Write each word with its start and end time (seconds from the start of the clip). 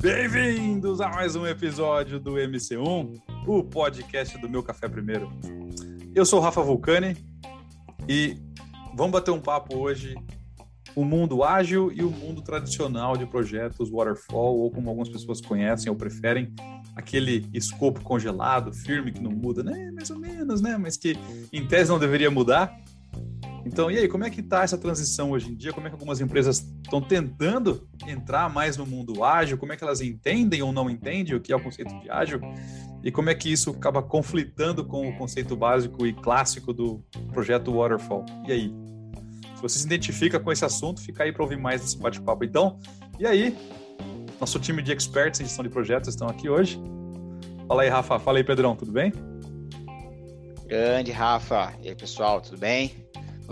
Bem-vindos 0.00 1.00
a 1.00 1.08
mais 1.08 1.34
um 1.34 1.46
episódio 1.46 2.20
do 2.20 2.32
MC1, 2.34 3.20
o 3.46 3.64
podcast 3.64 4.38
do 4.38 4.48
Meu 4.48 4.62
Café 4.62 4.88
Primeiro. 4.88 5.30
Eu 6.14 6.24
sou 6.24 6.38
o 6.38 6.42
Rafa 6.42 6.62
Vulcani 6.62 7.16
e 8.08 8.36
vamos 8.94 9.12
bater 9.12 9.30
um 9.32 9.40
papo 9.40 9.76
hoje 9.76 10.14
o 10.94 11.04
mundo 11.04 11.42
ágil 11.42 11.90
e 11.92 12.02
o 12.02 12.10
mundo 12.10 12.42
tradicional 12.42 13.16
de 13.16 13.26
projetos 13.26 13.90
waterfall, 13.90 14.58
ou 14.58 14.70
como 14.70 14.88
algumas 14.88 15.08
pessoas 15.08 15.40
conhecem 15.40 15.90
ou 15.90 15.96
preferem, 15.96 16.54
aquele 16.94 17.48
escopo 17.52 18.02
congelado, 18.02 18.72
firme, 18.72 19.12
que 19.12 19.20
não 19.20 19.30
muda, 19.30 19.62
né? 19.62 19.90
Mais 19.92 20.10
ou 20.10 20.18
menos, 20.18 20.60
né? 20.60 20.76
Mas 20.76 20.96
que 20.96 21.16
em 21.52 21.66
tese 21.66 21.90
não 21.90 21.98
deveria 21.98 22.30
mudar. 22.30 22.78
Então, 23.64 23.90
e 23.90 23.98
aí, 23.98 24.08
como 24.08 24.24
é 24.24 24.30
que 24.30 24.40
está 24.40 24.62
essa 24.62 24.76
transição 24.76 25.30
hoje 25.30 25.50
em 25.50 25.54
dia? 25.54 25.72
Como 25.72 25.86
é 25.86 25.90
que 25.90 25.94
algumas 25.94 26.20
empresas 26.20 26.58
estão 26.82 27.00
tentando 27.00 27.86
entrar 28.06 28.52
mais 28.52 28.76
no 28.76 28.84
mundo 28.84 29.22
ágil? 29.22 29.56
Como 29.56 29.72
é 29.72 29.76
que 29.76 29.84
elas 29.84 30.00
entendem 30.00 30.62
ou 30.62 30.72
não 30.72 30.90
entendem 30.90 31.34
o 31.34 31.40
que 31.40 31.52
é 31.52 31.56
o 31.56 31.60
conceito 31.60 31.96
de 32.00 32.10
ágil? 32.10 32.40
E 33.04 33.10
como 33.10 33.30
é 33.30 33.34
que 33.34 33.52
isso 33.52 33.70
acaba 33.70 34.02
conflitando 34.02 34.84
com 34.84 35.08
o 35.08 35.16
conceito 35.16 35.56
básico 35.56 36.06
e 36.06 36.12
clássico 36.12 36.72
do 36.72 37.04
projeto 37.32 37.72
Waterfall? 37.72 38.24
E 38.46 38.52
aí? 38.52 38.74
Se 39.54 39.62
você 39.62 39.78
se 39.78 39.86
identifica 39.86 40.40
com 40.40 40.50
esse 40.50 40.64
assunto, 40.64 41.00
fica 41.00 41.22
aí 41.22 41.32
para 41.32 41.42
ouvir 41.42 41.56
mais 41.56 41.80
desse 41.80 41.96
bate-papo. 41.98 42.44
Então, 42.44 42.80
e 43.18 43.26
aí? 43.26 43.56
Nosso 44.40 44.58
time 44.58 44.82
de 44.82 44.92
experts 44.92 45.40
em 45.40 45.44
gestão 45.44 45.62
de 45.62 45.70
projetos 45.70 46.08
estão 46.08 46.28
aqui 46.28 46.48
hoje. 46.48 46.80
Fala 47.68 47.82
aí, 47.82 47.88
Rafa. 47.88 48.18
Fala 48.18 48.38
aí, 48.38 48.44
Pedrão. 48.44 48.74
Tudo 48.74 48.90
bem? 48.90 49.12
Grande, 50.66 51.12
Rafa. 51.12 51.72
E 51.80 51.88
aí, 51.88 51.94
pessoal, 51.94 52.40
tudo 52.40 52.58
bem? 52.58 53.01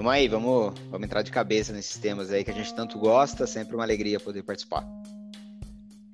Vamos 0.01 0.15
aí, 0.15 0.29
vamos, 0.29 0.73
vamos 0.91 1.05
entrar 1.05 1.21
de 1.21 1.31
cabeça 1.31 1.75
nesses 1.75 1.99
temas 1.99 2.31
aí 2.31 2.43
que 2.43 2.51
a 2.51 2.55
gente 2.55 2.75
tanto 2.75 2.99
gosta, 2.99 3.47
sempre 3.47 3.75
uma 3.75 3.85
alegria 3.85 4.19
poder 4.19 4.43
participar. 4.43 4.83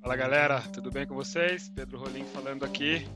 Fala 0.01 0.13
galera, 0.17 0.59
tudo 0.59 0.91
bem 0.91 1.07
com 1.07 1.15
vocês? 1.15 1.69
Pedro 1.69 1.97
Rolim 1.97 2.25
falando 2.25 2.65
aqui. 2.65 3.07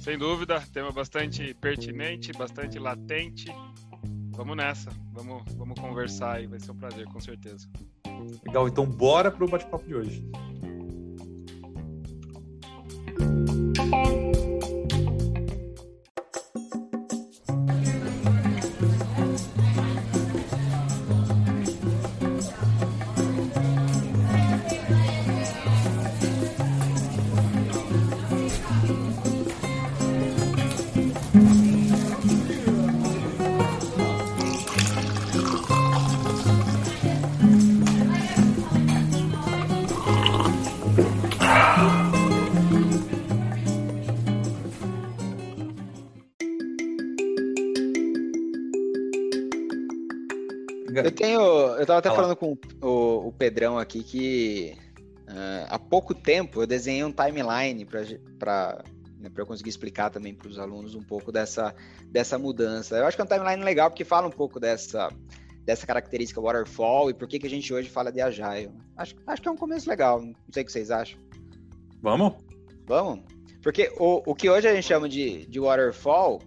Sem 0.00 0.16
dúvida, 0.16 0.62
tema 0.72 0.92
bastante 0.92 1.52
pertinente, 1.54 2.32
bastante 2.32 2.78
latente. 2.78 3.46
Vamos 4.36 4.56
nessa, 4.56 4.88
vamos, 5.12 5.52
vamos 5.56 5.80
conversar 5.80 6.40
e 6.40 6.46
vai 6.46 6.60
ser 6.60 6.70
um 6.70 6.76
prazer, 6.76 7.06
com 7.06 7.18
certeza. 7.18 7.68
Legal, 8.46 8.68
então 8.68 8.86
bora 8.86 9.32
pro 9.32 9.48
bate-papo 9.48 9.84
de 9.84 9.96
hoje. 9.96 10.30
Tava 52.02 52.14
até 52.14 52.22
falando 52.22 52.36
com 52.36 52.56
o, 52.80 53.28
o 53.28 53.32
Pedrão 53.32 53.78
aqui 53.78 54.02
que 54.02 54.76
uh, 55.28 55.66
há 55.68 55.78
pouco 55.78 56.14
tempo 56.14 56.62
eu 56.62 56.66
desenhei 56.66 57.04
um 57.04 57.12
timeline 57.12 57.84
para 58.38 58.82
né, 59.18 59.30
eu 59.34 59.46
conseguir 59.46 59.70
explicar 59.70 60.10
também 60.10 60.34
para 60.34 60.48
os 60.48 60.58
alunos 60.58 60.94
um 60.94 61.02
pouco 61.02 61.32
dessa, 61.32 61.74
dessa 62.06 62.38
mudança. 62.38 62.96
Eu 62.96 63.06
acho 63.06 63.16
que 63.16 63.20
é 63.20 63.24
um 63.24 63.28
timeline 63.28 63.62
legal 63.62 63.90
porque 63.90 64.04
fala 64.04 64.26
um 64.26 64.30
pouco 64.32 64.60
dessa, 64.60 65.08
dessa 65.64 65.86
característica 65.86 66.40
waterfall 66.40 67.10
e 67.10 67.14
por 67.14 67.26
que, 67.26 67.38
que 67.38 67.46
a 67.46 67.50
gente 67.50 67.72
hoje 67.72 67.88
fala 67.88 68.12
de 68.12 68.20
agile. 68.20 68.70
Acho, 68.96 69.14
acho 69.26 69.42
que 69.42 69.48
é 69.48 69.50
um 69.50 69.56
começo 69.56 69.88
legal, 69.88 70.20
não 70.20 70.34
sei 70.52 70.62
o 70.62 70.66
que 70.66 70.72
vocês 70.72 70.90
acham. 70.90 71.18
Vamos? 72.02 72.34
Vamos? 72.86 73.24
Porque 73.62 73.90
o, 73.98 74.22
o 74.30 74.34
que 74.34 74.50
hoje 74.50 74.68
a 74.68 74.74
gente 74.74 74.86
chama 74.86 75.08
de, 75.08 75.46
de 75.46 75.58
waterfall 75.58 76.40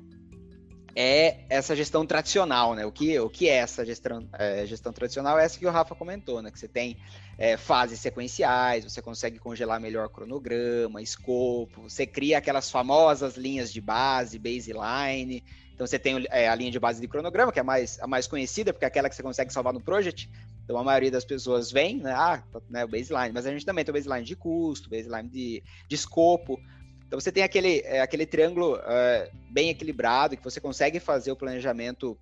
é 1.00 1.46
essa 1.48 1.76
gestão 1.76 2.08
tradicional, 2.08 2.74
né? 2.74 2.84
O 2.84 2.92
que, 2.92 3.20
o 3.20 3.30
que 3.30 3.48
é 3.48 3.58
essa 3.58 3.86
gestão, 3.86 4.28
é, 4.34 4.66
gestão 4.66 4.92
tradicional? 4.92 5.38
É 5.38 5.46
essa 5.46 5.60
que 5.60 5.68
o 5.68 5.70
Rafa 5.70 5.94
comentou, 5.94 6.42
né? 6.42 6.50
Que 6.50 6.58
você 6.58 6.68
tem 6.68 6.98
é, 7.38 7.56
fases 7.56 8.00
sequenciais, 8.00 8.84
você 8.84 9.00
consegue 9.00 9.38
congelar 9.38 9.80
melhor 9.80 10.10
cronograma, 10.10 11.00
escopo, 11.00 11.84
você 11.84 12.08
cria 12.08 12.40
aquelas 12.40 12.72
famosas 12.72 13.38
linhas 13.38 13.72
de 13.72 13.80
base, 13.80 14.40
baseline. 14.40 15.44
Então 15.72 15.86
você 15.86 16.00
tem 16.00 16.26
é, 16.32 16.50
a 16.50 16.56
linha 16.56 16.72
de 16.72 16.80
base 16.80 17.00
de 17.00 17.08
cronograma, 17.08 17.52
que 17.52 17.60
é 17.60 17.62
a 17.62 17.64
mais, 17.64 18.00
a 18.02 18.08
mais 18.08 18.26
conhecida, 18.26 18.74
porque 18.74 18.86
é 18.86 18.88
aquela 18.88 19.08
que 19.08 19.16
você 19.16 19.22
consegue 19.22 19.54
salvar 19.54 19.74
no 19.74 19.80
project. 19.80 20.28
Então 20.64 20.80
a 20.80 20.84
maioria 20.84 21.12
das 21.12 21.24
pessoas 21.24 21.72
vem, 21.72 21.98
né? 21.98 22.12
Ah, 22.12 22.44
né, 22.68 22.84
o 22.84 22.88
baseline, 22.88 23.32
mas 23.32 23.46
a 23.46 23.52
gente 23.52 23.64
também 23.64 23.86
tem 23.86 23.92
o 23.92 23.96
baseline 23.96 24.26
de 24.26 24.36
custo, 24.36 24.90
baseline 24.90 25.30
de, 25.30 25.64
de 25.88 25.96
escopo. 25.96 26.60
Então 27.08 27.20
você 27.20 27.32
tem 27.32 27.44
aquele, 27.44 27.80
é, 27.86 28.02
aquele 28.02 28.26
triângulo 28.26 28.78
é, 28.84 29.32
bem 29.50 29.70
equilibrado 29.70 30.36
que 30.36 30.44
você 30.44 30.60
consegue 30.60 31.00
fazer 31.00 31.32
o 31.32 31.38
planejamento 31.38 32.18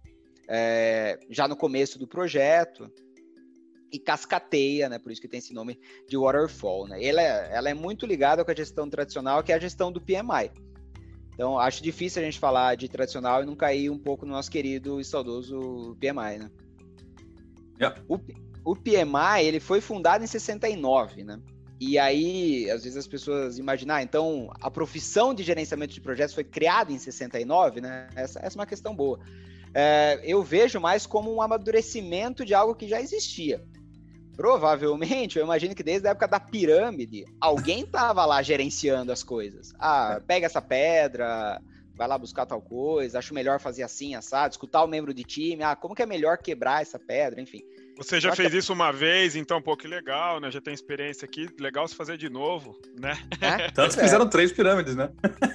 é, 0.47 1.19
já 1.29 1.47
no 1.47 1.55
começo 1.55 1.97
do 1.97 2.07
projeto 2.07 2.91
e 3.91 3.97
cascateia, 3.97 4.87
né? 4.87 4.99
Por 4.99 5.11
isso 5.11 5.19
que 5.19 5.27
tem 5.27 5.39
esse 5.39 5.53
nome 5.53 5.79
de 6.07 6.15
waterfall, 6.15 6.87
né? 6.87 7.03
Ela 7.03 7.21
é, 7.21 7.49
ela 7.51 7.69
é 7.69 7.73
muito 7.73 8.05
ligada 8.05 8.45
com 8.45 8.51
a 8.51 8.55
gestão 8.55 8.87
tradicional, 8.87 9.43
que 9.43 9.51
é 9.51 9.55
a 9.55 9.59
gestão 9.59 9.91
do 9.91 9.99
PMI. 9.99 10.51
Então 11.33 11.57
acho 11.57 11.81
difícil 11.81 12.21
a 12.21 12.25
gente 12.25 12.39
falar 12.39 12.75
de 12.75 12.87
tradicional 12.87 13.41
e 13.41 13.45
não 13.45 13.55
cair 13.55 13.89
um 13.89 13.97
pouco 13.97 14.25
no 14.25 14.33
nosso 14.33 14.51
querido 14.51 15.01
e 15.01 15.03
saudoso 15.03 15.97
PMI, 15.99 16.37
né? 16.37 16.51
Yeah. 17.79 18.01
O, 18.07 18.19
o 18.63 18.75
PMI 18.75 19.45
ele 19.45 19.59
foi 19.59 19.81
fundado 19.81 20.23
em 20.23 20.27
69, 20.27 21.23
né? 21.23 21.41
E 21.87 21.99
aí, 21.99 22.67
às 22.71 22.83
vezes 22.83 22.97
as 22.97 23.05
pessoas 23.05 23.59
imaginam, 23.59 23.93
ah, 23.93 24.01
então 24.01 24.49
a 24.59 24.71
profissão 24.71 25.35
de 25.35 25.43
gerenciamento 25.43 25.93
de 25.93 26.01
projetos 26.01 26.33
foi 26.33 26.43
criada 26.43 26.91
em 26.91 26.97
69, 26.97 27.79
né? 27.79 28.07
Essa, 28.15 28.39
essa 28.39 28.57
é 28.57 28.59
uma 28.59 28.65
questão 28.65 28.95
boa. 28.95 29.19
É, 29.71 30.19
eu 30.23 30.41
vejo 30.41 30.79
mais 30.79 31.05
como 31.05 31.31
um 31.31 31.43
amadurecimento 31.43 32.43
de 32.43 32.55
algo 32.55 32.73
que 32.73 32.87
já 32.87 32.99
existia. 32.99 33.63
Provavelmente, 34.35 35.37
eu 35.37 35.45
imagino 35.45 35.75
que 35.75 35.83
desde 35.83 36.07
a 36.07 36.11
época 36.11 36.27
da 36.27 36.39
pirâmide, 36.39 37.23
alguém 37.39 37.81
estava 37.81 38.25
lá 38.25 38.41
gerenciando 38.41 39.11
as 39.11 39.21
coisas. 39.21 39.71
Ah, 39.77 40.19
pega 40.25 40.47
essa 40.47 40.63
pedra, 40.63 41.61
vai 41.95 42.07
lá 42.07 42.17
buscar 42.17 42.45
tal 42.45 42.61
coisa, 42.61 43.19
acho 43.19 43.33
melhor 43.33 43.59
fazer 43.59 43.83
assim, 43.83 44.15
assado, 44.15 44.51
escutar 44.51 44.83
o 44.83 44.87
membro 44.87 45.13
de 45.13 45.23
time, 45.23 45.63
ah, 45.63 45.75
como 45.75 45.95
que 45.95 46.03
é 46.03 46.05
melhor 46.05 46.37
quebrar 46.37 46.81
essa 46.81 46.99
pedra, 46.99 47.41
enfim. 47.41 47.63
Você 47.97 48.19
já 48.19 48.35
fez 48.35 48.51
que... 48.51 48.57
isso 48.57 48.73
uma 48.73 48.91
vez, 48.91 49.37
então, 49.37 49.61
pô, 49.61 49.77
que 49.77 49.87
legal, 49.87 50.41
né? 50.41 50.51
Já 50.51 50.59
tem 50.59 50.73
experiência 50.73 51.25
aqui, 51.25 51.47
legal 51.57 51.87
se 51.87 51.95
fazer 51.95 52.17
de 52.17 52.29
novo, 52.29 52.77
né? 52.99 53.17
É, 53.39 53.71
Tanto 53.71 53.95
que 53.95 54.01
fizeram 54.01 54.27
três 54.27 54.51
pirâmides, 54.51 54.95
né? 54.95 55.09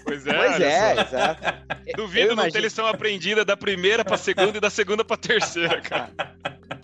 Pois 0.04 0.26
é, 0.26 0.34
pois 0.34 0.60
é, 0.60 0.92
exato. 1.02 1.42
Duvido 1.94 2.34
não 2.34 2.50
ter 2.50 2.60
lição 2.60 2.86
aprendida 2.86 3.44
da 3.44 3.56
primeira 3.56 4.02
para 4.02 4.16
segunda 4.16 4.56
e 4.56 4.60
da 4.60 4.70
segunda 4.70 5.04
para 5.04 5.18
terceira, 5.18 5.80
cara. 5.82 6.10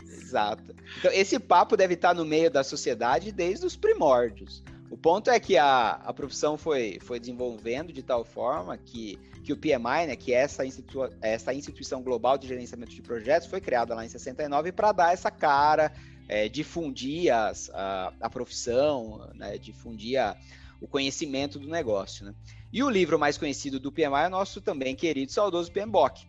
Exato. 0.06 0.74
Então, 0.98 1.10
esse 1.12 1.38
papo 1.38 1.74
deve 1.74 1.94
estar 1.94 2.12
no 2.12 2.24
meio 2.24 2.50
da 2.50 2.62
sociedade 2.62 3.32
desde 3.32 3.64
os 3.64 3.76
primórdios. 3.76 4.62
O 4.90 4.96
ponto 4.96 5.30
é 5.30 5.40
que 5.40 5.56
a, 5.56 5.90
a 5.90 6.12
profissão 6.12 6.56
foi, 6.56 6.98
foi 7.02 7.18
desenvolvendo 7.18 7.92
de 7.92 8.02
tal 8.02 8.24
forma 8.24 8.76
que 8.76 9.18
que 9.46 9.52
o 9.52 9.56
PMI, 9.56 10.08
né, 10.08 10.16
que 10.16 10.34
é 10.34 10.38
essa, 10.38 10.66
institu 10.66 11.08
essa 11.22 11.54
instituição 11.54 12.02
global 12.02 12.36
de 12.36 12.48
gerenciamento 12.48 12.90
de 12.90 13.00
projetos, 13.00 13.46
foi 13.46 13.60
criada 13.60 13.94
lá 13.94 14.04
em 14.04 14.08
69 14.08 14.72
para 14.72 14.90
dar 14.90 15.12
essa 15.12 15.30
cara, 15.30 15.92
é, 16.28 16.48
difundir 16.48 17.32
as, 17.32 17.70
a, 17.70 18.12
a 18.20 18.28
profissão, 18.28 19.30
né, 19.36 19.56
difundir 19.56 20.20
a, 20.20 20.36
o 20.80 20.88
conhecimento 20.88 21.60
do 21.60 21.68
negócio. 21.68 22.26
Né? 22.26 22.34
E 22.72 22.82
o 22.82 22.90
livro 22.90 23.20
mais 23.20 23.38
conhecido 23.38 23.78
do 23.78 23.92
PMI 23.92 24.24
é 24.24 24.26
o 24.26 24.30
nosso 24.30 24.60
também 24.60 24.96
querido 24.96 25.30
saudoso 25.30 25.70
PMBOK, 25.70 26.26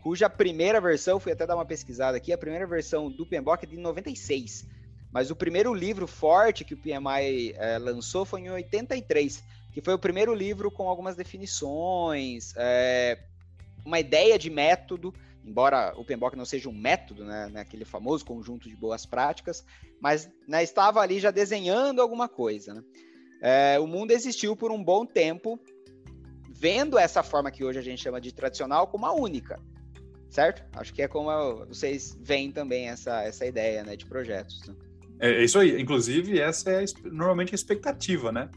cuja 0.00 0.30
primeira 0.30 0.80
versão, 0.80 1.18
fui 1.18 1.32
até 1.32 1.44
dar 1.44 1.56
uma 1.56 1.66
pesquisada 1.66 2.16
aqui, 2.16 2.32
a 2.32 2.38
primeira 2.38 2.68
versão 2.68 3.10
do 3.10 3.26
PMBOK 3.26 3.64
é 3.64 3.66
de 3.66 3.76
96. 3.76 4.64
Mas 5.14 5.30
o 5.30 5.36
primeiro 5.36 5.72
livro 5.72 6.06
forte 6.06 6.64
que 6.64 6.74
o 6.74 6.76
PMI 6.76 7.54
é, 7.56 7.78
lançou 7.78 8.26
foi 8.26 8.42
em 8.42 8.50
83 8.50 9.42
que 9.74 9.80
foi 9.80 9.92
o 9.92 9.98
primeiro 9.98 10.32
livro 10.32 10.70
com 10.70 10.88
algumas 10.88 11.16
definições, 11.16 12.54
é, 12.56 13.18
uma 13.84 13.98
ideia 13.98 14.38
de 14.38 14.48
método, 14.48 15.12
embora 15.44 15.92
o 15.96 16.04
PMBOK 16.04 16.36
não 16.36 16.44
seja 16.44 16.68
um 16.68 16.72
método, 16.72 17.24
né, 17.24 17.48
né, 17.48 17.60
aquele 17.62 17.84
famoso 17.84 18.24
conjunto 18.24 18.68
de 18.68 18.76
boas 18.76 19.04
práticas, 19.04 19.64
mas 20.00 20.30
né, 20.46 20.62
estava 20.62 21.00
ali 21.00 21.18
já 21.18 21.32
desenhando 21.32 22.00
alguma 22.00 22.28
coisa. 22.28 22.72
Né? 22.72 22.84
É, 23.42 23.80
o 23.80 23.86
mundo 23.88 24.12
existiu 24.12 24.54
por 24.54 24.70
um 24.70 24.82
bom 24.82 25.04
tempo, 25.04 25.58
vendo 26.48 26.96
essa 26.96 27.24
forma 27.24 27.50
que 27.50 27.64
hoje 27.64 27.80
a 27.80 27.82
gente 27.82 28.00
chama 28.00 28.20
de 28.20 28.32
tradicional 28.32 28.86
como 28.86 29.06
a 29.06 29.12
única. 29.12 29.60
certo? 30.30 30.64
Acho 30.78 30.94
que 30.94 31.02
é 31.02 31.08
como 31.08 31.66
vocês 31.66 32.16
veem 32.20 32.52
também 32.52 32.90
essa, 32.90 33.24
essa 33.24 33.44
ideia 33.44 33.82
né, 33.82 33.96
de 33.96 34.06
projetos. 34.06 34.64
Né? 34.68 34.74
É, 35.18 35.30
é 35.30 35.44
isso 35.44 35.58
aí. 35.58 35.80
Inclusive, 35.80 36.38
essa 36.38 36.70
é 36.70 36.84
normalmente 37.04 37.54
a 37.54 37.56
expectativa, 37.56 38.32
né? 38.32 38.48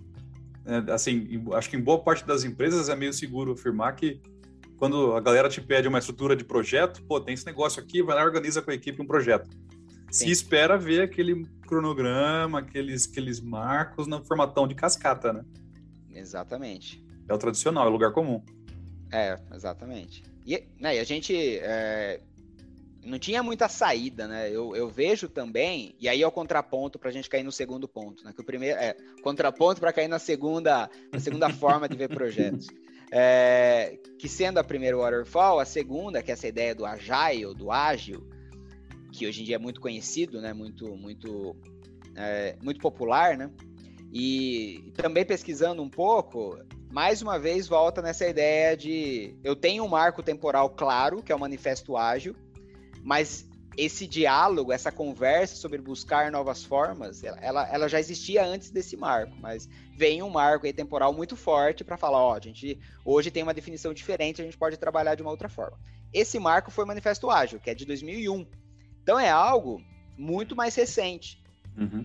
É, 0.65 0.91
assim, 0.91 1.43
acho 1.53 1.69
que 1.69 1.77
em 1.77 1.81
boa 1.81 1.99
parte 1.99 2.25
das 2.25 2.43
empresas 2.43 2.89
é 2.89 2.95
meio 2.95 3.13
seguro 3.13 3.53
afirmar 3.53 3.95
que 3.95 4.19
quando 4.77 5.13
a 5.13 5.21
galera 5.21 5.49
te 5.49 5.61
pede 5.61 5.87
uma 5.87 5.97
estrutura 5.97 6.35
de 6.35 6.43
projeto, 6.43 7.03
pô, 7.03 7.19
tem 7.19 7.33
esse 7.33 7.45
negócio 7.45 7.81
aqui, 7.81 8.03
vai 8.03 8.15
lá 8.15 8.21
e 8.21 8.25
organiza 8.25 8.61
com 8.61 8.69
a 8.69 8.73
equipe 8.73 9.01
um 9.01 9.07
projeto. 9.07 9.49
Sim. 10.11 10.25
Se 10.25 10.31
espera 10.31 10.77
ver 10.77 11.01
aquele 11.01 11.45
cronograma, 11.67 12.59
aqueles, 12.59 13.07
aqueles 13.09 13.39
marcos 13.39 14.07
no 14.07 14.23
formatão 14.23 14.67
de 14.67 14.75
cascata, 14.75 15.33
né? 15.33 15.43
Exatamente. 16.13 17.03
É 17.27 17.33
o 17.33 17.37
tradicional, 17.37 17.85
é 17.85 17.89
o 17.89 17.91
lugar 17.91 18.11
comum. 18.11 18.43
É, 19.11 19.37
exatamente. 19.53 20.23
E, 20.45 20.63
né, 20.79 20.95
e 20.95 20.99
a 20.99 21.03
gente 21.03 21.35
é, 21.35 22.21
não 23.07 23.17
tinha 23.17 23.41
muita 23.41 23.69
saída, 23.69 24.27
né? 24.27 24.49
Eu, 24.49 24.75
eu 24.75 24.89
vejo 24.89 25.29
também, 25.29 25.95
e 25.99 26.09
aí 26.09 26.21
é 26.21 26.27
o 26.27 26.31
contraponto 26.31 26.99
para 26.99 27.09
a 27.09 27.11
gente 27.11 27.29
cair 27.29 27.43
no 27.43 27.51
segundo 27.51 27.87
ponto, 27.87 28.23
né? 28.23 28.33
Que 28.33 28.41
o 28.41 28.45
primeiro 28.45 28.77
é 28.77 28.95
contraponto 29.23 29.79
para 29.79 29.93
cair 29.93 30.07
na 30.07 30.19
segunda, 30.19 30.89
na 31.11 31.19
segunda 31.19 31.49
forma 31.53 31.87
de 31.87 31.95
ver 31.95 32.09
projetos. 32.09 32.67
É, 33.09 33.97
que 34.19 34.27
sendo 34.27 34.57
a 34.57 34.63
primeira 34.63 34.97
waterfall, 34.97 35.59
a 35.59 35.65
segunda, 35.65 36.21
que 36.21 36.29
é 36.29 36.33
essa 36.33 36.47
ideia 36.47 36.75
do 36.75 36.85
agile, 36.85 37.55
do 37.55 37.71
ágil, 37.71 38.27
que 39.13 39.25
hoje 39.25 39.41
em 39.41 39.45
dia 39.45 39.55
é 39.55 39.59
muito 39.59 39.79
conhecido, 39.79 40.41
né? 40.41 40.53
Muito, 40.53 40.95
muito, 40.97 41.55
é, 42.15 42.57
muito 42.61 42.81
popular, 42.81 43.37
né? 43.37 43.49
E 44.11 44.91
também 44.95 45.25
pesquisando 45.25 45.81
um 45.81 45.89
pouco, 45.89 46.59
mais 46.91 47.21
uma 47.21 47.39
vez 47.39 47.67
volta 47.67 48.01
nessa 48.01 48.27
ideia 48.27 48.75
de 48.75 49.35
eu 49.43 49.55
tenho 49.55 49.83
um 49.83 49.87
marco 49.87 50.21
temporal 50.21 50.69
claro, 50.69 51.21
que 51.21 51.31
é 51.31 51.35
o 51.35 51.39
manifesto 51.39 51.95
ágil, 51.95 52.35
mas 53.07 53.47
esse 53.77 54.05
diálogo, 54.05 54.73
essa 54.73 54.91
conversa 54.91 55.55
sobre 55.55 55.77
buscar 55.77 56.29
novas 56.29 56.65
formas, 56.65 57.23
ela, 57.23 57.65
ela 57.71 57.87
já 57.87 58.01
existia 58.01 58.45
antes 58.45 58.69
desse 58.69 58.97
marco, 58.97 59.33
mas 59.39 59.69
vem 59.95 60.21
um 60.21 60.29
marco 60.29 60.65
aí 60.65 60.73
temporal 60.73 61.13
muito 61.13 61.37
forte 61.37 61.85
para 61.85 61.95
falar, 61.95 62.17
ó, 62.17 62.35
a 62.35 62.39
gente 62.41 62.77
hoje 63.05 63.31
tem 63.31 63.43
uma 63.43 63.53
definição 63.53 63.93
diferente, 63.93 64.41
a 64.41 64.43
gente 64.43 64.57
pode 64.57 64.75
trabalhar 64.75 65.15
de 65.15 65.21
uma 65.21 65.31
outra 65.31 65.47
forma. 65.47 65.79
Esse 66.11 66.37
marco 66.37 66.69
foi 66.69 66.83
o 66.83 66.87
Manifesto 66.87 67.29
Ágil, 67.29 67.61
que 67.61 67.69
é 67.69 67.73
de 67.73 67.85
2001. 67.85 68.45
Então 69.01 69.17
é 69.17 69.29
algo 69.29 69.81
muito 70.17 70.53
mais 70.53 70.75
recente. 70.75 71.41
Uhum. 71.77 72.03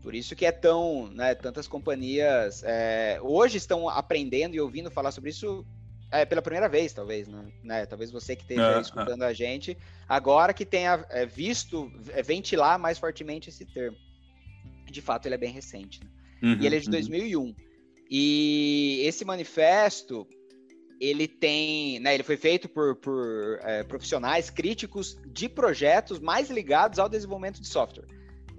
Por 0.00 0.14
isso 0.14 0.36
que 0.36 0.46
é 0.46 0.52
tão, 0.52 1.08
né, 1.08 1.34
tantas 1.34 1.66
companhias 1.66 2.62
é, 2.64 3.18
hoje 3.20 3.56
estão 3.56 3.88
aprendendo 3.88 4.54
e 4.54 4.60
ouvindo 4.60 4.92
falar 4.92 5.10
sobre 5.10 5.30
isso 5.30 5.66
é, 6.10 6.24
pela 6.24 6.42
primeira 6.42 6.68
vez, 6.68 6.92
talvez, 6.92 7.28
né? 7.28 7.86
Talvez 7.86 8.10
você 8.10 8.34
que 8.34 8.42
esteja 8.42 8.78
é, 8.78 8.80
escutando 8.80 9.22
é. 9.22 9.26
a 9.26 9.32
gente, 9.32 9.76
agora 10.08 10.52
que 10.52 10.64
tenha 10.64 11.04
é, 11.10 11.24
visto 11.24 11.90
é, 12.08 12.22
ventilar 12.22 12.78
mais 12.78 12.98
fortemente 12.98 13.48
esse 13.48 13.64
termo. 13.64 13.96
De 14.90 15.00
fato, 15.00 15.26
ele 15.26 15.36
é 15.36 15.38
bem 15.38 15.52
recente. 15.52 16.00
Né? 16.02 16.10
Uhum, 16.42 16.58
e 16.60 16.66
ele 16.66 16.76
é 16.76 16.80
de 16.80 16.86
uhum. 16.86 16.92
2001. 16.92 17.54
E 18.10 19.02
esse 19.04 19.24
manifesto, 19.24 20.26
ele 21.00 21.28
tem, 21.28 22.00
né, 22.00 22.14
ele 22.14 22.24
foi 22.24 22.36
feito 22.36 22.68
por, 22.68 22.96
por 22.96 23.60
é, 23.62 23.84
profissionais 23.84 24.50
críticos 24.50 25.16
de 25.26 25.48
projetos 25.48 26.18
mais 26.18 26.50
ligados 26.50 26.98
ao 26.98 27.08
desenvolvimento 27.08 27.60
de 27.60 27.68
software. 27.68 28.06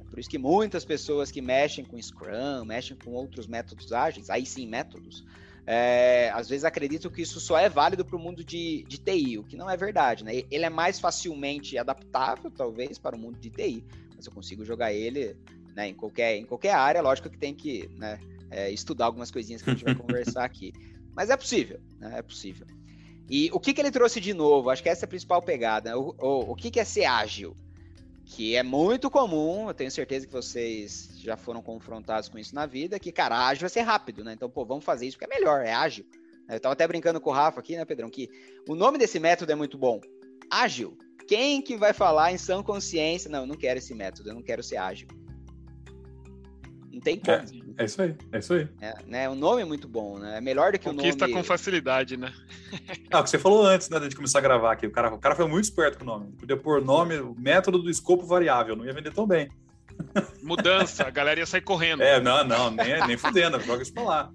Por 0.09 0.19
isso 0.19 0.29
que 0.29 0.37
muitas 0.37 0.85
pessoas 0.85 1.31
que 1.31 1.41
mexem 1.41 1.83
com 1.83 2.01
Scrum, 2.01 2.65
mexem 2.65 2.95
com 2.97 3.11
outros 3.11 3.47
métodos 3.47 3.91
ágeis, 3.91 4.29
aí 4.29 4.45
sim 4.45 4.67
métodos, 4.67 5.23
é, 5.65 6.31
às 6.33 6.49
vezes 6.49 6.65
acreditam 6.65 7.11
que 7.11 7.21
isso 7.21 7.39
só 7.39 7.57
é 7.57 7.69
válido 7.69 8.03
para 8.03 8.15
o 8.15 8.19
mundo 8.19 8.43
de, 8.43 8.83
de 8.87 8.97
TI, 8.97 9.37
o 9.37 9.43
que 9.43 9.55
não 9.55 9.69
é 9.69 9.77
verdade, 9.77 10.23
né? 10.23 10.43
Ele 10.49 10.65
é 10.65 10.69
mais 10.69 10.99
facilmente 10.99 11.77
adaptável, 11.77 12.49
talvez, 12.49 12.97
para 12.97 13.15
o 13.15 13.19
mundo 13.19 13.39
de 13.39 13.49
TI, 13.49 13.83
mas 14.15 14.25
eu 14.25 14.31
consigo 14.31 14.65
jogar 14.65 14.91
ele 14.91 15.35
né, 15.75 15.89
em, 15.89 15.93
qualquer, 15.93 16.37
em 16.37 16.45
qualquer 16.45 16.73
área, 16.73 17.01
lógico 17.01 17.29
que 17.29 17.37
tem 17.37 17.53
que 17.53 17.89
né, 17.97 18.19
é, 18.49 18.71
estudar 18.71 19.05
algumas 19.05 19.31
coisinhas 19.31 19.61
que 19.61 19.69
a 19.69 19.73
gente 19.73 19.85
vai 19.85 19.95
conversar 19.95 20.43
aqui. 20.43 20.73
Mas 21.15 21.29
é 21.29 21.37
possível, 21.37 21.79
né? 21.99 22.13
É 22.17 22.21
possível. 22.21 22.65
E 23.29 23.49
o 23.53 23.59
que, 23.59 23.73
que 23.73 23.79
ele 23.79 23.91
trouxe 23.91 24.19
de 24.19 24.33
novo? 24.33 24.69
Acho 24.69 24.83
que 24.83 24.89
essa 24.89 25.05
é 25.05 25.07
a 25.07 25.09
principal 25.09 25.41
pegada. 25.41 25.97
O, 25.97 26.15
o, 26.19 26.51
o 26.51 26.55
que, 26.55 26.71
que 26.71 26.79
é 26.79 26.83
ser 26.83 27.05
ágil? 27.05 27.55
Que 28.31 28.55
é 28.55 28.63
muito 28.63 29.09
comum, 29.09 29.67
eu 29.67 29.73
tenho 29.73 29.91
certeza 29.91 30.25
que 30.25 30.31
vocês 30.31 31.09
já 31.17 31.35
foram 31.35 31.61
confrontados 31.61 32.29
com 32.29 32.39
isso 32.39 32.55
na 32.55 32.65
vida, 32.65 32.97
que, 32.97 33.11
cara, 33.11 33.47
ágil 33.47 33.61
vai 33.61 33.69
ser 33.69 33.81
rápido, 33.81 34.23
né? 34.23 34.31
Então, 34.33 34.49
pô, 34.49 34.63
vamos 34.63 34.85
fazer 34.85 35.05
isso 35.05 35.17
porque 35.17 35.31
é 35.31 35.37
melhor, 35.37 35.65
é 35.65 35.73
ágil. 35.73 36.05
Eu 36.47 36.59
tava 36.59 36.71
até 36.71 36.87
brincando 36.87 37.19
com 37.19 37.29
o 37.29 37.33
Rafa 37.33 37.59
aqui, 37.59 37.75
né, 37.75 37.83
Pedrão, 37.83 38.09
que 38.09 38.29
o 38.69 38.73
nome 38.73 38.97
desse 38.97 39.19
método 39.19 39.51
é 39.51 39.55
muito 39.55 39.77
bom. 39.77 39.99
Ágil. 40.49 40.97
Quem 41.27 41.61
que 41.61 41.75
vai 41.75 41.91
falar 41.91 42.31
em 42.31 42.37
sã 42.37 42.63
consciência? 42.63 43.29
Não, 43.29 43.41
eu 43.41 43.45
não 43.45 43.55
quero 43.55 43.79
esse 43.79 43.93
método, 43.93 44.29
eu 44.29 44.33
não 44.33 44.41
quero 44.41 44.63
ser 44.63 44.77
ágil. 44.77 45.09
Não 46.91 46.99
tem 46.99 47.17
como. 47.17 47.37
É, 47.37 47.43
é 47.77 47.85
isso 47.85 48.01
aí, 48.01 48.15
é 48.31 48.39
isso 48.39 48.53
aí. 48.53 48.67
É, 48.81 48.93
né, 49.07 49.29
o 49.29 49.35
nome 49.35 49.61
é 49.61 49.65
muito 49.65 49.87
bom, 49.87 50.19
né? 50.19 50.37
É 50.37 50.41
melhor 50.41 50.71
do 50.71 50.79
que 50.79 50.89
Conquista 50.89 51.25
o 51.25 51.27
nome... 51.29 51.41
com 51.41 51.47
facilidade, 51.47 52.17
né? 52.17 52.33
ah, 53.09 53.19
o 53.19 53.23
que 53.23 53.29
você 53.29 53.39
falou 53.39 53.65
antes, 53.65 53.89
né, 53.89 53.99
de 53.99 54.15
começar 54.15 54.39
a 54.39 54.41
gravar 54.41 54.73
aqui. 54.73 54.85
O 54.87 54.91
cara, 54.91 55.13
o 55.13 55.17
cara 55.17 55.35
foi 55.35 55.47
muito 55.47 55.65
esperto 55.65 55.97
com 55.97 56.03
o 56.03 56.07
nome. 56.07 56.31
Podia 56.33 56.57
pôr 56.57 56.83
nome, 56.83 57.15
método 57.37 57.79
do 57.79 57.89
escopo 57.89 58.25
variável, 58.25 58.75
não 58.75 58.85
ia 58.85 58.93
vender 58.93 59.13
tão 59.13 59.25
bem. 59.25 59.49
Mudança, 60.43 61.07
a 61.07 61.09
galera 61.09 61.39
ia 61.39 61.45
sair 61.45 61.61
correndo. 61.61 62.01
É, 62.01 62.19
não, 62.19 62.43
não, 62.43 62.71
nem, 62.71 63.07
nem 63.07 63.17
fudendo, 63.17 63.59
joga 63.61 63.83
isso 63.83 63.93
pra 63.93 64.03
lá. 64.03 64.31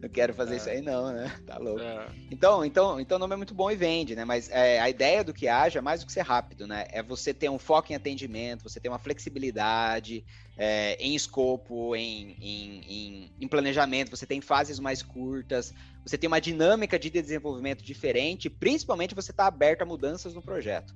Não 0.00 0.08
quero 0.08 0.32
fazer 0.32 0.54
é. 0.54 0.56
isso 0.56 0.68
aí 0.68 0.80
não, 0.80 1.12
né? 1.12 1.32
Tá 1.46 1.58
louco. 1.58 1.80
É. 1.80 2.06
Então, 2.30 2.64
então, 2.64 3.00
então 3.00 3.16
o 3.16 3.18
nome 3.18 3.34
é 3.34 3.36
muito 3.36 3.54
bom 3.54 3.70
e 3.70 3.76
vende, 3.76 4.14
né? 4.14 4.24
Mas 4.24 4.48
é, 4.50 4.78
a 4.80 4.88
ideia 4.88 5.24
do 5.24 5.34
que 5.34 5.48
haja 5.48 5.80
é 5.80 5.82
mais 5.82 6.00
do 6.00 6.06
que 6.06 6.12
ser 6.12 6.22
rápido, 6.22 6.66
né? 6.66 6.86
É 6.90 7.02
você 7.02 7.34
ter 7.34 7.48
um 7.48 7.58
foco 7.58 7.92
em 7.92 7.96
atendimento, 7.96 8.62
você 8.62 8.78
ter 8.78 8.88
uma 8.88 8.98
flexibilidade 8.98 10.24
é, 10.56 10.96
em 11.00 11.14
escopo, 11.14 11.96
em, 11.96 12.36
em, 12.40 12.80
em, 12.86 13.32
em, 13.40 13.48
planejamento, 13.48 14.10
você 14.10 14.26
tem 14.26 14.40
fases 14.40 14.78
mais 14.78 15.02
curtas, 15.02 15.74
você 16.04 16.16
tem 16.16 16.28
uma 16.28 16.40
dinâmica 16.40 16.98
de 16.98 17.10
desenvolvimento 17.10 17.84
diferente, 17.84 18.48
principalmente 18.48 19.14
você 19.14 19.30
está 19.30 19.46
aberto 19.46 19.82
a 19.82 19.86
mudanças 19.86 20.32
no 20.32 20.42
projeto. 20.42 20.94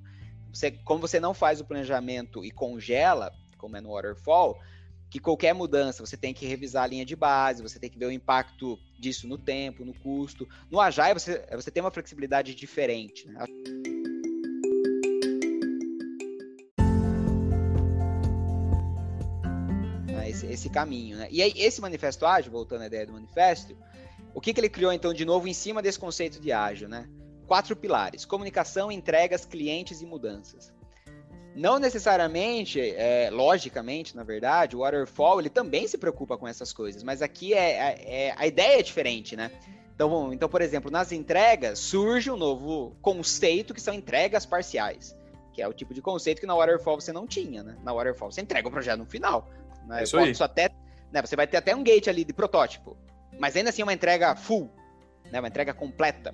Você, 0.53 0.71
como 0.71 1.01
você 1.01 1.19
não 1.19 1.33
faz 1.33 1.59
o 1.59 1.65
planejamento 1.65 2.43
e 2.43 2.51
congela, 2.51 3.33
como 3.57 3.75
é 3.75 3.81
no 3.81 3.93
Waterfall, 3.93 4.59
que 5.13 5.19
qualquer 5.19 5.53
mudança 5.53 6.03
você 6.03 6.17
tem 6.17 6.33
que 6.33 6.43
revisar 6.43 6.85
a 6.85 6.87
linha 6.87 7.05
de 7.05 7.15
base, 7.15 7.61
você 7.61 7.77
tem 7.77 7.87
que 7.87 7.99
ver 7.99 8.07
o 8.07 8.11
impacto 8.11 8.79
disso 8.97 9.27
no 9.27 9.37
tempo, 9.37 9.85
no 9.85 9.93
custo. 9.93 10.49
No 10.71 10.81
Agile 10.81 11.13
você, 11.13 11.45
você 11.51 11.69
tem 11.69 11.83
uma 11.83 11.91
flexibilidade 11.91 12.55
diferente. 12.55 13.27
Né? 13.27 13.45
Esse, 20.27 20.47
esse, 20.47 20.69
caminho, 20.71 21.17
né? 21.17 21.27
E 21.29 21.43
aí, 21.43 21.53
esse 21.57 21.79
manifesto 21.79 22.25
ágil, 22.25 22.51
voltando 22.51 22.81
à 22.81 22.87
ideia 22.87 23.05
do 23.05 23.13
manifesto, 23.13 23.77
o 24.33 24.41
que, 24.41 24.51
que 24.51 24.59
ele 24.59 24.69
criou 24.69 24.91
então 24.91 25.13
de 25.13 25.25
novo 25.25 25.47
em 25.47 25.53
cima 25.53 25.79
desse 25.79 25.99
conceito 25.99 26.39
de 26.39 26.51
ágil, 26.51 26.89
né? 26.89 27.07
Quatro 27.45 27.75
pilares: 27.75 28.25
comunicação, 28.25 28.91
entregas, 28.91 29.45
clientes 29.45 30.01
e 30.01 30.07
mudanças. 30.07 30.73
Não 31.55 31.77
necessariamente, 31.77 32.79
é, 32.79 33.29
logicamente, 33.31 34.15
na 34.15 34.23
verdade, 34.23 34.75
o 34.75 34.79
Waterfall 34.79 35.39
ele 35.39 35.49
também 35.49 35.87
se 35.87 35.97
preocupa 35.97 36.37
com 36.37 36.47
essas 36.47 36.73
coisas, 36.73 37.03
mas 37.03 37.21
aqui 37.21 37.53
é, 37.53 37.71
é, 37.71 38.27
é 38.27 38.35
a 38.35 38.47
ideia 38.47 38.79
é 38.79 38.81
diferente, 38.83 39.35
né? 39.35 39.51
Então, 39.95 40.33
então, 40.33 40.49
por 40.49 40.61
exemplo, 40.61 40.89
nas 40.89 41.11
entregas 41.11 41.77
surge 41.77 42.31
um 42.31 42.35
novo 42.35 42.95
conceito 43.01 43.73
que 43.73 43.81
são 43.81 43.93
entregas 43.93 44.45
parciais, 44.45 45.15
que 45.53 45.61
é 45.61 45.67
o 45.67 45.73
tipo 45.73 45.93
de 45.93 46.01
conceito 46.01 46.39
que 46.39 46.47
na 46.47 46.55
Waterfall 46.55 46.99
você 46.99 47.13
não 47.13 47.27
tinha, 47.27 47.61
né? 47.61 47.77
Na 47.83 47.93
Waterfall 47.93 48.31
você 48.31 48.41
entrega 48.41 48.67
o 48.67 48.71
projeto 48.71 48.97
no 48.97 49.05
final. 49.05 49.47
Né? 49.87 50.03
Isso 50.03 50.17
aí. 50.17 50.33
Até, 50.39 50.69
né, 51.11 51.21
você 51.21 51.35
vai 51.35 51.45
ter 51.45 51.57
até 51.57 51.75
um 51.75 51.83
gate 51.83 52.07
ali 52.07 52.23
de 52.23 52.33
protótipo, 52.33 52.97
mas 53.39 53.55
ainda 53.55 53.69
assim 53.69 53.83
é 53.83 53.85
uma 53.85 53.93
entrega 53.93 54.35
full, 54.35 54.71
né? 55.31 55.39
Uma 55.39 55.47
entrega 55.47 55.73
completa. 55.73 56.33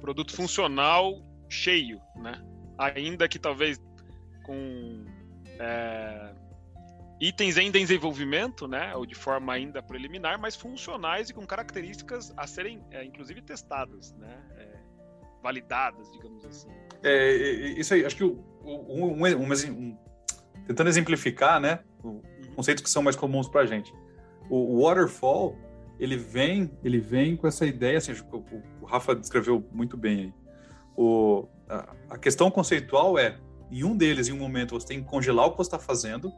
Produto 0.00 0.34
funcional 0.34 1.20
cheio, 1.50 2.00
né? 2.16 2.42
Ainda 2.78 3.28
que 3.28 3.38
talvez 3.38 3.78
com 4.42 5.04
é, 5.58 6.34
itens 7.20 7.56
ainda 7.56 7.78
em 7.78 7.82
desenvolvimento, 7.82 8.66
né, 8.66 8.94
ou 8.96 9.06
de 9.06 9.14
forma 9.14 9.52
ainda 9.52 9.80
preliminar, 9.80 10.40
mas 10.40 10.56
funcionais 10.56 11.30
e 11.30 11.34
com 11.34 11.46
características 11.46 12.32
a 12.36 12.46
serem, 12.46 12.82
é, 12.90 13.04
inclusive, 13.04 13.40
testadas, 13.42 14.12
né, 14.14 14.36
é, 14.56 14.68
validadas, 15.40 16.10
digamos 16.12 16.44
assim. 16.44 16.68
É, 17.02 17.32
isso 17.78 17.94
aí, 17.94 18.04
acho 18.04 18.16
que 18.16 18.24
um, 18.24 18.42
um, 18.64 19.24
um, 19.24 19.98
tentando 20.66 20.88
exemplificar, 20.88 21.60
né, 21.60 21.80
uhum. 22.02 22.20
conceitos 22.56 22.82
que 22.82 22.90
são 22.90 23.02
mais 23.02 23.14
comuns 23.14 23.48
para 23.48 23.60
a 23.60 23.66
gente. 23.66 23.94
O 24.50 24.84
waterfall, 24.84 25.56
ele 26.00 26.16
vem, 26.16 26.70
ele 26.82 26.98
vem 26.98 27.36
com 27.36 27.46
essa 27.46 27.64
ideia, 27.64 27.98
assim, 27.98 28.12
o, 28.32 28.44
o 28.80 28.84
Rafa 28.84 29.14
descreveu 29.14 29.64
muito 29.70 29.96
bem 29.96 30.18
aí. 30.18 30.34
O, 30.96 31.46
a, 31.68 31.94
a 32.10 32.18
questão 32.18 32.50
conceitual 32.50 33.16
é 33.16 33.38
em 33.72 33.84
um 33.84 33.96
deles, 33.96 34.28
em 34.28 34.32
um 34.32 34.38
momento, 34.38 34.74
você 34.78 34.86
tem 34.86 35.02
que 35.02 35.08
congelar 35.08 35.46
o 35.46 35.52
que 35.52 35.56
você 35.56 35.68
está 35.68 35.78
fazendo 35.78 36.32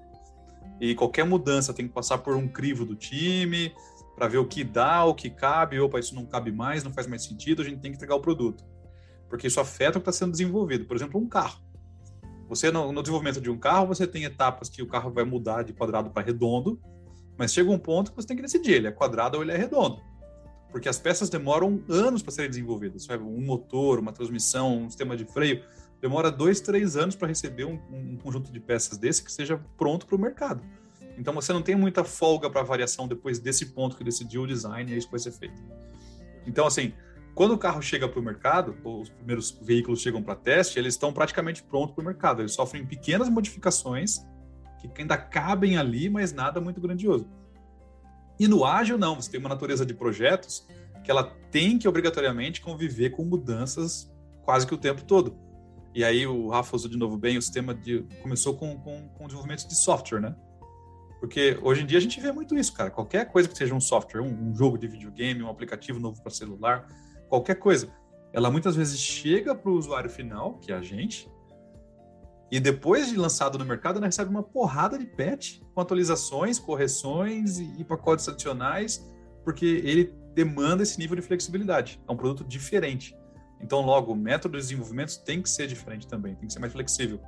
e 0.81 0.95
qualquer 0.95 1.25
mudança 1.25 1.73
tem 1.73 1.87
que 1.87 1.95
passar 1.95 2.19
por 2.19 2.37
um 2.37 2.49
crivo 2.49 2.85
do 2.85 2.95
time 2.95 3.75
para 4.17 4.29
ver 4.29 4.39
o 4.39 4.47
que 4.47 4.63
dá, 4.63 5.05
o 5.05 5.15
que 5.15 5.31
cabe. 5.31 5.79
Opa, 5.81 5.99
isso 5.99 6.15
não 6.15 6.27
cabe 6.27 6.53
mais, 6.53 6.85
não 6.85 6.93
faz 6.93 7.07
mais 7.07 7.25
sentido, 7.25 7.63
a 7.63 7.65
gente 7.65 7.81
tem 7.81 7.91
que 7.91 7.97
entregar 7.97 8.15
o 8.15 8.21
produto. 8.21 8.65
porque 9.29 9.49
isso 9.49 9.59
afeta 9.59 9.99
o 9.99 10.01
que 10.01 10.09
está 10.09 10.13
sendo 10.13 10.31
desenvolvido. 10.31 10.85
Por 10.85 10.95
exemplo, 10.95 11.21
um 11.21 11.29
carro. 11.29 11.61
Você, 12.49 12.71
no, 12.71 12.93
no, 12.93 13.03
desenvolvimento 13.03 13.41
de 13.41 13.51
um 13.51 13.59
carro, 13.59 13.87
você 13.87 14.07
tem 14.07 14.25
etapas 14.25 14.69
que 14.69 14.81
o 14.83 14.87
carro 14.87 15.11
vai 15.11 15.25
mudar 15.25 15.65
de 15.65 15.73
quadrado 15.73 16.11
para 16.11 16.25
redondo, 16.25 16.81
mas 17.37 17.53
chega 17.53 17.69
um 17.71 17.79
ponto 17.79 18.11
que 18.13 18.17
você 18.17 18.29
tem 18.29 18.37
que 18.37 18.43
decidir, 18.43 18.75
ele 18.75 18.87
é 18.87 18.93
quadrado 18.93 19.39
ou 19.39 19.43
ele 19.43 19.51
é 19.51 19.57
redondo. 19.57 20.01
Porque 20.71 20.89
as 20.89 20.99
peças 20.99 21.29
demoram 21.29 21.83
anos 21.89 22.23
para 22.23 22.33
serem 22.33 22.51
desenvolvidas. 22.51 23.09
Um 23.09 23.45
motor, 23.45 23.99
uma 23.99 24.13
transmissão, 24.13 24.83
um 24.83 24.91
sistema 24.91 25.17
de 25.17 25.25
freio, 25.25 25.65
demora 26.05 26.31
dois, 26.31 26.61
três 26.61 26.99
anos 26.99 27.17
para 27.17 27.29
receber 27.29 27.65
um, 27.65 27.81
um, 27.91 28.19
conjunto 28.19 28.53
de 28.53 28.61
peças 28.61 28.99
desse 28.99 29.25
que 29.25 29.33
seja 29.33 29.59
pronto 29.79 30.05
para 30.05 30.15
o 30.15 30.19
mercado. 30.19 30.63
Então 31.17 31.33
você 31.33 31.51
não 31.51 31.63
tem 31.63 31.75
muita 31.75 32.05
folga 32.05 32.51
para 32.51 32.63
variação 32.63 33.09
depois 33.09 33.39
desse 33.39 33.73
ponto 33.73 33.97
que 33.97 34.05
decidiu 34.05 34.43
o 34.43 34.47
design 34.47 34.91
e 34.91 34.95
é 34.95 34.99
isso 34.99 35.07
que 35.07 35.13
vai 35.13 35.21
ser 35.21 35.33
feito. 35.33 35.59
Então, 36.47 36.67
assim, 36.67 36.93
quando 37.35 37.55
o 37.55 37.59
carro 37.59 37.81
chega 37.81 38.07
para 38.07 38.21
o 38.21 38.23
mercado, 38.23 38.77
os 38.85 39.09
primeiros 39.09 39.51
veículos 39.63 40.03
chegam 40.03 40.23
para 40.23 40.35
teste, 40.35 40.79
eles 40.79 40.93
estão 40.93 41.11
praticamente 41.11 41.63
prontos 41.63 41.95
para 41.95 42.03
o 42.03 42.05
mercado. 42.05 42.43
Eles 42.43 42.53
sofrem 42.53 42.85
pequenas 42.85 43.31
modificações 43.31 44.19
que 44.79 45.01
ainda 45.01 45.17
cabem 45.17 45.79
ali, 45.79 46.11
mas 46.11 46.35
nada 46.35 46.61
muito 46.61 46.83
grandioso. 46.83 47.27
E 48.39 48.47
no 48.47 48.63
ágil, 48.63 48.99
não. 48.99 49.19
Você 49.19 49.31
tem 49.31 49.41
uma 49.41 49.49
natureza 49.49 49.87
de 49.87 49.95
projetos 49.95 50.67
que 51.03 51.11
ela 51.11 51.25
tem 51.51 51.79
que 51.79 51.89
obrigatoriamente 51.89 52.61
conviver 52.61 53.09
com 53.09 53.25
mudanças 53.25 54.13
quase 54.43 54.67
que 54.67 54.75
o 54.75 54.79
tempo 54.79 55.03
todo. 55.05 55.43
E 55.95 56.03
aí 56.03 56.27
o 56.27 56.49
Rafa 56.49 56.75
usou 56.75 56.91
de 56.91 56.97
novo 56.97 57.17
bem 57.17 57.39
o 57.39 57.43
sistema 57.43 57.73
de 57.73 58.05
começou 58.21 58.57
com, 58.57 58.77
com, 58.79 59.09
com 59.09 59.27
desenvolvimento 59.27 59.69
de 59.69 59.77
software, 59.77 60.21
né? 60.21 60.35
Porque 61.21 61.59
hoje 61.63 61.83
em 61.83 61.87
dia 61.87 61.99
a 61.99 62.01
gente 62.01 62.21
vê 62.21 62.33
muito 62.33 62.57
isso, 62.57 62.73
cara. 62.73 62.91
Qualquer 62.91 63.31
coisa 63.31 63.49
que 63.49 63.57
seja 63.57 63.75
um 63.75 63.81
software, 63.81 64.21
um, 64.21 64.51
um 64.51 64.55
jogo 64.55 64.77
de 64.77 64.89
videogame, 64.89 65.43
um 65.43 65.49
aplicativo 65.49 66.01
novo 66.01 66.21
para 66.21 66.31
celular, 66.31 66.89
qualquer 67.29 67.55
coisa, 67.55 67.89
ela 68.33 68.51
muitas 68.51 68.75
vezes 68.75 69.01
chega 69.01 69.55
para 69.55 69.71
o 69.71 69.75
usuário 69.75 70.11
final, 70.11 70.59
que 70.59 70.73
é 70.73 70.75
a 70.75 70.83
gente, 70.83 71.31
e 72.51 72.61
depois 72.61 73.09
de 73.09 73.17
lançado 73.17 73.59
no 73.59 73.65
mercado, 73.65 73.97
ela 73.97 74.07
recebe 74.07 74.31
uma 74.31 74.43
porrada 74.43 74.99
de 74.99 75.07
patch 75.07 75.61
com 75.75 75.81
atualizações, 75.81 76.59
correções 76.59 77.59
e, 77.59 77.81
e 77.81 77.85
pacotes 77.85 78.29
adicionais, 78.29 79.05
porque 79.43 79.67
ele 79.67 80.15
demanda 80.35 80.83
esse 80.83 80.99
nível 80.99 81.17
de 81.17 81.23
flexibilidade. 81.23 82.01
É 82.07 82.13
um 82.13 82.17
produto 82.17 82.45
diferente. 82.45 83.17
Então, 83.61 83.81
logo, 83.81 84.13
o 84.13 84.17
método 84.17 84.57
de 84.57 84.63
desenvolvimento 84.63 85.23
tem 85.25 85.41
que 85.41 85.49
ser 85.49 85.67
diferente 85.67 86.07
também, 86.07 86.35
tem 86.35 86.47
que 86.47 86.53
ser 86.53 86.61
mais 86.61 86.73
flexível. 86.73 87.21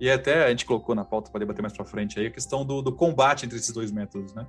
E 0.00 0.10
até 0.10 0.44
a 0.44 0.50
gente 0.50 0.64
colocou 0.64 0.94
na 0.94 1.04
pauta 1.04 1.30
para 1.30 1.40
debater 1.40 1.62
mais 1.62 1.72
para 1.72 1.84
frente 1.84 2.18
aí 2.18 2.26
a 2.26 2.30
questão 2.30 2.64
do, 2.64 2.80
do, 2.80 2.92
combate 2.92 3.46
entre 3.46 3.58
esses 3.58 3.72
dois 3.72 3.90
métodos, 3.90 4.32
né? 4.34 4.46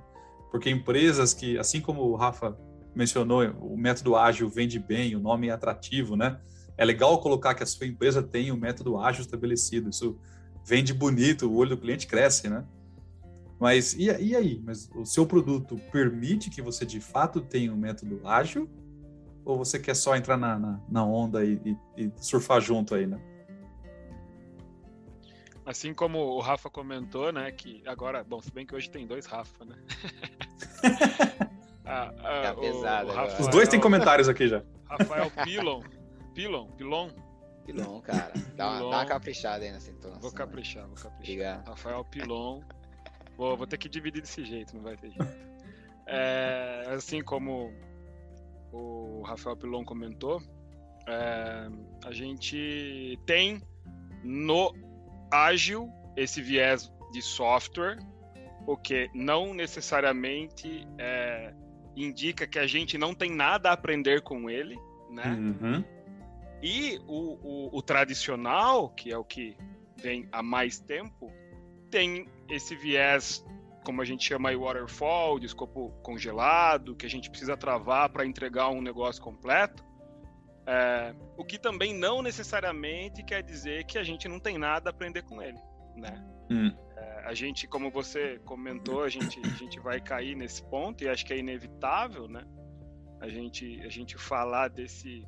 Porque 0.50 0.70
empresas 0.70 1.34
que, 1.34 1.58
assim 1.58 1.80
como 1.80 2.02
o 2.02 2.14
Rafa 2.14 2.56
mencionou, 2.94 3.42
o 3.60 3.76
método 3.76 4.16
ágil 4.16 4.48
vende 4.48 4.78
bem, 4.78 5.16
o 5.16 5.20
nome 5.20 5.48
é 5.48 5.50
atrativo, 5.50 6.16
né? 6.16 6.40
É 6.76 6.84
legal 6.84 7.20
colocar 7.20 7.54
que 7.54 7.62
a 7.62 7.66
sua 7.66 7.86
empresa 7.86 8.22
tem 8.22 8.50
o 8.50 8.54
um 8.54 8.58
método 8.58 8.98
ágil 8.98 9.22
estabelecido, 9.22 9.90
isso 9.90 10.18
vende 10.64 10.94
bonito, 10.94 11.48
o 11.48 11.56
olho 11.56 11.70
do 11.70 11.78
cliente 11.78 12.06
cresce, 12.06 12.48
né? 12.48 12.64
Mas 13.58 13.92
e, 13.94 14.04
e 14.04 14.34
aí? 14.34 14.60
Mas 14.64 14.88
o 14.94 15.04
seu 15.04 15.26
produto 15.26 15.76
permite 15.92 16.48
que 16.48 16.62
você 16.62 16.86
de 16.86 17.00
fato 17.00 17.40
tenha 17.40 17.72
um 17.72 17.76
método 17.76 18.26
ágil? 18.26 18.70
Ou 19.44 19.56
você 19.56 19.78
quer 19.78 19.94
só 19.94 20.16
entrar 20.16 20.36
na, 20.36 20.58
na, 20.58 20.80
na 20.88 21.04
onda 21.04 21.44
e, 21.44 21.60
e, 21.64 21.76
e 21.96 22.12
surfar 22.16 22.60
junto 22.60 22.94
aí, 22.94 23.06
né? 23.06 23.20
Assim 25.64 25.94
como 25.94 26.18
o 26.18 26.40
Rafa 26.40 26.68
comentou, 26.68 27.32
né, 27.32 27.50
que 27.52 27.80
agora, 27.86 28.24
bom, 28.24 28.40
se 28.40 28.50
bem 28.50 28.66
que 28.66 28.74
hoje 28.74 28.90
tem 28.90 29.06
dois 29.06 29.24
Rafa, 29.26 29.64
né? 29.64 29.76
ah, 31.86 32.12
ah, 32.18 32.42
tá 32.42 32.54
pesado, 32.54 33.12
Rafael, 33.12 33.40
Os 33.40 33.48
dois 33.48 33.68
têm 33.68 33.78
comentários 33.78 34.28
aqui 34.28 34.48
já. 34.48 34.64
Rafael 34.86 35.30
Pilon. 35.44 35.82
Pilon? 36.34 36.66
Pilon? 36.72 37.10
Pilon, 37.64 38.00
cara. 38.00 38.32
Dá, 38.56 38.68
Pilon. 38.68 38.86
Uma, 38.86 38.90
dá 38.90 38.96
uma 38.96 39.06
caprichada 39.06 39.64
aí 39.64 39.70
nessa 39.70 39.90
entonação. 39.90 40.20
Vou 40.20 40.32
caprichar, 40.32 40.86
vou 40.88 40.96
caprichar. 40.96 41.62
Rafael 41.64 42.04
Pilon. 42.04 42.62
Vou, 43.36 43.56
vou 43.56 43.66
ter 43.66 43.78
que 43.78 43.88
dividir 43.88 44.22
desse 44.22 44.44
jeito, 44.44 44.74
não 44.74 44.82
vai 44.82 44.96
ter 44.96 45.10
jeito. 45.10 45.50
É, 46.12 46.86
assim 46.88 47.22
como 47.22 47.72
o 48.72 49.22
Rafael 49.22 49.56
Pilon 49.56 49.84
comentou, 49.84 50.40
é, 51.06 51.68
a 52.04 52.12
gente 52.12 53.18
tem 53.26 53.60
no 54.22 54.74
ágil 55.30 55.90
esse 56.16 56.42
viés 56.42 56.92
de 57.12 57.22
software, 57.22 57.98
o 58.66 58.76
que 58.76 59.10
não 59.14 59.54
necessariamente 59.54 60.86
é, 60.98 61.52
indica 61.96 62.46
que 62.46 62.58
a 62.58 62.66
gente 62.66 62.96
não 62.98 63.14
tem 63.14 63.30
nada 63.30 63.70
a 63.70 63.72
aprender 63.72 64.22
com 64.22 64.48
ele, 64.48 64.76
né? 65.10 65.32
Uhum. 65.32 65.84
E 66.62 66.98
o, 67.06 67.38
o, 67.42 67.78
o, 67.78 67.82
tradicional, 67.82 68.90
que 68.90 69.10
é 69.10 69.16
o 69.16 69.24
que 69.24 69.56
vem 69.96 70.28
há 70.30 70.42
mais 70.42 70.78
tempo, 70.78 71.32
tem 71.90 72.28
esse 72.48 72.76
viés, 72.76 73.44
como 73.90 74.02
a 74.02 74.04
gente 74.04 74.24
chama 74.24 74.50
aí, 74.50 74.56
waterfall, 74.56 75.40
de 75.40 75.46
escopo 75.46 75.90
congelado, 76.00 76.94
que 76.94 77.04
a 77.04 77.10
gente 77.10 77.28
precisa 77.28 77.56
travar 77.56 78.08
para 78.08 78.24
entregar 78.24 78.68
um 78.68 78.80
negócio 78.80 79.20
completo. 79.20 79.84
É, 80.64 81.12
o 81.36 81.44
que 81.44 81.58
também 81.58 81.92
não 81.92 82.22
necessariamente 82.22 83.24
quer 83.24 83.42
dizer 83.42 83.84
que 83.86 83.98
a 83.98 84.04
gente 84.04 84.28
não 84.28 84.38
tem 84.38 84.56
nada 84.58 84.90
a 84.90 84.92
aprender 84.92 85.22
com 85.22 85.42
ele, 85.42 85.58
né? 85.96 86.24
Hum. 86.48 86.72
É, 86.96 87.24
a 87.26 87.34
gente, 87.34 87.66
como 87.66 87.90
você 87.90 88.38
comentou, 88.44 89.02
a 89.02 89.08
gente, 89.08 89.40
a 89.44 89.56
gente 89.56 89.80
vai 89.80 90.00
cair 90.00 90.36
nesse 90.36 90.62
ponto 90.62 91.02
e 91.02 91.08
acho 91.08 91.26
que 91.26 91.32
é 91.32 91.38
inevitável, 91.38 92.28
né? 92.28 92.44
A 93.20 93.28
gente, 93.28 93.82
a 93.84 93.88
gente 93.88 94.16
falar 94.16 94.68
desse, 94.68 95.26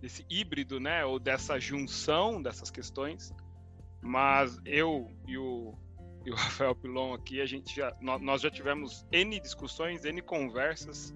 desse 0.00 0.26
híbrido, 0.28 0.80
né? 0.80 1.04
Ou 1.04 1.20
dessa 1.20 1.60
junção 1.60 2.42
dessas 2.42 2.72
questões. 2.72 3.32
Mas 4.00 4.60
eu 4.64 5.08
e 5.28 5.38
o, 5.38 5.78
e 6.24 6.30
o 6.30 6.34
Rafael 6.36 6.74
Pilon 6.74 7.14
aqui, 7.14 7.40
a 7.40 7.46
gente 7.46 7.74
já, 7.74 7.94
nós 8.00 8.40
já 8.40 8.50
tivemos 8.50 9.06
N 9.10 9.38
discussões, 9.40 10.04
N 10.04 10.20
conversas 10.22 11.14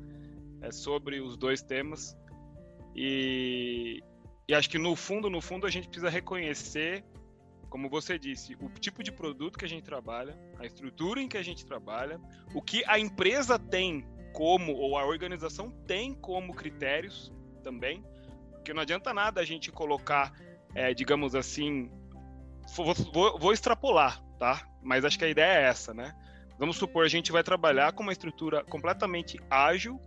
é, 0.61 0.71
sobre 0.71 1.21
os 1.21 1.37
dois 1.37 1.63
temas. 1.63 2.17
E, 2.95 4.03
e 4.49 4.55
acho 4.55 4.69
que 4.71 4.79
no 4.79 4.97
fundo, 4.97 5.29
no 5.29 5.41
fundo, 5.41 5.67
a 5.67 5.71
gente 5.71 5.89
precisa 5.89 6.09
reconhecer, 6.09 7.05
como 7.69 7.89
você 7.89 8.19
disse, 8.19 8.57
o 8.61 8.69
tipo 8.71 9.03
de 9.03 9.13
produto 9.13 9.59
que 9.59 9.65
a 9.65 9.69
gente 9.69 9.85
trabalha, 9.85 10.39
a 10.59 10.65
estrutura 10.65 11.21
em 11.21 11.29
que 11.29 11.37
a 11.37 11.43
gente 11.43 11.65
trabalha, 11.65 12.21
o 12.55 12.63
que 12.63 12.83
a 12.87 12.99
empresa 12.99 13.59
tem 13.59 14.07
como, 14.33 14.73
ou 14.73 14.99
a 14.99 15.07
organização 15.07 15.71
tem 15.87 16.15
como 16.15 16.55
critérios 16.55 17.33
também, 17.63 18.05
porque 18.53 18.73
não 18.73 18.83
adianta 18.83 19.13
nada 19.13 19.41
a 19.41 19.45
gente 19.45 19.71
colocar, 19.71 20.33
é, 20.75 20.93
digamos 20.93 21.35
assim, 21.35 21.91
vou, 22.75 22.95
vou, 23.13 23.39
vou 23.39 23.53
extrapolar, 23.53 24.23
tá? 24.39 24.67
Mas 24.83 25.05
acho 25.05 25.19
que 25.19 25.25
a 25.25 25.29
ideia 25.29 25.61
é 25.61 25.63
essa, 25.65 25.93
né? 25.93 26.15
Vamos 26.59 26.77
supor 26.77 27.05
a 27.05 27.09
gente 27.09 27.33
vai 27.33 27.43
trabalhar 27.43 27.93
com 27.93 28.03
uma 28.03 28.13
estrutura 28.13 28.65
completamente 28.65 29.39
ágil 29.51 30.01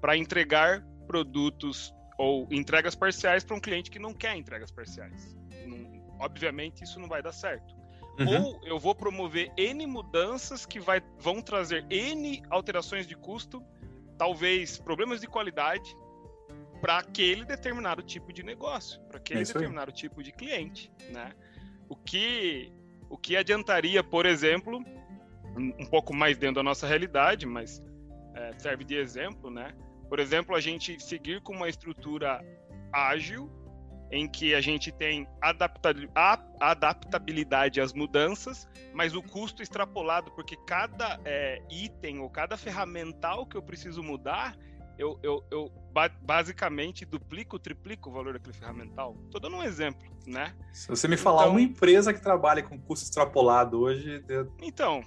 para 0.00 0.16
entregar 0.16 0.82
produtos 1.06 1.92
ou 2.16 2.46
entregas 2.50 2.94
parciais 2.94 3.44
para 3.44 3.56
um 3.56 3.60
cliente 3.60 3.90
que 3.90 3.98
não 3.98 4.12
quer 4.14 4.36
entregas 4.36 4.70
parciais. 4.70 5.36
Não, 5.66 6.16
obviamente, 6.20 6.84
isso 6.84 7.00
não 7.00 7.08
vai 7.08 7.22
dar 7.22 7.32
certo. 7.32 7.76
Uhum. 8.18 8.42
Ou 8.42 8.60
eu 8.64 8.78
vou 8.78 8.94
promover 8.94 9.52
N 9.56 9.86
mudanças 9.86 10.66
que 10.66 10.80
vai, 10.80 11.00
vão 11.18 11.40
trazer 11.40 11.86
N 11.88 12.42
alterações 12.50 13.06
de 13.06 13.16
custo, 13.16 13.62
talvez 14.16 14.78
problemas 14.78 15.20
de 15.20 15.28
qualidade, 15.28 15.96
para 16.80 16.98
aquele 16.98 17.44
determinado 17.44 18.02
tipo 18.02 18.32
de 18.32 18.42
negócio, 18.42 19.00
para 19.02 19.18
aquele 19.18 19.40
é 19.40 19.44
determinado 19.44 19.92
tipo 19.92 20.22
de 20.22 20.32
cliente. 20.32 20.90
Né? 21.10 21.32
O, 21.88 21.94
que, 21.94 22.72
o 23.08 23.16
que 23.16 23.36
adiantaria, 23.36 24.02
por 24.02 24.26
exemplo, 24.26 24.82
um, 25.56 25.86
pouco 25.86 26.14
mais 26.14 26.36
dentro 26.36 26.56
da 26.56 26.62
nossa 26.62 26.86
realidade, 26.86 27.46
mas 27.46 27.82
é, 28.34 28.52
serve 28.58 28.84
de 28.84 28.96
exemplo, 28.96 29.50
né? 29.50 29.72
Por 30.08 30.18
exemplo, 30.18 30.54
a 30.54 30.60
gente 30.60 31.00
seguir 31.02 31.40
com 31.42 31.52
uma 31.52 31.68
estrutura 31.68 32.40
ágil, 32.92 33.50
em 34.10 34.26
que 34.26 34.54
a 34.54 34.60
gente 34.60 34.90
tem 34.90 35.28
adaptabilidade 36.60 37.78
às 37.80 37.92
mudanças, 37.92 38.66
mas 38.94 39.14
o 39.14 39.22
custo 39.22 39.62
extrapolado, 39.62 40.30
porque 40.32 40.56
cada 40.66 41.20
é, 41.24 41.60
item 41.70 42.20
ou 42.20 42.30
cada 42.30 42.56
ferramental 42.56 43.46
que 43.46 43.56
eu 43.56 43.62
preciso 43.62 44.02
mudar, 44.02 44.56
eu, 44.98 45.18
eu, 45.22 45.44
eu 45.50 45.72
basicamente 46.20 47.04
duplico, 47.04 47.58
triplico 47.58 48.10
o 48.10 48.12
valor 48.12 48.34
daquele 48.34 48.52
ferramental. 48.52 49.16
Estou 49.24 49.40
dando 49.40 49.56
um 49.56 49.62
exemplo, 49.62 50.06
né? 50.26 50.54
Se 50.72 50.88
você 50.88 51.06
me 51.08 51.16
falar 51.16 51.42
então, 51.42 51.52
uma 51.52 51.60
empresa 51.60 52.12
que 52.12 52.20
trabalha 52.20 52.62
com 52.62 52.78
custo 52.78 53.04
extrapolado 53.04 53.80
hoje. 53.80 54.22
Eu... 54.28 54.52
Então. 54.60 55.02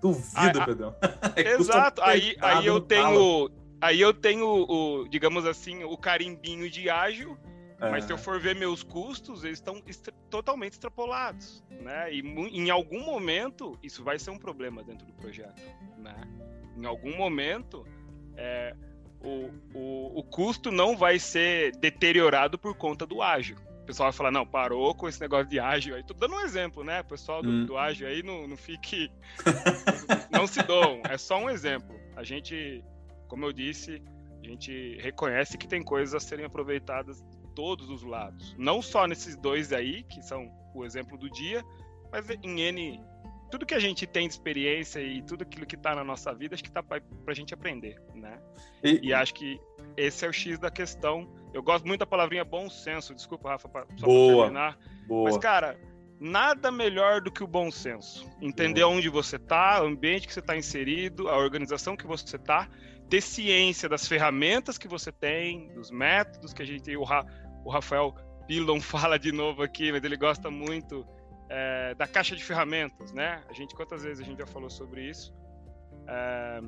Duvido, 0.00 0.64
Pedrão. 0.64 0.94
É 1.36 1.54
exato. 1.54 2.02
Aí, 2.02 2.36
aí 2.40 2.66
eu 2.66 2.80
tenho 2.80 3.50
Aí 3.84 4.00
eu 4.00 4.14
tenho, 4.14 4.46
o, 4.46 5.06
digamos 5.06 5.44
assim, 5.44 5.84
o 5.84 5.94
carimbinho 5.94 6.70
de 6.70 6.88
ágil, 6.88 7.36
é. 7.78 7.90
mas 7.90 8.04
se 8.04 8.12
eu 8.14 8.16
for 8.16 8.40
ver 8.40 8.54
meus 8.56 8.82
custos, 8.82 9.44
eles 9.44 9.58
estão 9.58 9.78
totalmente 10.30 10.72
extrapolados, 10.72 11.62
né? 11.82 12.10
E 12.10 12.20
em 12.20 12.70
algum 12.70 13.04
momento 13.04 13.78
isso 13.82 14.02
vai 14.02 14.18
ser 14.18 14.30
um 14.30 14.38
problema 14.38 14.82
dentro 14.82 15.06
do 15.06 15.12
projeto, 15.12 15.60
né? 15.98 16.16
Em 16.78 16.86
algum 16.86 17.14
momento, 17.14 17.86
é, 18.38 18.74
o, 19.24 19.50
o, 19.74 20.18
o 20.18 20.22
custo 20.22 20.70
não 20.70 20.96
vai 20.96 21.18
ser 21.18 21.74
deteriorado 21.76 22.58
por 22.58 22.74
conta 22.76 23.06
do 23.06 23.22
ágil. 23.22 23.56
O 23.82 23.86
pessoal 23.86 24.10
vai 24.10 24.16
falar, 24.16 24.30
não, 24.30 24.46
parou 24.46 24.94
com 24.94 25.08
esse 25.08 25.20
negócio 25.20 25.46
de 25.46 25.58
ágil 25.60 25.94
aí. 25.94 26.02
Tô 26.02 26.14
dando 26.14 26.34
um 26.34 26.40
exemplo, 26.40 26.82
né? 26.82 27.00
O 27.00 27.04
pessoal 27.04 27.42
do, 27.42 27.50
hum. 27.50 27.66
do 27.66 27.76
ágil 27.76 28.06
aí 28.06 28.22
não, 28.22 28.46
não 28.48 28.56
fique. 28.56 29.10
não 30.30 30.46
se 30.46 30.62
doam. 30.62 31.02
É 31.08 31.18
só 31.18 31.38
um 31.38 31.50
exemplo. 31.50 31.94
A 32.16 32.24
gente, 32.24 32.82
como 33.28 33.44
eu 33.44 33.52
disse, 33.52 34.02
a 34.42 34.46
gente 34.46 34.96
reconhece 35.00 35.58
que 35.58 35.66
tem 35.66 35.82
coisas 35.82 36.14
a 36.14 36.20
serem 36.20 36.46
aproveitadas 36.46 37.22
de 37.22 37.48
todos 37.54 37.90
os 37.90 38.02
lados. 38.02 38.54
Não 38.58 38.80
só 38.80 39.06
nesses 39.06 39.36
dois 39.36 39.72
aí, 39.72 40.02
que 40.04 40.22
são 40.22 40.50
o 40.74 40.84
exemplo 40.84 41.18
do 41.18 41.30
dia, 41.30 41.62
mas 42.10 42.28
em 42.42 42.60
N. 42.60 43.00
Tudo 43.54 43.66
que 43.66 43.74
a 43.74 43.78
gente 43.78 44.04
tem 44.06 44.26
de 44.26 44.34
experiência 44.34 44.98
e 45.00 45.22
tudo 45.22 45.42
aquilo 45.42 45.64
que 45.64 45.76
está 45.76 45.94
na 45.94 46.02
nossa 46.02 46.34
vida, 46.34 46.54
acho 46.54 46.62
que 46.62 46.70
está 46.70 46.82
para 46.82 47.00
a 47.28 47.34
gente 47.34 47.54
aprender, 47.54 48.00
né? 48.12 48.40
E... 48.82 49.08
e 49.08 49.14
acho 49.14 49.32
que 49.32 49.60
esse 49.96 50.26
é 50.26 50.28
o 50.28 50.32
X 50.32 50.58
da 50.58 50.70
questão 50.70 51.28
eu 51.54 51.62
gosto 51.62 51.86
muito 51.86 52.00
da 52.00 52.06
palavrinha 52.06 52.44
bom 52.44 52.68
senso. 52.68 53.14
Desculpa, 53.14 53.50
Rafa, 53.50 53.68
pra, 53.68 53.86
só 53.96 54.04
boa, 54.04 54.42
terminar. 54.42 54.76
Boa. 55.06 55.30
Mas, 55.30 55.38
cara, 55.38 55.78
nada 56.18 56.72
melhor 56.72 57.20
do 57.20 57.30
que 57.30 57.44
o 57.44 57.46
bom 57.46 57.70
senso. 57.70 58.28
Entender 58.42 58.80
boa. 58.80 58.92
onde 58.92 59.08
você 59.08 59.36
está, 59.36 59.80
o 59.80 59.86
ambiente 59.86 60.26
que 60.26 60.34
você 60.34 60.40
está 60.40 60.56
inserido, 60.56 61.28
a 61.28 61.38
organização 61.38 61.96
que 61.96 62.08
você 62.08 62.34
está, 62.34 62.68
ter 63.08 63.20
ciência 63.20 63.88
das 63.88 64.08
ferramentas 64.08 64.76
que 64.76 64.88
você 64.88 65.12
tem, 65.12 65.72
dos 65.74 65.92
métodos 65.92 66.52
que 66.52 66.60
a 66.60 66.66
gente. 66.66 66.96
O, 66.96 67.04
Ra, 67.04 67.24
o 67.64 67.70
Rafael 67.70 68.12
Pilon 68.48 68.80
fala 68.82 69.16
de 69.16 69.30
novo 69.30 69.62
aqui, 69.62 69.92
mas 69.92 70.02
ele 70.02 70.16
gosta 70.16 70.50
muito 70.50 71.06
é, 71.54 71.94
da 71.94 72.06
caixa 72.06 72.34
de 72.34 72.42
ferramentas, 72.42 73.12
né? 73.12 73.42
A 73.48 73.52
gente, 73.52 73.74
quantas 73.74 74.02
vezes 74.02 74.20
a 74.20 74.24
gente 74.28 74.38
já 74.38 74.46
falou 74.46 74.68
sobre 74.68 75.08
isso? 75.08 75.32
É, 76.08 76.60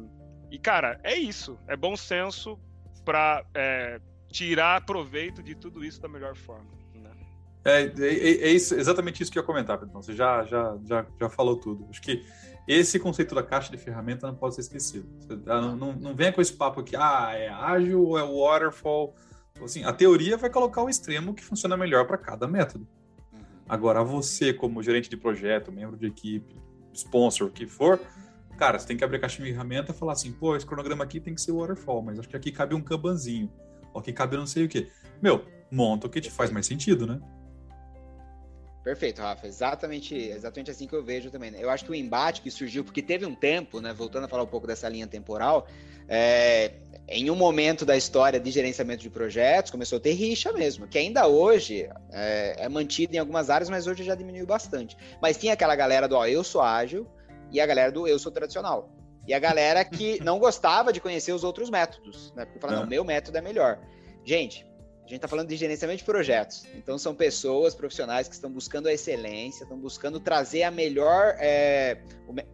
e, 0.50 0.58
cara, 0.58 1.00
é 1.02 1.14
isso. 1.16 1.58
É 1.66 1.76
bom 1.76 1.96
senso 1.96 2.58
para. 3.04 3.44
É, 3.54 4.00
tirar 4.36 4.84
proveito 4.84 5.42
de 5.42 5.54
tudo 5.54 5.84
isso 5.84 6.00
da 6.00 6.08
melhor 6.08 6.36
forma. 6.36 6.70
Né? 6.94 7.10
É, 7.64 7.82
é, 7.84 8.48
é, 8.48 8.50
isso, 8.50 8.74
exatamente 8.74 9.22
isso 9.22 9.32
que 9.32 9.38
eu 9.38 9.42
ia 9.42 9.46
comentar, 9.46 9.78
Pedro. 9.78 9.94
Você 9.94 10.14
já, 10.14 10.44
já, 10.44 10.76
já, 10.84 11.06
já 11.18 11.30
falou 11.30 11.56
tudo. 11.56 11.86
Acho 11.88 12.02
que 12.02 12.24
esse 12.68 12.98
conceito 12.98 13.34
da 13.34 13.42
caixa 13.42 13.70
de 13.70 13.78
ferramenta 13.78 14.26
não 14.26 14.34
pode 14.34 14.54
ser 14.54 14.62
esquecido. 14.62 15.08
Ah, 15.46 15.60
não, 15.60 15.76
não, 15.76 15.92
não 15.94 16.14
venha 16.14 16.32
com 16.32 16.40
esse 16.40 16.52
papo 16.52 16.80
aqui, 16.80 16.96
ah, 16.96 17.32
é 17.34 17.48
ágil 17.48 18.02
ou 18.02 18.18
é 18.18 18.22
waterfall. 18.22 19.14
Assim, 19.62 19.84
a 19.84 19.92
teoria 19.92 20.36
vai 20.36 20.50
colocar 20.50 20.82
o 20.82 20.90
extremo 20.90 21.32
que 21.32 21.42
funciona 21.42 21.76
melhor 21.76 22.06
para 22.06 22.18
cada 22.18 22.46
método. 22.46 22.86
Agora, 23.68 24.02
você, 24.02 24.52
como 24.52 24.82
gerente 24.82 25.10
de 25.10 25.16
projeto, 25.16 25.72
membro 25.72 25.96
de 25.96 26.06
equipe, 26.06 26.54
sponsor, 26.92 27.48
o 27.48 27.50
que 27.50 27.66
for, 27.66 28.00
cara, 28.56 28.78
você 28.78 28.86
tem 28.86 28.96
que 28.96 29.04
abrir 29.04 29.16
a 29.16 29.20
caixa 29.20 29.42
de 29.42 29.48
ferramenta 29.48 29.92
e 29.92 29.94
falar 29.94 30.12
assim, 30.12 30.32
pô, 30.32 30.56
esse 30.56 30.64
cronograma 30.64 31.04
aqui 31.04 31.20
tem 31.20 31.34
que 31.34 31.40
ser 31.40 31.52
waterfall, 31.52 32.02
mas 32.02 32.18
acho 32.18 32.28
que 32.28 32.36
aqui 32.36 32.52
cabe 32.52 32.74
um 32.74 32.80
Kanbanzinho 32.80 33.50
ó, 33.96 34.00
que 34.00 34.12
cabe 34.12 34.36
não 34.36 34.46
sei 34.46 34.66
o 34.66 34.68
quê. 34.68 34.88
Meu, 35.22 35.44
monta 35.70 36.06
o 36.06 36.10
que 36.10 36.20
te 36.20 36.30
faz 36.30 36.50
mais 36.50 36.66
sentido, 36.66 37.06
né? 37.06 37.18
Perfeito, 38.86 39.20
Rafa. 39.20 39.48
Exatamente, 39.48 40.14
exatamente 40.14 40.70
assim 40.70 40.86
que 40.86 40.94
eu 40.94 41.02
vejo 41.02 41.28
também. 41.28 41.50
Né? 41.50 41.58
Eu 41.60 41.68
acho 41.68 41.84
que 41.84 41.90
o 41.90 41.94
embate 41.94 42.40
que 42.40 42.52
surgiu, 42.52 42.84
porque 42.84 43.02
teve 43.02 43.26
um 43.26 43.34
tempo, 43.34 43.80
né? 43.80 43.92
Voltando 43.92 44.26
a 44.26 44.28
falar 44.28 44.44
um 44.44 44.46
pouco 44.46 44.64
dessa 44.64 44.88
linha 44.88 45.08
temporal, 45.08 45.66
é, 46.08 46.70
em 47.08 47.28
um 47.28 47.34
momento 47.34 47.84
da 47.84 47.96
história 47.96 48.38
de 48.38 48.48
gerenciamento 48.48 49.02
de 49.02 49.10
projetos, 49.10 49.72
começou 49.72 49.96
a 49.98 50.00
ter 50.00 50.12
rixa 50.12 50.52
mesmo, 50.52 50.86
que 50.86 50.96
ainda 50.98 51.26
hoje 51.26 51.90
é, 52.12 52.54
é 52.60 52.68
mantido 52.68 53.16
em 53.16 53.18
algumas 53.18 53.50
áreas, 53.50 53.68
mas 53.68 53.88
hoje 53.88 54.04
já 54.04 54.14
diminuiu 54.14 54.46
bastante. 54.46 54.96
Mas 55.20 55.36
tinha 55.36 55.54
aquela 55.54 55.74
galera 55.74 56.06
do 56.06 56.14
ó, 56.14 56.24
eu 56.24 56.44
sou 56.44 56.62
ágil 56.62 57.08
e 57.50 57.60
a 57.60 57.66
galera 57.66 57.90
do 57.90 58.06
eu 58.06 58.20
sou 58.20 58.30
tradicional. 58.30 58.88
E 59.26 59.34
a 59.34 59.38
galera 59.40 59.84
que 59.84 60.22
não 60.22 60.38
gostava 60.38 60.92
de 60.92 61.00
conhecer 61.00 61.32
os 61.32 61.42
outros 61.42 61.70
métodos, 61.70 62.32
né? 62.36 62.44
Porque 62.44 62.60
falava, 62.60 62.82
não, 62.82 62.86
meu 62.86 63.02
método 63.02 63.36
é 63.36 63.40
melhor. 63.40 63.80
Gente, 64.24 64.64
a 65.06 65.08
gente 65.08 65.16
está 65.16 65.28
falando 65.28 65.48
de 65.48 65.56
gerenciamento 65.56 65.98
de 65.98 66.04
projetos. 66.04 66.64
Então, 66.74 66.98
são 66.98 67.14
pessoas 67.14 67.74
profissionais 67.74 68.28
que 68.28 68.34
estão 68.34 68.50
buscando 68.50 68.88
a 68.88 68.92
excelência, 68.92 69.62
estão 69.62 69.78
buscando 69.78 70.18
trazer 70.18 70.64
a 70.64 70.70
melhor, 70.70 71.36
é, 71.38 71.98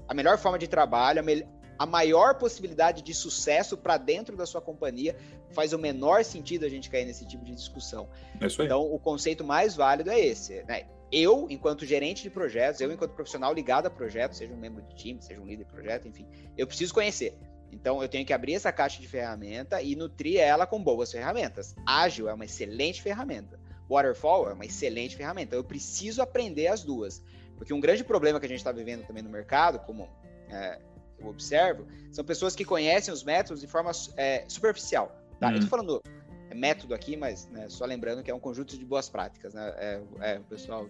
a 0.06 0.14
melhor 0.14 0.36
forma 0.38 0.58
de 0.58 0.68
trabalho, 0.68 1.20
a, 1.20 1.22
me, 1.22 1.46
a 1.78 1.86
maior 1.86 2.34
possibilidade 2.34 3.02
de 3.02 3.14
sucesso 3.14 3.76
para 3.76 3.96
dentro 3.96 4.36
da 4.36 4.44
sua 4.44 4.60
companhia. 4.60 5.16
Faz 5.50 5.72
o 5.72 5.78
menor 5.78 6.24
sentido 6.24 6.66
a 6.66 6.68
gente 6.68 6.90
cair 6.90 7.06
nesse 7.06 7.26
tipo 7.26 7.44
de 7.44 7.54
discussão. 7.54 8.08
É 8.40 8.46
então, 8.46 8.82
o 8.82 8.98
conceito 8.98 9.42
mais 9.42 9.74
válido 9.74 10.10
é 10.10 10.20
esse. 10.20 10.62
Né? 10.64 10.84
eu, 11.12 11.46
enquanto 11.50 11.84
gerente 11.84 12.22
de 12.22 12.30
projetos, 12.30 12.80
eu, 12.80 12.90
enquanto 12.90 13.12
profissional 13.12 13.52
ligado 13.52 13.86
a 13.86 13.90
projetos, 13.90 14.38
seja 14.38 14.52
um 14.54 14.56
membro 14.56 14.82
de 14.82 14.94
time, 14.94 15.20
seja 15.20 15.38
um 15.38 15.44
líder 15.44 15.64
de 15.64 15.70
projeto, 15.70 16.08
enfim, 16.08 16.26
eu 16.56 16.66
preciso 16.66 16.94
conhecer. 16.94 17.36
Então, 17.72 18.02
eu 18.02 18.08
tenho 18.08 18.24
que 18.24 18.32
abrir 18.32 18.54
essa 18.54 18.70
caixa 18.70 19.00
de 19.00 19.08
ferramenta 19.08 19.80
e 19.80 19.96
nutrir 19.96 20.38
ela 20.38 20.66
com 20.66 20.82
boas 20.82 21.10
ferramentas. 21.10 21.74
Ágil 21.86 22.28
é 22.28 22.34
uma 22.34 22.44
excelente 22.44 23.02
ferramenta. 23.02 23.58
Waterfall 23.88 24.50
é 24.50 24.52
uma 24.52 24.64
excelente 24.64 25.16
ferramenta. 25.16 25.56
Eu 25.56 25.64
preciso 25.64 26.20
aprender 26.20 26.68
as 26.68 26.84
duas. 26.84 27.22
Porque 27.56 27.72
um 27.72 27.80
grande 27.80 28.04
problema 28.04 28.38
que 28.38 28.46
a 28.46 28.48
gente 28.48 28.58
está 28.58 28.72
vivendo 28.72 29.06
também 29.06 29.22
no 29.22 29.30
mercado, 29.30 29.78
como 29.80 30.08
é, 30.48 30.78
eu 31.18 31.28
observo, 31.28 31.86
são 32.10 32.24
pessoas 32.24 32.54
que 32.54 32.64
conhecem 32.64 33.12
os 33.12 33.24
métodos 33.24 33.60
de 33.60 33.66
forma 33.66 33.90
é, 34.16 34.44
superficial. 34.48 35.16
Tá? 35.40 35.50
Eu 35.50 35.54
estou 35.54 35.70
falando 35.70 36.02
é 36.50 36.54
método 36.54 36.94
aqui, 36.94 37.16
mas 37.16 37.48
né, 37.48 37.66
só 37.70 37.86
lembrando 37.86 38.22
que 38.22 38.30
é 38.30 38.34
um 38.34 38.38
conjunto 38.38 38.76
de 38.76 38.84
boas 38.84 39.08
práticas. 39.08 39.54
Né? 39.54 39.72
É, 39.78 40.02
é, 40.20 40.38
o 40.38 40.44
pessoal 40.44 40.86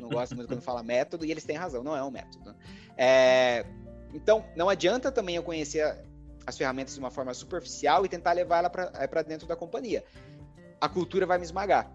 não 0.00 0.08
gosta 0.08 0.34
muito 0.34 0.48
quando 0.48 0.60
fala 0.60 0.82
método, 0.82 1.24
e 1.24 1.30
eles 1.30 1.44
têm 1.44 1.56
razão, 1.56 1.84
não 1.84 1.96
é 1.96 2.02
um 2.02 2.10
método. 2.10 2.50
Né? 2.50 2.56
É, 2.96 3.66
então, 4.12 4.44
não 4.56 4.68
adianta 4.68 5.12
também 5.12 5.36
eu 5.36 5.42
conhecer 5.44 6.04
as 6.46 6.56
ferramentas 6.56 6.94
de 6.94 7.00
uma 7.00 7.10
forma 7.10 7.32
superficial 7.34 8.04
e 8.04 8.08
tentar 8.08 8.32
levar 8.32 8.58
ela 8.58 8.70
para 8.70 8.90
é, 8.94 9.24
dentro 9.24 9.46
da 9.46 9.56
companhia. 9.56 10.04
A 10.80 10.88
cultura 10.88 11.26
vai 11.26 11.38
me 11.38 11.44
esmagar. 11.44 11.90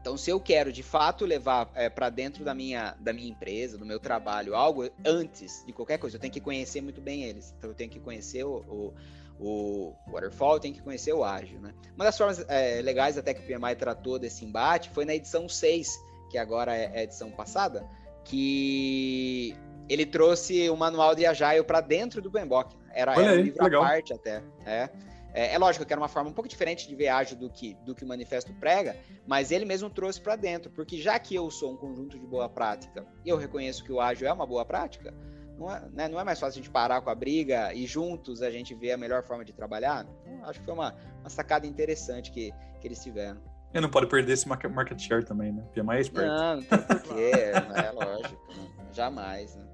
Então, 0.00 0.18
se 0.18 0.30
eu 0.30 0.38
quero 0.38 0.70
de 0.70 0.82
fato 0.82 1.24
levar 1.24 1.70
é, 1.74 1.88
para 1.88 2.10
dentro 2.10 2.44
da 2.44 2.54
minha, 2.54 2.94
da 3.00 3.12
minha 3.12 3.30
empresa, 3.30 3.78
do 3.78 3.86
meu 3.86 3.98
trabalho, 3.98 4.54
algo 4.54 4.90
antes 5.04 5.64
de 5.64 5.72
qualquer 5.72 5.98
coisa, 5.98 6.16
eu 6.16 6.20
tenho 6.20 6.32
que 6.32 6.40
conhecer 6.40 6.82
muito 6.82 7.00
bem 7.00 7.24
eles. 7.24 7.54
Então, 7.56 7.70
eu 7.70 7.74
tenho 7.74 7.90
que 7.90 7.98
conhecer 7.98 8.44
o, 8.44 8.56
o 8.68 8.94
o 9.38 9.94
Waterfall, 10.08 10.60
tem 10.60 10.72
que 10.72 10.82
conhecer 10.82 11.12
o 11.12 11.24
ágil, 11.24 11.60
né? 11.60 11.74
Uma 11.94 12.04
das 12.04 12.16
formas 12.16 12.44
é, 12.48 12.80
legais 12.82 13.18
até 13.18 13.34
que 13.34 13.40
o 13.40 13.46
PMI 13.46 13.74
tratou 13.76 14.18
desse 14.18 14.44
embate 14.44 14.90
foi 14.90 15.04
na 15.04 15.14
edição 15.14 15.48
6, 15.48 15.88
que 16.30 16.38
agora 16.38 16.74
é 16.74 17.00
a 17.00 17.02
edição 17.02 17.30
passada, 17.30 17.84
que 18.24 19.56
ele 19.88 20.06
trouxe 20.06 20.68
o 20.70 20.76
manual 20.76 21.14
de 21.14 21.26
Agile 21.26 21.64
para 21.64 21.80
dentro 21.80 22.22
do 22.22 22.30
PMBOK. 22.30 22.76
Era, 22.94 23.12
era 23.12 23.30
aí, 23.30 23.38
um 23.38 23.42
livro 23.42 23.64
legal. 23.64 23.82
à 23.82 23.86
parte 23.88 24.12
até. 24.12 24.42
É. 24.64 24.88
É, 25.34 25.52
é, 25.52 25.58
lógico 25.58 25.84
que 25.84 25.92
era 25.92 26.00
uma 26.00 26.08
forma 26.08 26.30
um 26.30 26.32
pouco 26.32 26.48
diferente 26.48 26.86
de 26.86 26.94
ver 26.94 27.08
ágil 27.08 27.36
do 27.36 27.50
que, 27.50 27.74
do 27.84 27.92
que 27.92 28.04
o 28.04 28.06
manifesto 28.06 28.52
prega, 28.54 28.96
mas 29.26 29.50
ele 29.50 29.64
mesmo 29.64 29.90
trouxe 29.90 30.20
para 30.20 30.36
dentro, 30.36 30.70
porque 30.70 30.96
já 30.96 31.18
que 31.18 31.34
eu 31.34 31.50
sou 31.50 31.72
um 31.72 31.76
conjunto 31.76 32.16
de 32.16 32.24
boa 32.24 32.48
prática 32.48 33.04
e 33.24 33.28
eu 33.28 33.36
reconheço 33.36 33.82
que 33.82 33.90
o 33.90 34.00
ágil 34.00 34.28
é 34.28 34.32
uma 34.32 34.46
boa 34.46 34.64
prática, 34.64 35.12
não 35.58 35.74
é, 35.74 35.82
né, 35.92 36.08
não 36.08 36.20
é 36.20 36.24
mais 36.24 36.38
fácil 36.38 36.60
a 36.60 36.62
gente 36.62 36.70
parar 36.70 37.00
com 37.00 37.10
a 37.10 37.14
briga 37.16 37.74
e 37.74 37.84
juntos 37.84 38.42
a 38.42 38.50
gente 38.50 38.74
ver 38.74 38.92
a 38.92 38.96
melhor 38.96 39.24
forma 39.24 39.44
de 39.44 39.52
trabalhar? 39.52 40.06
Então, 40.22 40.48
acho 40.48 40.60
que 40.60 40.64
foi 40.64 40.74
uma, 40.74 40.94
uma 41.20 41.30
sacada 41.30 41.66
interessante 41.66 42.30
que, 42.30 42.52
que 42.80 42.86
eles 42.86 43.02
tiveram. 43.02 43.40
E 43.72 43.80
não 43.80 43.90
pode 43.90 44.06
perder 44.06 44.34
esse 44.34 44.48
market 44.48 45.00
share 45.00 45.24
também, 45.24 45.52
né? 45.52 45.62
Porque 45.64 45.80
é 45.80 45.82
mais 45.82 46.06
esperto. 46.06 46.28
Não, 46.28 46.56
não 46.56 46.62
tem 46.62 46.78
porquê, 46.78 47.32
é 47.74 47.90
lógico. 47.90 48.52
Né? 48.52 48.68
Jamais, 48.92 49.56
né? 49.56 49.64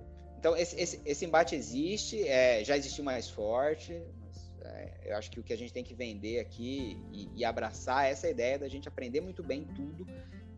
Então, 0.41 0.57
esse, 0.57 0.75
esse, 0.81 1.03
esse 1.05 1.25
embate 1.27 1.55
existe, 1.55 2.27
é, 2.27 2.65
já 2.65 2.75
existiu 2.75 3.05
mais 3.05 3.29
forte, 3.29 4.03
mas 4.19 4.51
é, 4.63 5.11
eu 5.11 5.17
acho 5.19 5.31
que 5.31 5.39
o 5.39 5.43
que 5.43 5.53
a 5.53 5.57
gente 5.57 5.71
tem 5.71 5.85
que 5.85 5.95
vender 5.95 6.41
aqui 6.41 6.99
e, 7.13 7.29
e 7.37 7.45
abraçar 7.45 8.07
é 8.07 8.11
essa 8.11 8.27
ideia 8.27 8.59
da 8.59 8.67
gente 8.67 8.89
aprender 8.89 9.21
muito 9.21 9.43
bem 9.43 9.65
tudo 9.65 10.07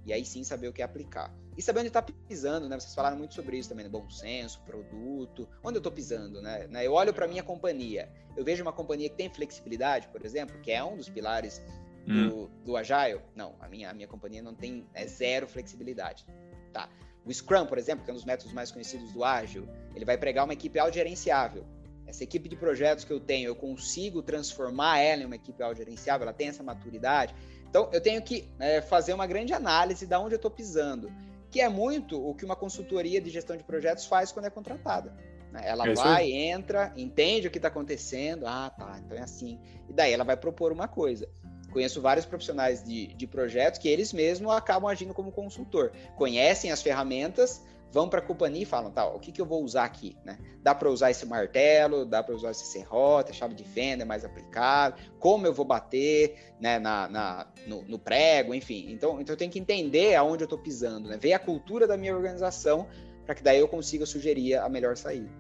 e 0.06 0.12
aí 0.12 0.24
sim 0.24 0.44
saber 0.44 0.68
o 0.68 0.72
que 0.72 0.82
aplicar. 0.82 1.34
E 1.56 1.62
saber 1.62 1.80
onde 1.80 1.88
está 1.88 2.00
pisando, 2.00 2.68
né? 2.68 2.78
Vocês 2.78 2.94
falaram 2.94 3.18
muito 3.18 3.34
sobre 3.34 3.58
isso 3.58 3.68
também, 3.68 3.84
né? 3.84 3.90
bom 3.90 4.08
senso, 4.08 4.60
produto, 4.60 5.48
onde 5.64 5.78
eu 5.78 5.80
estou 5.80 5.92
pisando, 5.92 6.40
né? 6.40 6.68
né? 6.68 6.86
Eu 6.86 6.92
olho 6.92 7.12
para 7.12 7.26
minha 7.26 7.42
companhia, 7.42 8.08
eu 8.36 8.44
vejo 8.44 8.62
uma 8.62 8.72
companhia 8.72 9.08
que 9.08 9.16
tem 9.16 9.28
flexibilidade, 9.28 10.06
por 10.08 10.24
exemplo, 10.24 10.60
que 10.60 10.70
é 10.70 10.82
um 10.82 10.96
dos 10.96 11.08
pilares 11.08 11.60
do, 12.06 12.44
hum. 12.44 12.50
do 12.64 12.76
Agile. 12.76 13.20
Não, 13.34 13.56
a 13.58 13.68
minha, 13.68 13.90
a 13.90 13.94
minha 13.94 14.06
companhia 14.06 14.42
não 14.42 14.54
tem 14.54 14.86
é 14.94 15.08
zero 15.08 15.48
flexibilidade, 15.48 16.24
tá? 16.72 16.88
O 17.24 17.32
Scrum, 17.32 17.66
por 17.66 17.78
exemplo, 17.78 18.04
que 18.04 18.10
é 18.10 18.12
um 18.12 18.16
dos 18.16 18.24
métodos 18.24 18.52
mais 18.52 18.72
conhecidos 18.72 19.12
do 19.12 19.24
Ágil, 19.24 19.68
ele 19.94 20.04
vai 20.04 20.18
pregar 20.18 20.44
uma 20.44 20.52
equipe 20.52 20.78
autogerenciável. 20.78 21.64
Essa 22.06 22.24
equipe 22.24 22.48
de 22.48 22.56
projetos 22.56 23.04
que 23.04 23.12
eu 23.12 23.20
tenho, 23.20 23.48
eu 23.48 23.54
consigo 23.54 24.22
transformar 24.22 24.98
ela 24.98 25.22
em 25.22 25.26
uma 25.26 25.36
equipe 25.36 25.62
autogerenciável, 25.62 26.24
ela 26.24 26.32
tem 26.32 26.48
essa 26.48 26.62
maturidade. 26.62 27.34
Então, 27.68 27.88
eu 27.92 28.00
tenho 28.00 28.20
que 28.20 28.50
é, 28.58 28.82
fazer 28.82 29.14
uma 29.14 29.26
grande 29.26 29.54
análise 29.54 30.06
de 30.06 30.14
onde 30.16 30.34
eu 30.34 30.36
estou 30.36 30.50
pisando, 30.50 31.10
que 31.50 31.60
é 31.60 31.68
muito 31.68 32.20
o 32.20 32.34
que 32.34 32.44
uma 32.44 32.56
consultoria 32.56 33.20
de 33.20 33.30
gestão 33.30 33.56
de 33.56 33.62
projetos 33.62 34.04
faz 34.04 34.32
quando 34.32 34.46
é 34.46 34.50
contratada. 34.50 35.14
Né? 35.52 35.62
Ela 35.64 35.86
é 35.86 35.94
vai, 35.94 36.32
entra, 36.32 36.92
entende 36.96 37.46
o 37.46 37.50
que 37.50 37.58
está 37.58 37.68
acontecendo, 37.68 38.46
ah, 38.46 38.70
tá, 38.70 39.00
então 39.04 39.16
é 39.16 39.20
assim. 39.20 39.60
E 39.88 39.92
daí 39.92 40.12
ela 40.12 40.24
vai 40.24 40.36
propor 40.36 40.72
uma 40.72 40.88
coisa. 40.88 41.28
Conheço 41.72 42.00
vários 42.00 42.26
profissionais 42.26 42.84
de, 42.84 43.08
de 43.14 43.26
projetos 43.26 43.78
que 43.78 43.88
eles 43.88 44.12
mesmos 44.12 44.52
acabam 44.52 44.90
agindo 44.90 45.14
como 45.14 45.32
consultor. 45.32 45.92
Conhecem 46.16 46.70
as 46.70 46.82
ferramentas, 46.82 47.62
vão 47.92 48.08
para 48.08 48.20
a 48.20 48.22
companhia 48.22 48.62
e 48.62 48.66
falam, 48.66 48.90
tá, 48.90 49.06
o 49.06 49.20
que, 49.20 49.30
que 49.30 49.40
eu 49.40 49.44
vou 49.44 49.62
usar 49.62 49.84
aqui, 49.84 50.16
né? 50.24 50.38
Dá 50.62 50.74
para 50.74 50.88
usar 50.88 51.10
esse 51.10 51.26
martelo, 51.26 52.06
dá 52.06 52.22
para 52.22 52.34
usar 52.34 52.50
esse 52.50 52.64
serrote, 52.66 53.34
chave 53.34 53.54
de 53.54 53.64
fenda 53.64 54.02
é 54.02 54.06
mais 54.06 54.24
aplicável, 54.24 54.98
como 55.18 55.46
eu 55.46 55.52
vou 55.52 55.64
bater, 55.64 56.54
né, 56.58 56.78
na, 56.78 57.08
na 57.08 57.46
no, 57.66 57.82
no, 57.82 57.98
prego, 57.98 58.54
enfim. 58.54 58.86
Então, 58.90 59.20
então 59.20 59.34
eu 59.34 59.36
tenho 59.36 59.50
que 59.50 59.58
entender 59.58 60.14
aonde 60.14 60.42
eu 60.42 60.46
estou 60.46 60.58
pisando, 60.58 61.08
né? 61.08 61.18
Ver 61.20 61.34
a 61.34 61.38
cultura 61.38 61.86
da 61.86 61.96
minha 61.96 62.16
organização 62.16 62.88
para 63.26 63.34
que 63.34 63.42
daí 63.42 63.58
eu 63.58 63.68
consiga 63.68 64.06
sugerir 64.06 64.54
a 64.54 64.68
melhor 64.68 64.96
saída. 64.96 65.30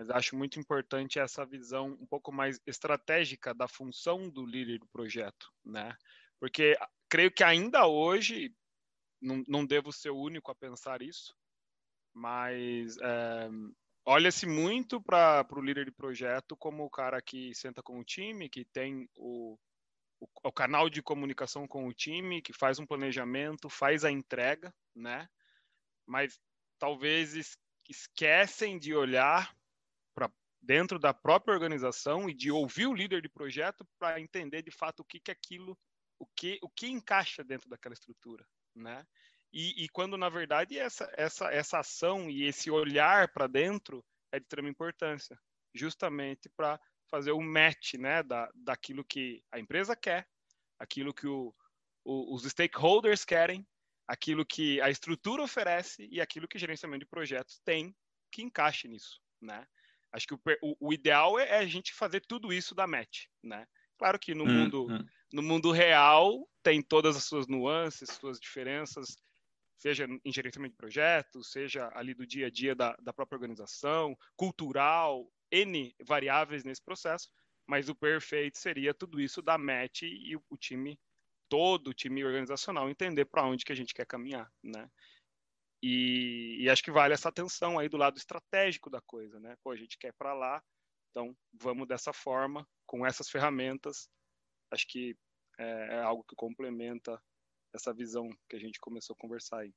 Mas 0.00 0.08
acho 0.08 0.34
muito 0.34 0.58
importante 0.58 1.18
essa 1.18 1.44
visão 1.44 1.88
um 2.00 2.06
pouco 2.06 2.32
mais 2.32 2.58
estratégica 2.66 3.52
da 3.52 3.68
função 3.68 4.30
do 4.30 4.46
líder 4.46 4.78
do 4.78 4.86
projeto, 4.86 5.52
né? 5.62 5.94
Porque 6.38 6.74
creio 7.06 7.30
que 7.30 7.44
ainda 7.44 7.86
hoje, 7.86 8.54
não, 9.20 9.44
não 9.46 9.66
devo 9.66 9.92
ser 9.92 10.08
o 10.08 10.18
único 10.18 10.50
a 10.50 10.54
pensar 10.54 11.02
isso, 11.02 11.36
mas 12.14 12.96
é, 12.96 13.50
olha-se 14.06 14.46
muito 14.46 15.02
para 15.02 15.46
o 15.52 15.60
líder 15.60 15.84
de 15.84 15.92
projeto 15.92 16.56
como 16.56 16.82
o 16.82 16.90
cara 16.90 17.20
que 17.20 17.54
senta 17.54 17.82
com 17.82 18.00
o 18.00 18.04
time, 18.04 18.48
que 18.48 18.64
tem 18.64 19.06
o, 19.14 19.58
o, 20.18 20.26
o, 20.44 20.50
canal 20.50 20.88
de 20.88 21.02
comunicação 21.02 21.68
com 21.68 21.86
o 21.86 21.92
time, 21.92 22.40
que 22.40 22.54
faz 22.54 22.78
um 22.78 22.86
planejamento, 22.86 23.68
faz 23.68 24.02
a 24.02 24.10
entrega, 24.10 24.72
né? 24.96 25.28
Mas 26.06 26.40
talvez 26.78 27.34
esquecem 27.86 28.78
de 28.78 28.94
olhar 28.94 29.54
dentro 30.62 30.98
da 30.98 31.14
própria 31.14 31.54
organização 31.54 32.28
e 32.28 32.34
de 32.34 32.50
ouvir 32.50 32.86
o 32.86 32.94
líder 32.94 33.22
de 33.22 33.28
projeto 33.28 33.86
para 33.98 34.20
entender 34.20 34.62
de 34.62 34.70
fato 34.70 35.00
o 35.00 35.04
que 35.04 35.18
que 35.18 35.30
aquilo, 35.30 35.78
o 36.18 36.26
que 36.26 36.58
o 36.62 36.68
que 36.68 36.88
encaixa 36.88 37.42
dentro 37.42 37.68
daquela 37.68 37.94
estrutura, 37.94 38.46
né? 38.74 39.06
E, 39.52 39.84
e 39.84 39.88
quando 39.88 40.16
na 40.16 40.28
verdade 40.28 40.78
essa 40.78 41.10
essa 41.16 41.52
essa 41.52 41.78
ação 41.78 42.30
e 42.30 42.44
esse 42.44 42.70
olhar 42.70 43.32
para 43.32 43.46
dentro 43.46 44.04
é 44.32 44.38
de 44.38 44.44
extrema 44.44 44.68
importância, 44.68 45.38
justamente 45.74 46.48
para 46.50 46.80
fazer 47.10 47.32
o 47.32 47.40
match, 47.40 47.94
né, 47.94 48.22
da, 48.22 48.48
daquilo 48.54 49.04
que 49.04 49.42
a 49.50 49.58
empresa 49.58 49.96
quer, 49.96 50.28
aquilo 50.78 51.12
que 51.12 51.26
o, 51.26 51.52
o, 52.04 52.34
os 52.34 52.44
stakeholders 52.44 53.24
querem, 53.24 53.66
aquilo 54.06 54.46
que 54.46 54.80
a 54.80 54.88
estrutura 54.90 55.42
oferece 55.42 56.08
e 56.10 56.20
aquilo 56.20 56.46
que 56.46 56.58
gerenciamento 56.58 57.04
de 57.04 57.10
projetos 57.10 57.60
tem 57.64 57.94
que 58.30 58.42
encaixe 58.42 58.86
nisso, 58.86 59.20
né? 59.40 59.66
Acho 60.12 60.26
que 60.26 60.34
o, 60.34 60.76
o, 60.80 60.92
ideal 60.92 61.38
é, 61.38 61.48
é, 61.48 61.56
a 61.58 61.66
gente 61.66 61.94
fazer 61.94 62.20
tudo 62.20 62.52
isso 62.52 62.74
da 62.74 62.86
match, 62.86 63.26
né? 63.42 63.66
Claro 63.98 64.18
que 64.18 64.34
no, 64.34 64.44
hum, 64.44 64.52
mundo, 64.52 64.86
hum. 64.90 65.06
no 65.32 65.42
mundo 65.42 65.70
real 65.70 66.48
tem 66.62 66.82
todas 66.82 67.16
as 67.16 67.24
suas 67.24 67.46
nuances, 67.46 68.10
suas 68.10 68.40
diferenças, 68.40 69.16
seja 69.78 70.06
em 70.24 70.32
gerenciamento 70.32 70.72
de 70.72 70.78
projetos, 70.78 71.50
seja 71.50 71.90
ali 71.94 72.12
do 72.12 72.26
dia 72.26 72.48
a 72.48 72.50
dia 72.50 72.74
da, 72.74 72.96
da 73.00 73.12
própria 73.12 73.36
organização, 73.36 74.16
cultural, 74.36 75.30
N 75.50 75.94
variáveis 76.06 76.64
nesse 76.64 76.82
processo, 76.82 77.28
mas 77.66 77.88
o 77.88 77.94
perfeito 77.94 78.58
seria 78.58 78.92
tudo 78.92 79.20
isso 79.20 79.40
da 79.40 79.56
match 79.56 80.02
e 80.02 80.36
o, 80.36 80.42
o 80.50 80.56
time, 80.56 80.98
todo 81.48 81.88
o 81.88 81.94
time 81.94 82.24
organizacional 82.24 82.90
entender 82.90 83.24
para 83.26 83.46
onde 83.46 83.64
que 83.64 83.72
a 83.72 83.76
gente 83.76 83.94
quer 83.94 84.06
caminhar, 84.06 84.50
né? 84.62 84.90
E, 85.82 86.58
e, 86.60 86.68
acho 86.68 86.82
que 86.82 86.90
vale 86.90 87.14
essa 87.14 87.30
atenção 87.30 87.78
aí 87.78 87.88
do 87.88 87.96
lado 87.96 88.18
estratégico 88.18 88.90
da 88.90 89.00
coisa, 89.00 89.40
né? 89.40 89.56
Pô, 89.64 89.70
a 89.70 89.76
gente 89.76 89.96
quer 89.96 90.12
para 90.12 90.34
lá, 90.34 90.62
então 91.10 91.34
vamos 91.54 91.88
dessa 91.88 92.12
forma, 92.12 92.68
com 92.86 93.06
essas 93.06 93.30
ferramentas. 93.30 94.08
Acho 94.70 94.86
que 94.86 95.16
é, 95.58 95.96
é, 95.96 96.02
algo 96.02 96.22
que 96.24 96.36
complementa 96.36 97.20
essa 97.74 97.94
visão 97.94 98.28
que 98.48 98.56
a 98.56 98.58
gente 98.58 98.78
começou 98.78 99.14
a 99.14 99.20
conversar 99.20 99.60
aí. 99.60 99.72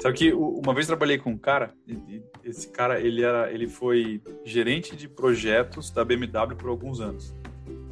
Sabe 0.00 0.16
que 0.16 0.32
uma 0.32 0.72
vez 0.72 0.86
trabalhei 0.86 1.18
com 1.18 1.32
um 1.32 1.38
cara, 1.38 1.76
e 1.86 2.22
esse 2.42 2.70
cara 2.70 2.98
ele 2.98 3.22
era, 3.22 3.52
ele 3.52 3.68
foi 3.68 4.22
gerente 4.46 4.96
de 4.96 5.06
projetos 5.06 5.90
da 5.90 6.02
BMW 6.02 6.56
por 6.56 6.70
alguns 6.70 7.00
anos, 7.00 7.34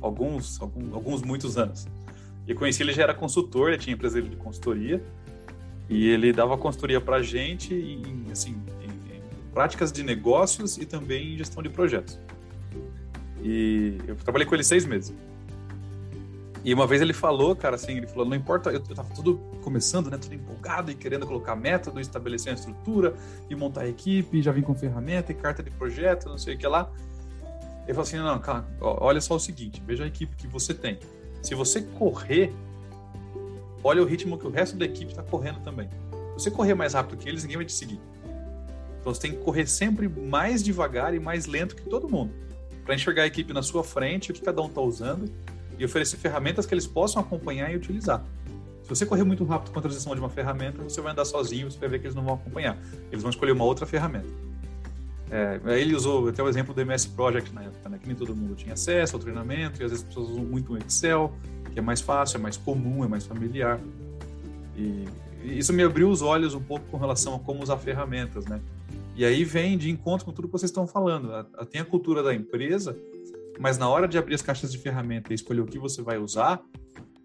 alguns, 0.01 0.59
alguns, 0.59 0.95
alguns 0.95 1.23
muitos 1.23 1.59
anos. 1.59 1.87
E 2.49 2.55
conheci 2.55 2.83
ele 2.83 2.95
já 2.95 3.03
era 3.03 3.15
consultor, 3.15 3.69
ele 3.69 3.79
tinha 3.79 3.95
empresa 3.95 4.23
de 4.23 4.35
consultoria 4.35 5.05
e 5.87 6.09
ele 6.09 6.33
dava 6.33 6.57
consultoria 6.57 6.99
para 6.99 7.23
gente 7.23 7.75
em, 7.75 8.33
assim, 8.33 8.57
em, 8.81 9.17
em 9.17 9.53
práticas 9.53 9.93
de 9.93 10.03
negócios 10.03 10.79
e 10.79 10.87
também 10.87 11.35
em 11.35 11.37
gestão 11.37 11.63
de 11.63 11.69
projetos. 11.69 12.19
E 13.43 13.99
eu 14.07 14.17
trabalhei 14.17 14.47
com 14.47 14.55
ele 14.55 14.65
seis 14.65 14.87
meses. 14.87 15.15
E 16.65 16.73
uma 16.73 16.87
vez 16.87 17.03
ele 17.03 17.13
falou, 17.13 17.55
cara, 17.55 17.77
assim, 17.77 17.99
ele 17.99 18.07
falou, 18.07 18.27
não 18.27 18.37
importa, 18.37 18.71
eu, 18.71 18.81
tava 18.81 19.15
tudo 19.15 19.37
começando, 19.63 20.11
né, 20.11 20.17
tudo 20.17 20.35
empolgado 20.35 20.91
e 20.91 20.95
querendo 20.95 21.27
colocar 21.27 21.55
método, 21.55 22.01
estabelecer 22.01 22.53
a 22.53 22.57
estrutura 22.57 23.15
e 23.49 23.55
montar 23.55 23.83
a 23.83 23.89
equipe, 23.89 24.43
já 24.43 24.53
vim 24.53 24.63
com 24.63 24.75
ferramenta 24.75 25.33
e 25.33 25.35
carta 25.35 25.63
de 25.63 25.71
projeto, 25.71 26.29
não 26.29 26.39
sei 26.39 26.55
o 26.55 26.59
que 26.59 26.67
lá. 26.67 26.91
Ele 27.85 27.95
falou 27.95 28.03
assim, 28.03 28.17
não, 28.17 28.39
cara, 28.39 28.67
olha 28.81 29.21
só 29.21 29.37
o 29.37 29.41
seguinte, 29.41 29.83
veja 29.87 30.05
a 30.05 30.07
equipe 30.07 30.35
que 30.35 30.47
você 30.47 30.75
tem. 30.75 30.99
Se 31.43 31.55
você 31.55 31.83
correr, 31.83 32.53
olha 33.83 34.03
o 34.03 34.05
ritmo 34.05 34.39
que 34.39 34.47
o 34.47 34.51
resto 34.51 34.77
da 34.77 34.85
equipe 34.85 35.11
está 35.11 35.23
correndo 35.23 35.61
também. 35.61 35.89
Se 36.37 36.45
você 36.45 36.51
correr 36.51 36.75
mais 36.75 36.95
rápido 36.95 37.19
que 37.19 37.29
eles, 37.29 37.43
ninguém 37.43 37.57
vai 37.57 37.67
te 37.67 37.73
seguir. 37.73 38.01
Então 39.01 39.15
você 39.15 39.21
tem 39.21 39.33
que 39.33 39.39
correr 39.39 39.67
sempre 39.67 40.09
mais 40.09 40.63
devagar 40.63 41.15
e 41.15 41.21
mais 41.21 41.47
lento 41.47 41.75
que 41.75 41.83
todo 41.83 42.09
mundo, 42.09 42.33
para 42.85 42.95
enxergar 42.95 43.23
a 43.23 43.27
equipe 43.27 43.53
na 43.53 43.63
sua 43.63 43.83
frente, 43.83 44.31
o 44.31 44.35
que 44.35 44.41
cada 44.41 44.61
um 44.61 44.67
está 44.67 44.81
usando 44.81 45.31
e 45.79 45.85
oferecer 45.85 46.17
ferramentas 46.17 46.67
que 46.67 46.75
eles 46.75 46.87
possam 46.87 47.23
acompanhar 47.23 47.73
e 47.73 47.77
utilizar. 47.77 48.25
Se 48.83 48.89
você 48.89 49.07
correr 49.07 49.23
muito 49.23 49.45
rápido 49.45 49.71
com 49.71 49.79
a 49.79 49.83
transição 49.83 50.15
de 50.15 50.21
uma 50.21 50.31
ferramenta, 50.31 50.83
você 50.83 51.01
vai 51.01 51.13
andar 51.13 51.25
sozinho, 51.25 51.71
você 51.71 51.79
vai 51.79 51.91
ver 51.91 51.99
que 52.01 52.07
eles 52.07 52.15
não 52.15 52.25
vão 52.25 52.35
acompanhar. 52.35 52.79
Eles 53.13 53.23
vão 53.23 53.31
escolher 53.31 53.53
uma 53.53 53.65
outra 53.65 53.85
ferramenta. 53.85 54.29
É, 55.31 55.61
ele 55.79 55.95
usou 55.95 56.29
até 56.29 56.43
o 56.43 56.49
exemplo 56.49 56.73
do 56.73 56.81
MS 56.81 57.09
Project 57.11 57.53
na 57.53 57.65
época, 57.65 57.89
né? 57.89 57.99
que 57.99 58.07
nem 58.07 58.17
todo 58.17 58.35
mundo 58.35 58.55
tinha 58.55 58.73
acesso 58.73 59.17
ao 59.17 59.21
treinamento, 59.21 59.81
e 59.81 59.85
às 59.85 59.91
vezes 59.91 60.05
as 60.05 60.09
pessoas 60.09 60.31
usam 60.31 60.45
muito 60.45 60.73
o 60.73 60.79
Excel, 60.79 61.33
que 61.73 61.79
é 61.79 61.83
mais 61.83 62.01
fácil, 62.01 62.39
é 62.39 62.41
mais 62.41 62.57
comum, 62.57 63.05
é 63.05 63.09
mais 63.09 63.27
familiar. 63.27 63.79
E, 64.77 65.05
isso 65.45 65.73
me 65.73 65.83
abriu 65.83 66.09
os 66.11 66.21
olhos 66.21 66.55
um 66.55 66.61
pouco 66.61 66.85
com 66.91 66.97
relação 66.97 67.35
a 67.35 67.39
como 67.39 67.63
usar 67.63 67.77
ferramentas, 67.77 68.45
né? 68.47 68.61
E 69.15 69.25
aí 69.25 69.45
vem 69.45 69.77
de 69.79 69.91
encontro 69.91 70.25
com 70.27 70.33
tudo 70.33 70.49
que 70.49 70.53
vocês 70.53 70.71
estão 70.71 70.87
falando. 70.87 71.45
Tem 71.71 71.81
a 71.81 71.85
cultura 71.85 72.23
da 72.23 72.35
empresa, 72.35 72.97
mas 73.59 73.79
na 73.79 73.89
hora 73.89 74.07
de 74.07 74.17
abrir 74.19 74.35
as 74.35 74.43
caixas 74.43 74.71
de 74.71 74.79
ferramenta 74.79 75.33
e 75.33 75.35
escolher 75.35 75.61
o 75.61 75.67
que 75.67 75.79
você 75.79 76.03
vai 76.03 76.19
usar, 76.19 76.61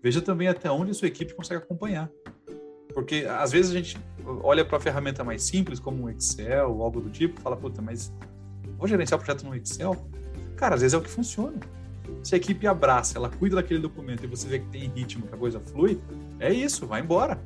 veja 0.01 0.21
também 0.21 0.47
até 0.47 0.71
onde 0.71 0.91
a 0.91 0.93
sua 0.93 1.07
equipe 1.07 1.33
consegue 1.33 1.61
acompanhar. 1.61 2.09
Porque 2.93 3.25
às 3.29 3.51
vezes 3.51 3.71
a 3.71 3.73
gente 3.75 3.97
olha 4.25 4.63
para 4.65 4.77
a 4.77 4.79
ferramenta 4.79 5.23
mais 5.23 5.43
simples, 5.43 5.79
como 5.79 6.05
o 6.05 6.09
Excel 6.09 6.71
ou 6.71 6.83
algo 6.83 7.01
do 7.01 7.09
tipo, 7.09 7.39
fala, 7.41 7.55
puta, 7.55 7.81
mas 7.81 8.11
vou 8.77 8.87
gerenciar 8.87 9.19
o 9.19 9.23
projeto 9.23 9.45
no 9.45 9.55
Excel? 9.55 9.95
Cara, 10.55 10.75
às 10.75 10.81
vezes 10.81 10.93
é 10.93 10.97
o 10.97 11.01
que 11.01 11.09
funciona. 11.09 11.59
Se 12.21 12.35
a 12.35 12.37
equipe 12.37 12.65
abraça, 12.67 13.17
ela 13.17 13.29
cuida 13.29 13.55
daquele 13.55 13.79
documento 13.79 14.23
e 14.23 14.27
você 14.27 14.47
vê 14.47 14.59
que 14.59 14.67
tem 14.67 14.89
ritmo, 14.89 15.27
que 15.27 15.33
a 15.33 15.37
coisa 15.37 15.59
flui, 15.59 15.99
é 16.39 16.51
isso, 16.51 16.85
vai 16.85 17.01
embora. 17.01 17.41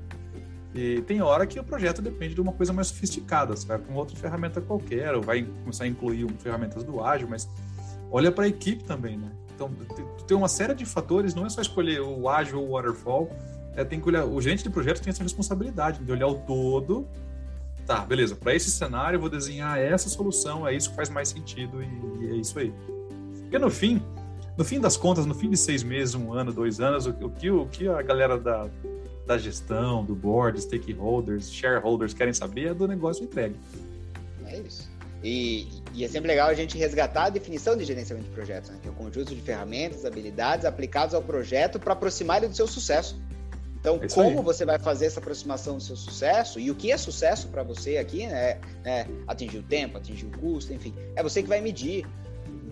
E 0.74 1.02
tem 1.02 1.22
hora 1.22 1.48
que 1.48 1.60
o 1.60 1.64
projeto 1.64 2.02
depende 2.02 2.36
de 2.36 2.42
uma 2.42 2.52
coisa 2.52 2.72
mais 2.72 2.88
sofisticada, 2.88 3.56
você 3.56 3.66
vai 3.66 3.80
uma 3.90 4.00
outra 4.00 4.16
ferramenta 4.16 4.62
qualquer, 4.62 5.16
ou 5.16 5.22
vai 5.22 5.44
começar 5.64 5.86
a 5.86 5.88
incluir 5.88 6.28
ferramentas 6.40 6.84
do 6.84 7.04
ágil, 7.04 7.28
mas 7.28 7.50
olha 8.12 8.32
para 8.32 8.46
a 8.46 8.48
equipe 8.48 8.84
também, 8.84 9.18
né? 9.18 9.32
Então, 9.56 9.72
tem 10.28 10.38
uma 10.38 10.48
série 10.48 10.76
de 10.76 10.86
fatores, 10.86 11.34
não 11.34 11.46
é 11.46 11.50
só 11.50 11.62
escolher 11.62 12.00
o 12.02 12.30
ágil 12.30 12.62
ou 12.62 12.70
o 12.70 12.72
waterfall, 12.74 13.32
é, 13.78 13.86
tem 13.86 14.02
que 14.02 14.08
olhar, 14.10 14.26
o 14.26 14.42
gerente 14.42 14.64
de 14.64 14.72
projeto 14.72 15.00
tem 15.02 15.12
essa 15.12 15.22
responsabilidade 15.22 16.04
de 16.04 16.12
olhar 16.12 16.28
o 16.28 16.34
todo. 16.34 17.08
Tá, 17.86 18.00
beleza, 18.00 18.36
para 18.36 18.54
esse 18.54 18.72
cenário 18.72 19.18
eu 19.18 19.22
vou 19.22 19.30
desenhar 19.30 19.80
essa 19.80 20.10
solução, 20.10 20.68
é 20.68 20.76
isso 20.76 20.90
que 20.90 20.96
faz 20.96 21.10
mais 21.10 21.30
sentido 21.30 21.82
e, 21.82 22.26
e, 22.26 22.32
é 22.32 22.36
isso 22.36 22.58
aí. 22.58 22.74
Porque 23.42 23.60
no 23.60 23.70
fim, 23.70 24.02
no 24.58 24.66
fim 24.66 24.80
das 24.80 24.98
contas, 24.98 25.28
no 25.28 25.36
fim 25.36 25.50
de 25.50 25.56
seis 25.56 25.84
meses, 25.84 26.16
um 26.16 26.34
ano, 26.34 26.52
dois 26.52 26.82
anos, 26.82 27.06
o, 27.06 27.12
o 27.12 27.30
que, 27.30 27.52
o 27.52 27.68
que 27.68 27.88
a 27.88 28.02
galera 28.02 28.38
da, 28.38 28.68
da 29.28 29.38
gestão, 29.38 30.04
do 30.04 30.16
board, 30.16 30.60
stakeholders, 30.60 31.52
shareholders 31.52 32.16
querem 32.16 32.34
saber 32.34 32.70
é 32.70 32.74
do 32.74 32.88
negócio 32.88 33.24
entregue. 33.24 33.56
É 34.48 34.58
isso. 34.58 34.90
E, 35.24 35.68
e, 35.94 36.04
é 36.04 36.08
sempre 36.08 36.28
legal 36.28 36.50
a 36.50 36.54
gente 36.56 36.78
resgatar 36.78 37.26
a 37.26 37.30
definição 37.30 37.78
de 37.78 37.86
gerenciamento 37.86 38.28
de 38.28 38.34
projetos, 38.34 38.72
né? 38.72 38.78
que 38.82 38.88
é 38.88 38.92
o 38.92 38.94
conjunto 38.94 39.36
de 39.36 39.42
ferramentas, 39.42 40.04
habilidades 40.04 40.66
aplicadas 40.66 41.14
ao 41.14 41.22
projeto 41.22 41.80
para 41.80 41.94
aproximar 41.94 42.38
ele 42.38 42.48
do 42.48 42.56
seu 42.56 42.68
sucesso. 42.68 43.20
Então, 43.96 44.00
é 44.04 44.08
como 44.08 44.40
aí. 44.40 44.44
você 44.44 44.66
vai 44.66 44.78
fazer 44.78 45.06
essa 45.06 45.20
aproximação 45.20 45.78
do 45.78 45.84
seu 45.84 45.96
sucesso 45.96 46.60
e 46.60 46.70
o 46.70 46.76
que 46.76 46.92
é 46.92 46.98
sucesso 46.98 47.48
para 47.48 47.64
você 47.64 47.98
aqui, 47.98 48.28
né? 48.28 48.60
É 48.84 49.08
atingir 49.28 49.60
o 49.60 49.64
tempo, 49.64 49.98
atingir 49.98 50.26
o 50.26 50.38
custo, 50.38 50.74
enfim, 50.74 50.94
é 51.16 51.24
você 51.24 51.42
que 51.42 51.50
vai 51.50 51.62
medir. 51.62 52.06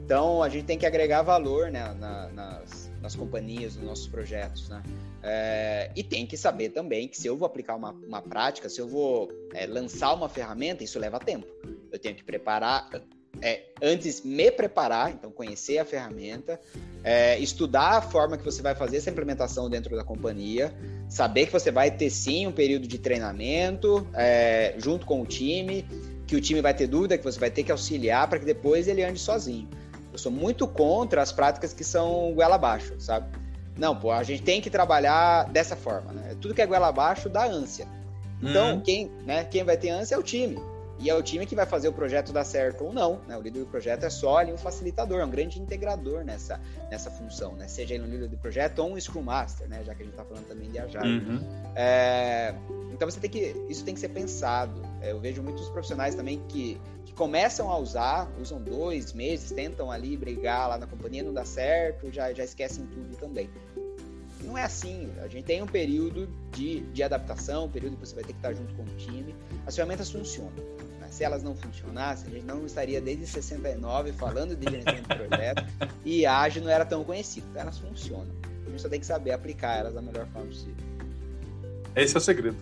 Então, 0.04 0.44
a 0.44 0.50
gente 0.50 0.66
tem 0.66 0.78
que 0.78 0.86
agregar 0.86 1.24
valor 1.24 1.72
né, 1.72 1.96
na, 2.00 2.28
nas, 2.30 2.92
nas 3.02 3.16
companhias, 3.16 3.76
nos 3.76 3.86
nossos 3.86 4.08
projetos, 4.08 4.70
né? 4.70 4.84
É, 5.24 5.92
e 5.96 6.04
tem 6.04 6.28
que 6.28 6.38
saber 6.38 6.70
também 6.70 7.08
que 7.08 7.18
se 7.18 7.28
eu 7.28 7.36
vou 7.36 7.48
aplicar 7.48 7.76
uma, 7.76 7.92
uma 7.92 8.22
prática, 8.22 8.70
se 8.70 8.80
eu 8.80 8.88
vou 8.88 9.32
é, 9.54 9.66
lançar 9.66 10.14
uma 10.14 10.30
ferramenta, 10.30 10.84
isso 10.84 11.00
leva 11.00 11.20
tempo. 11.20 11.48
Eu 11.92 11.98
tenho 11.98 12.14
que 12.14 12.24
preparar 12.24 12.88
é 13.42 13.64
antes 13.82 14.22
me 14.22 14.52
preparar, 14.52 15.12
então 15.12 15.32
conhecer 15.32 15.78
a 15.78 15.86
ferramenta, 15.86 16.60
é, 17.04 17.38
estudar 17.40 17.98
a 17.98 18.02
forma 18.02 18.38
que 18.38 18.44
você 18.44 18.62
vai 18.62 18.76
fazer 18.76 18.98
essa 18.98 19.10
implementação 19.10 19.70
dentro 19.70 19.96
da 19.96 20.04
companhia, 20.04 20.74
saber 21.08 21.46
que 21.46 21.52
você 21.52 21.72
vai 21.72 21.92
ter 21.92 22.10
sim 22.10 22.48
um 22.48 22.52
período 22.52 22.88
de 22.88 22.98
treinamento 22.98 24.08
é, 24.14 24.76
junto 24.78 25.06
com 25.06 25.22
o 25.22 25.26
time, 25.26 25.86
que 26.28 26.36
o 26.36 26.42
time 26.42 26.62
vai 26.62 26.74
ter 26.74 26.88
dúvida, 26.88 27.18
que 27.18 27.24
você 27.24 27.40
vai 27.40 27.52
ter 27.52 27.64
que 27.64 27.72
auxiliar 27.72 28.28
para 28.28 28.40
que 28.40 28.46
depois 28.46 28.88
ele 28.88 29.04
ande 29.04 29.20
sozinho. 29.20 29.68
Eu 30.12 30.18
sou 30.18 30.32
muito 30.32 30.68
contra 30.68 31.22
as 31.22 31.32
práticas 31.32 31.74
que 31.74 31.84
são 31.84 32.34
goela 32.34 32.56
abaixo, 32.56 32.96
sabe? 33.00 33.28
Não, 33.78 33.96
pô, 33.96 34.12
a 34.12 34.24
gente 34.24 34.42
tem 34.42 34.62
que 34.62 34.70
trabalhar 34.70 35.50
dessa 35.52 35.76
forma, 35.76 36.14
né? 36.14 36.36
Tudo 36.40 36.54
que 36.54 36.62
é 36.62 36.66
goela 36.66 36.88
abaixo 36.88 37.28
dá 37.28 37.46
ânsia. 37.46 37.88
Então, 38.42 38.76
uhum. 38.76 38.82
quem, 38.82 39.12
né, 39.26 39.44
quem 39.44 39.64
vai 39.64 39.78
ter 39.78 39.90
ânsia 39.90 40.16
é 40.16 40.18
o 40.18 40.24
time. 40.24 40.58
E 40.98 41.10
é 41.10 41.16
o 41.16 41.22
time 41.22 41.46
que 41.46 41.56
vai 41.56 41.66
fazer 41.66 41.88
o 41.88 41.94
projeto 41.94 42.32
dar 42.32 42.46
certo 42.46 42.86
ou 42.86 42.94
não. 42.94 43.20
Né? 43.28 43.38
O 43.38 43.42
líder 43.42 43.60
do 43.60 43.66
projeto 43.66 44.04
é 44.04 44.10
só 44.10 44.38
ali 44.38 44.54
um 44.54 44.58
facilitador, 44.58 45.20
é 45.20 45.26
um 45.26 45.30
grande 45.30 45.60
integrador 45.60 46.24
nessa, 46.24 46.60
nessa 46.90 47.12
função, 47.12 47.54
né? 47.54 47.68
Seja 47.68 47.96
ele 47.96 48.04
um 48.04 48.08
líder 48.08 48.30
do 48.30 48.38
projeto 48.38 48.80
ou 48.80 48.94
um 48.94 49.00
Scrum 49.00 49.22
Master, 49.22 49.68
né? 49.68 49.84
Já 49.84 49.94
que 49.94 50.04
a 50.04 50.06
gente 50.06 50.14
está 50.14 50.24
falando 50.24 50.48
também 50.48 50.70
de 50.70 50.80
Agile. 50.80 51.20
Uhum. 51.20 51.40
É, 51.76 52.56
então 52.94 53.10
você 53.10 53.20
tem 53.20 53.30
que. 53.30 53.56
Isso 53.70 53.84
tem 53.84 53.94
que 53.94 54.00
ser 54.00 54.10
pensado. 54.10 54.82
É, 55.02 55.12
eu 55.12 55.20
vejo 55.20 55.44
muitos 55.44 55.68
profissionais 55.70 56.16
também 56.16 56.42
que, 56.48 56.80
que 57.06 57.14
começam 57.14 57.70
a 57.70 57.78
usar, 57.78 58.32
usam 58.40 58.62
dois 58.62 59.12
meses, 59.12 59.52
tentam 59.52 59.92
ali 59.92 60.16
brigar 60.16 60.70
lá 60.70 60.78
na 60.78 60.88
companhia, 60.88 61.24
não 61.24 61.34
dá 61.34 61.44
certo, 61.44 62.12
já, 62.12 62.32
já 62.34 62.44
esquecem 62.44 62.86
tudo 62.86 63.18
também. 63.18 63.50
Não 64.42 64.58
é 64.58 64.64
assim. 64.64 65.12
A 65.22 65.28
gente 65.28 65.46
tem 65.46 65.62
um 65.62 65.68
período 65.68 66.30
de, 66.52 66.82
de 66.82 67.04
adaptação, 67.04 67.66
um 67.66 67.70
período 67.70 67.98
que 67.98 68.06
você 68.06 68.16
vai 68.16 68.24
ter 68.24 68.34
que 68.34 68.40
estar 68.40 68.54
junto 68.54 68.74
com 68.76 68.84
o 68.84 68.98
time. 68.98 69.36
As 69.66 69.76
ferramentas 69.76 70.10
funcionam. 70.10 70.54
Se 71.16 71.24
elas 71.24 71.42
não 71.42 71.56
funcionassem, 71.56 72.28
a 72.28 72.34
gente 72.34 72.46
não 72.46 72.66
estaria 72.66 73.00
desde 73.00 73.26
69 73.26 74.12
falando 74.12 74.54
de 74.54 74.70
gerenciamento 74.70 75.08
de 75.08 75.16
projeto 75.16 75.64
e 76.04 76.26
ágil 76.26 76.62
não 76.62 76.70
era 76.70 76.84
tão 76.84 77.06
conhecido. 77.06 77.48
Então, 77.52 77.62
elas 77.62 77.78
funcionam. 77.78 78.36
A 78.66 78.70
gente 78.70 78.82
só 78.82 78.90
tem 78.90 79.00
que 79.00 79.06
saber 79.06 79.32
aplicar 79.32 79.78
elas 79.78 79.94
da 79.94 80.02
melhor 80.02 80.28
forma 80.28 80.50
possível. 80.50 80.76
Esse 81.96 82.16
é 82.16 82.18
o 82.18 82.22
segredo. 82.22 82.58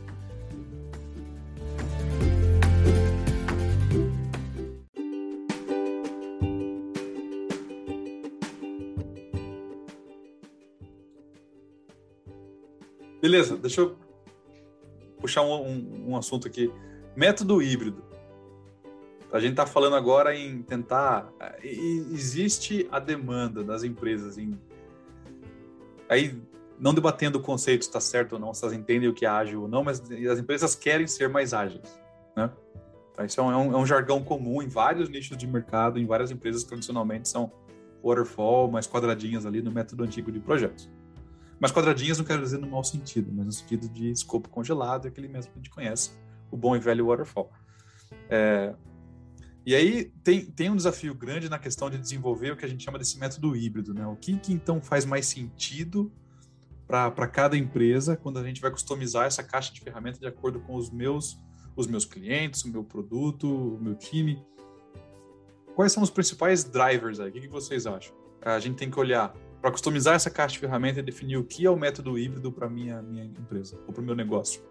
Beleza, 13.20 13.58
deixa 13.58 13.82
eu 13.82 13.98
puxar 15.20 15.42
um, 15.42 15.56
um, 15.56 16.10
um 16.10 16.16
assunto 16.16 16.48
aqui. 16.48 16.72
Método 17.16 17.60
híbrido. 17.60 18.13
A 19.34 19.40
gente 19.40 19.54
está 19.54 19.66
falando 19.66 19.96
agora 19.96 20.36
em 20.36 20.62
tentar. 20.62 21.28
Existe 21.64 22.88
a 22.92 23.00
demanda 23.00 23.64
das 23.64 23.84
empresas 23.84 24.38
em. 24.38 24.60
Aí, 26.08 26.40
não 26.80 26.94
debatendo 26.94 27.40
o 27.40 27.42
conceito 27.42 27.82
está 27.82 28.00
certo 28.00 28.34
ou 28.34 28.40
não, 28.40 28.54
se 28.54 28.64
elas 28.64 28.78
entendem 28.78 29.10
o 29.10 29.14
que 29.14 29.26
é 29.26 29.30
ágil 29.30 29.64
ou 29.64 29.68
não, 29.68 29.84
mas 29.84 30.00
as 30.32 30.38
empresas 30.38 30.76
querem 30.76 31.08
ser 31.08 31.30
mais 31.30 31.52
ágeis. 31.52 32.00
Né? 32.38 32.52
Então, 33.12 33.26
isso 33.26 33.42
é 33.42 33.44
um, 33.44 33.74
é 33.74 33.78
um 33.78 33.86
jargão 33.88 34.24
comum 34.24 34.62
em 34.62 34.68
vários 34.68 35.10
nichos 35.10 35.36
de 35.36 35.48
mercado, 35.48 35.98
em 35.98 36.06
várias 36.06 36.30
empresas 36.30 36.62
que 36.62 36.70
tradicionalmente 36.70 37.28
são 37.28 37.52
waterfall, 38.04 38.70
mais 38.70 38.86
quadradinhas 38.86 39.48
ali 39.48 39.64
no 39.64 39.72
método 39.72 40.04
antigo 40.04 40.32
de 40.32 40.40
projetos. 40.40 40.88
Mas 41.60 41.72
quadradinhas 41.72 42.20
não 42.20 42.26
quero 42.26 42.42
dizer 42.42 42.60
no 42.60 42.68
mau 42.68 42.84
sentido, 42.84 43.32
mas 43.34 43.46
no 43.48 43.52
sentido 43.52 43.90
de 43.90 44.12
escopo 44.12 44.48
congelado, 44.50 45.08
aquele 45.08 45.28
mesmo 45.28 45.52
que 45.54 45.58
a 45.58 45.62
gente 45.64 45.72
conhece, 45.72 46.12
o 46.52 46.58
bom 46.58 46.76
e 46.76 46.80
velho 46.80 47.08
waterfall. 47.08 47.52
É, 48.30 48.76
e 49.66 49.74
aí 49.74 50.06
tem, 50.24 50.46
tem 50.46 50.70
um 50.70 50.76
desafio 50.76 51.16
grande 51.16 51.48
na 51.48 51.58
questão 51.58 51.90
de 51.90 51.98
desenvolver 51.98 52.52
o 52.52 52.58
que 52.58 52.66
a 52.66 52.68
gente 52.68 52.84
chama 52.84 53.00
desse 53.00 53.18
método 53.18 53.56
híbrido, 53.56 53.94
né? 53.94 54.06
O 54.06 54.16
que, 54.16 54.38
que 54.38 54.52
então 54.52 54.82
faz 54.82 55.06
mais 55.06 55.26
sentido 55.26 56.12
para 56.86 57.28
cada 57.28 57.58
empresa 57.58 58.18
quando 58.18 58.40
a 58.40 58.44
gente 58.44 58.60
vai 58.60 58.70
customizar 58.70 59.26
essa 59.26 59.42
caixa 59.42 59.74
de 59.74 59.80
ferramentas 59.80 60.20
de 60.20 60.28
acordo 60.28 60.60
com 60.60 60.76
os 60.76 60.92
meus, 60.92 61.40
os 61.78 61.88
meus 61.88 62.04
clientes, 62.04 62.66
o 62.66 62.70
meu 62.70 62.84
produto, 62.84 63.48
o 63.48 63.82
meu 63.82 63.96
time? 63.96 64.46
Quais 65.76 65.94
são 65.94 66.04
os 66.04 66.10
principais 66.10 66.66
drivers 66.66 67.22
aí? 67.22 67.30
O 67.30 67.32
que, 67.32 67.42
que 67.42 67.48
vocês 67.48 67.88
acham? 67.88 68.14
A 68.42 68.60
gente 68.60 68.76
tem 68.76 68.92
que 68.92 69.00
olhar 69.00 69.34
para 69.62 69.72
customizar 69.72 70.16
essa 70.16 70.30
caixa 70.30 70.54
de 70.54 70.60
ferramentas 70.60 70.98
e 70.98 71.02
definir 71.02 71.38
o 71.38 71.44
que 71.46 71.66
é 71.66 71.70
o 71.70 71.78
método 71.78 72.20
híbrido 72.20 72.52
para 72.52 72.70
minha 72.70 73.02
minha 73.02 73.24
empresa 73.24 73.80
ou 73.88 73.94
para 73.94 74.02
o 74.02 74.06
meu 74.06 74.14
negócio. 74.14 74.62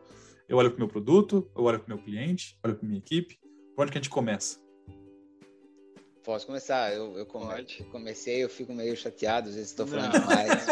Eu 0.46 0.58
olho 0.58 0.70
para 0.70 0.76
o 0.76 0.80
meu 0.80 0.88
produto, 0.88 1.50
eu 1.56 1.64
olho 1.64 1.80
para 1.80 1.86
o 1.86 1.96
meu 1.96 2.04
cliente, 2.04 2.58
olho 2.62 2.76
para 2.76 2.86
minha 2.86 2.98
equipe. 2.98 3.40
Por 3.74 3.82
onde 3.82 3.92
que 3.92 3.96
a 3.96 4.00
gente 4.02 4.10
começa? 4.10 4.61
Posso 6.24 6.46
começar? 6.46 6.92
Eu, 6.94 7.18
eu, 7.18 7.26
come... 7.26 7.64
comecei, 7.90 8.44
eu 8.44 8.48
fico 8.48 8.72
meio 8.72 8.96
chateado, 8.96 9.48
às 9.48 9.56
vezes 9.56 9.70
estou 9.70 9.86
falando 9.86 10.12
Não. 10.12 10.20
demais. 10.20 10.66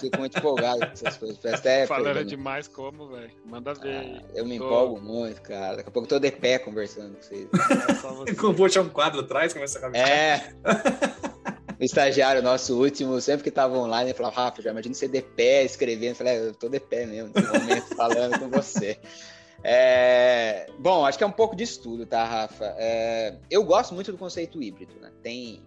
fico 0.00 0.18
muito 0.18 0.38
empolgado 0.38 0.78
com 0.78 0.92
essas 0.92 1.16
coisas. 1.18 1.44
Até 1.44 1.86
Falando 1.86 2.24
demais 2.24 2.66
como, 2.66 3.08
velho? 3.08 3.30
Manda 3.44 3.74
ver 3.74 4.22
ah, 4.22 4.28
Eu 4.34 4.46
me 4.46 4.58
tô... 4.58 4.64
empolgo 4.64 5.00
muito, 5.00 5.42
cara. 5.42 5.76
Daqui 5.76 5.88
a 5.88 5.92
pouco 5.92 6.06
eu 6.06 6.08
tô 6.08 6.18
de 6.18 6.30
pé 6.30 6.58
conversando 6.58 7.14
com 7.14 7.22
vocês. 7.22 7.48
É 8.26 8.52
Vou 8.52 8.66
achar 8.66 8.82
um 8.82 8.88
quadro 8.88 9.20
atrás, 9.20 9.52
começa 9.52 9.78
a 9.78 9.82
caminhar. 9.82 10.08
É. 10.08 10.54
o 11.78 11.84
estagiário 11.84 12.42
nosso 12.42 12.80
último, 12.80 13.20
sempre 13.20 13.44
que 13.44 13.50
tava 13.50 13.76
online, 13.76 14.10
ele 14.10 14.16
falava, 14.16 14.36
Rafa, 14.36 14.62
já 14.62 14.70
imagina 14.70 14.94
você 14.94 15.08
de 15.08 15.20
pé 15.20 15.64
escrevendo. 15.64 16.12
Eu 16.12 16.16
falei, 16.16 16.32
é, 16.34 16.40
eu 16.48 16.54
tô 16.54 16.70
de 16.70 16.80
pé 16.80 17.04
mesmo, 17.04 17.32
nesse 17.34 17.52
momento, 17.52 17.94
falando 17.94 18.38
com 18.38 18.48
você. 18.48 18.98
É... 19.62 20.70
Bom, 20.78 21.04
acho 21.04 21.18
que 21.18 21.24
é 21.24 21.26
um 21.26 21.32
pouco 21.32 21.56
disso 21.56 21.82
tudo, 21.82 22.06
tá, 22.06 22.24
Rafa? 22.24 22.74
É... 22.78 23.36
Eu 23.50 23.64
gosto 23.64 23.94
muito 23.94 24.12
do 24.12 24.18
conceito 24.18 24.62
híbrido, 24.62 24.94
né? 25.00 25.12
Tem, 25.22 25.62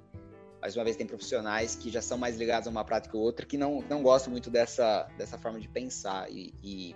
mais 0.62 0.76
uma 0.76 0.84
vez, 0.84 0.96
tem 0.96 1.08
profissionais 1.08 1.76
que 1.76 1.90
já 1.90 2.02
são 2.02 2.18
mais 2.18 2.38
ligados 2.38 2.68
a 2.68 2.72
uma 2.72 2.84
prática 2.84 3.18
ou 3.18 3.24
outra 3.24 3.46
que 3.46 3.58
não, 3.58 3.84
não 3.90 4.02
gostam 4.02 4.32
muito 4.32 4.50
dessa, 4.50 5.04
dessa 5.18 5.38
forma 5.38 5.60
de 5.60 5.68
pensar. 5.68 6.30
E, 6.32 6.54
e, 6.64 6.96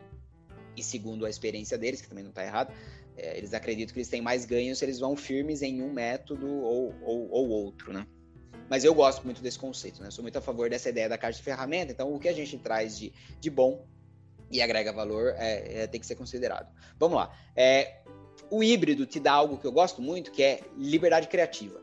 e 0.75 0.84
segundo 0.84 1.25
a 1.25 1.29
experiência 1.29 1.77
deles, 1.77 2.01
que 2.01 2.08
também 2.08 2.23
não 2.23 2.32
está 2.32 2.43
errado, 2.43 2.73
é, 3.17 3.38
eles 3.38 3.53
acreditam 3.53 3.93
que 3.93 3.99
eles 3.99 4.10
têm 4.10 4.21
mais 4.21 4.45
ganhos 4.45 4.79
se 4.79 4.86
eles 4.86 4.99
vão 4.99 5.15
firmes 5.15 5.62
em 5.62 5.82
um 5.82 5.91
método 5.91 6.47
ou, 6.47 6.93
ou, 7.01 7.29
ou 7.29 7.49
outro, 7.49 7.93
né? 7.93 8.08
Mas 8.69 8.84
eu 8.84 8.93
gosto 8.93 9.23
muito 9.23 9.41
desse 9.41 9.60
conceito, 9.60 10.01
né? 10.01 10.10
Sou 10.10 10.23
muito 10.23 10.38
a 10.38 10.41
favor 10.41 10.69
dessa 10.69 10.89
ideia 10.89 11.10
da 11.10 11.17
caixa 11.17 11.38
de 11.38 11.43
ferramenta. 11.43 11.91
Então, 11.91 12.13
o 12.13 12.19
que 12.19 12.27
a 12.27 12.34
gente 12.34 12.58
traz 12.58 12.97
de, 12.97 13.13
de 13.39 13.49
bom 13.49 13.86
e 14.53 14.61
agrega 14.61 14.93
valor 14.93 15.33
é, 15.37 15.83
é, 15.83 15.87
tem 15.87 15.99
que 15.99 16.05
ser 16.05 16.15
considerado. 16.15 16.71
Vamos 16.99 17.17
lá. 17.17 17.35
É, 17.55 18.01
o 18.49 18.63
híbrido 18.63 19.05
te 19.05 19.19
dá 19.19 19.33
algo 19.33 19.57
que 19.57 19.65
eu 19.65 19.71
gosto 19.71 20.01
muito, 20.01 20.31
que 20.31 20.43
é 20.43 20.61
liberdade 20.77 21.27
criativa. 21.27 21.81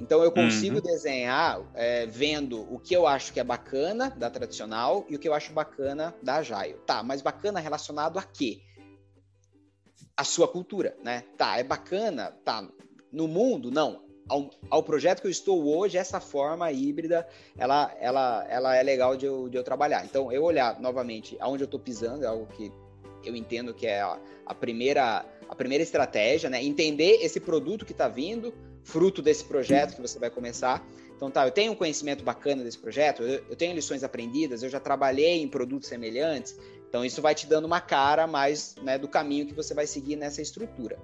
Então 0.00 0.22
eu 0.22 0.32
consigo 0.32 0.76
uhum. 0.76 0.82
desenhar 0.82 1.60
é, 1.74 2.06
vendo 2.06 2.60
o 2.72 2.78
que 2.78 2.94
eu 2.94 3.06
acho 3.06 3.32
que 3.32 3.40
é 3.40 3.44
bacana 3.44 4.10
da 4.10 4.30
tradicional 4.30 5.04
e 5.08 5.16
o 5.16 5.18
que 5.18 5.28
eu 5.28 5.34
acho 5.34 5.52
bacana 5.52 6.14
da 6.22 6.36
Agile. 6.36 6.78
Tá, 6.86 7.02
mas 7.02 7.20
bacana 7.20 7.60
relacionado 7.60 8.18
a 8.18 8.22
quê? 8.22 8.62
A 10.16 10.24
sua 10.24 10.48
cultura, 10.48 10.96
né? 11.04 11.24
Tá, 11.36 11.58
é 11.58 11.62
bacana, 11.62 12.32
tá. 12.44 12.66
No 13.12 13.28
mundo, 13.28 13.70
não 13.70 14.07
ao, 14.28 14.50
ao, 14.68 14.82
projeto 14.82 15.20
que 15.20 15.26
eu 15.26 15.30
estou 15.30 15.66
hoje, 15.66 15.96
essa 15.96 16.20
forma 16.20 16.70
híbrida, 16.70 17.26
ela, 17.56 17.94
ela, 17.98 18.46
ela 18.48 18.76
é 18.76 18.82
legal 18.82 19.16
de 19.16 19.26
eu, 19.26 19.48
de 19.48 19.56
eu 19.56 19.64
trabalhar. 19.64 20.04
Então, 20.04 20.30
eu 20.30 20.42
olhar 20.44 20.78
novamente 20.80 21.36
aonde 21.40 21.62
eu 21.62 21.66
estou 21.66 21.80
pisando, 21.80 22.24
é 22.24 22.26
algo 22.26 22.46
que 22.46 22.70
eu 23.24 23.34
entendo 23.34 23.74
que 23.74 23.86
é 23.86 24.00
a, 24.00 24.18
a, 24.46 24.54
primeira, 24.54 25.24
a 25.48 25.54
primeira 25.54 25.82
estratégia, 25.82 26.50
né? 26.50 26.62
Entender 26.62 27.18
esse 27.22 27.40
produto 27.40 27.84
que 27.84 27.92
está 27.92 28.08
vindo, 28.08 28.52
fruto 28.82 29.22
desse 29.22 29.44
projeto 29.44 29.96
que 29.96 30.02
você 30.02 30.18
vai 30.18 30.30
começar. 30.30 30.86
Então, 31.16 31.30
tá, 31.30 31.46
eu 31.46 31.50
tenho 31.50 31.72
um 31.72 31.74
conhecimento 31.74 32.22
bacana 32.22 32.62
desse 32.62 32.78
projeto, 32.78 33.22
eu, 33.22 33.44
eu 33.48 33.56
tenho 33.56 33.74
lições 33.74 34.04
aprendidas, 34.04 34.62
eu 34.62 34.68
já 34.68 34.78
trabalhei 34.78 35.42
em 35.42 35.48
produtos 35.48 35.88
semelhantes, 35.88 36.56
então 36.88 37.04
isso 37.04 37.20
vai 37.20 37.34
te 37.34 37.44
dando 37.46 37.64
uma 37.64 37.80
cara 37.80 38.26
mais 38.26 38.76
né, 38.82 38.96
do 38.96 39.08
caminho 39.08 39.44
que 39.46 39.52
você 39.52 39.74
vai 39.74 39.86
seguir 39.86 40.14
nessa 40.14 40.40
estrutura. 40.40 40.96